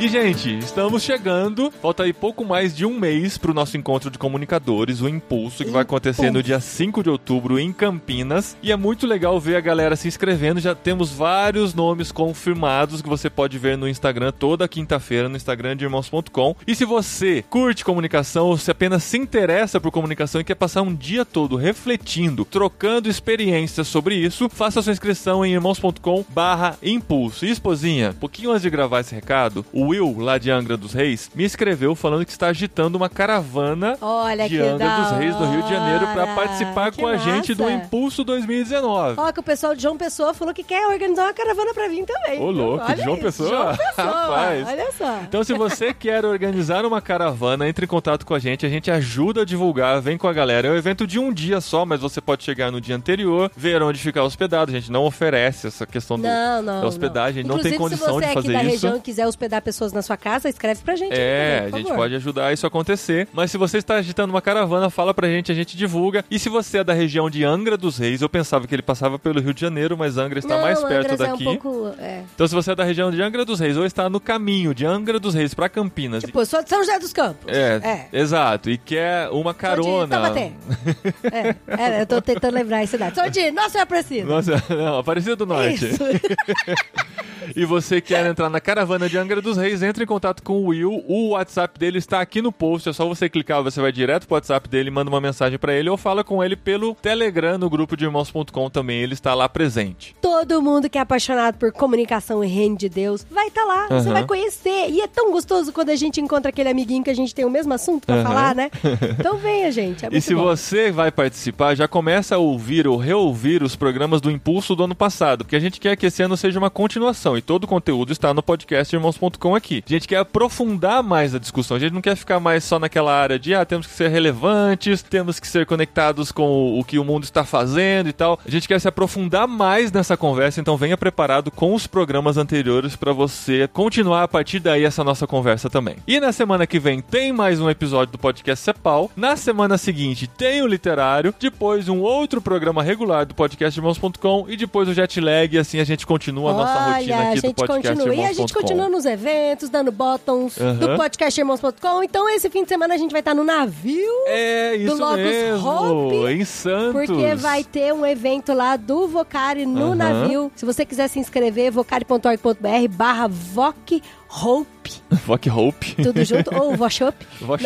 [0.00, 1.72] E, gente, estamos chegando.
[1.72, 5.72] Falta aí pouco mais de um mês pro nosso encontro de comunicadores, o Impulso, que
[5.72, 8.56] vai acontecer no dia 5 de outubro em Campinas.
[8.62, 10.60] E é muito legal ver a galera se inscrevendo.
[10.60, 15.76] Já temos vários nomes confirmados que você pode ver no Instagram toda quinta-feira, no Instagram
[15.76, 16.54] de irmãos.com.
[16.64, 20.82] E se você curte comunicação ou se apenas se interessa por comunicação e quer passar
[20.82, 27.44] um dia todo refletindo, trocando experiências sobre isso, faça sua inscrição em irmãos.com barra impulso.
[27.44, 30.92] E, esposinha, um pouquinho antes de gravar esse recado, o Will, lá de Angra dos
[30.92, 35.44] Reis, me escreveu falando que está agitando uma caravana Olha de Angra dos Reis, do
[35.46, 37.74] Rio de Janeiro, para participar Que com a gente do massa.
[37.76, 39.14] Impulso 2019.
[39.18, 42.04] Ó, que o pessoal de João Pessoa falou que quer organizar uma caravana pra vir
[42.04, 42.40] também.
[42.40, 43.48] Ô, louco, João isso, Pessoa?
[43.48, 44.68] João Pessoa, Rapaz.
[44.68, 45.18] olha só.
[45.26, 48.90] Então, se você quer organizar uma caravana, entre em contato com a gente, a gente
[48.90, 50.68] ajuda a divulgar, vem com a galera.
[50.68, 53.82] É um evento de um dia só, mas você pode chegar no dia anterior, ver
[53.82, 54.70] onde ficar hospedado.
[54.70, 56.80] A gente não oferece essa questão do, Não, não.
[56.82, 58.72] da hospedagem, não, não tem condição se você de é fazer aqui da isso.
[58.86, 61.12] região e quiser hospedar pessoas na sua casa, escreve pra gente.
[61.12, 63.28] É, a gente pode ajudar isso a acontecer.
[63.32, 66.24] Mas se você está agitando uma caravana, fala pra gente, a gente divulga.
[66.30, 69.18] E se você é da região de Angra dos Reis, eu pensava que ele passava
[69.18, 71.46] pelo Rio de Janeiro, mas Angra está não, mais perto daqui.
[71.46, 72.22] É um pouco, é.
[72.34, 74.84] Então, se você é da região de Angra dos Reis ou está no caminho de
[74.86, 77.52] Angra dos Reis pra Campinas, Tipo, eu sou de São José dos Campos.
[77.52, 78.70] É, exato.
[78.70, 80.16] E quer uma Sou de carona.
[80.38, 83.14] É, é, eu tô tentando lembrar a cidade.
[83.14, 84.26] Sou de Nossa Aparecida.
[84.26, 85.86] Nossa, não, Aparecida do Norte.
[85.86, 85.98] Isso.
[87.56, 90.66] E você quer entrar na caravana de Angra dos Reis, entre em contato com o
[90.66, 91.04] Will.
[91.06, 92.88] O WhatsApp dele está aqui no post.
[92.88, 95.88] É só você clicar, você vai direto pro WhatsApp dele, manda uma mensagem pra ele
[95.88, 99.00] ou fala com ele pelo Telegram no grupo de irmãos.com também.
[99.00, 100.14] Ele está lá presente.
[100.20, 104.08] Todo mundo que é apaixonado por comunicação e reino de Deus vai estar lá, você
[104.08, 104.12] Aham.
[104.12, 104.88] vai conhecer.
[104.90, 107.50] E é tão gostoso quando a gente encontra aquele amiguinho que a gente tem o
[107.50, 108.24] mesmo assunto pra Aham.
[108.24, 108.70] falar, né?
[109.18, 110.04] Então venha, gente.
[110.06, 110.42] É E se bom.
[110.44, 114.94] você vai participar, já começa a ouvir ou reouvir os programas do Impulso do ano
[114.94, 118.12] passado, porque a gente quer que esse ano seja uma continuação e todo o conteúdo
[118.12, 119.84] está no podcast irmãos.com aqui.
[119.86, 123.12] A gente quer aprofundar mais a discussão, a gente não quer ficar mais só naquela
[123.12, 127.04] área de ah, temos que ser relevantes, temos que ser conectados com o, que o
[127.04, 128.38] mundo está fazendo e tal.
[128.46, 132.96] A gente quer se aprofundar mais nessa conversa, então venha preparado com os programas anteriores
[132.96, 135.96] para você continuar a partir daí essa nossa conversa também.
[136.06, 139.10] E na semana que vem tem mais um episódio do podcast Cepal.
[139.16, 144.56] Na semana seguinte tem o literário, depois um outro programa regular do podcast irmãos.com e
[144.56, 147.54] depois o jet lag e assim a gente continua a nossa Olha, rotina aqui do
[147.54, 148.14] podcast continua.
[148.14, 148.60] E a gente irmãos.com.
[148.60, 150.74] continua nos eventos, dando bottoms Aham.
[150.76, 152.02] do podcastirmãos.com.
[152.02, 154.12] Então, esse fim de semana a gente vai estar no navio.
[154.26, 156.92] É, isso Logos mesmo, Hope, em Santos.
[156.92, 159.94] Porque vai ter um evento lá do Vocari no Aham.
[159.94, 160.52] navio.
[160.56, 164.90] Se você quiser se inscrever, vocari.org.br barra VOC Hope,
[165.26, 165.94] Voc Hope.
[166.02, 167.16] tudo junto, ou Voshop.
[167.42, 167.64] Hope.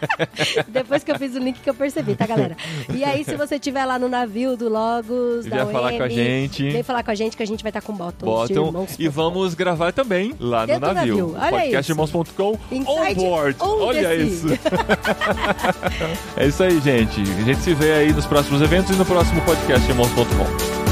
[0.68, 2.56] Depois que eu fiz o link que eu percebi, tá, galera?
[2.92, 6.08] E aí, se você estiver lá no navio do Logos, da Vier falar com a
[6.08, 6.70] gente.
[6.70, 8.96] Vem falar com a gente que a gente vai estar com botões de Botam irmãos.
[8.98, 11.16] e vamos gravar também lá Dentro no navio.
[11.32, 11.36] navio.
[11.40, 13.56] Olha Podcastirmãos.com Inside on board.
[13.60, 14.46] on the Olha isso.
[16.36, 17.20] é isso aí, gente.
[17.20, 20.83] A gente se vê aí nos próximos eventos e no próximo podcastirmãos.com.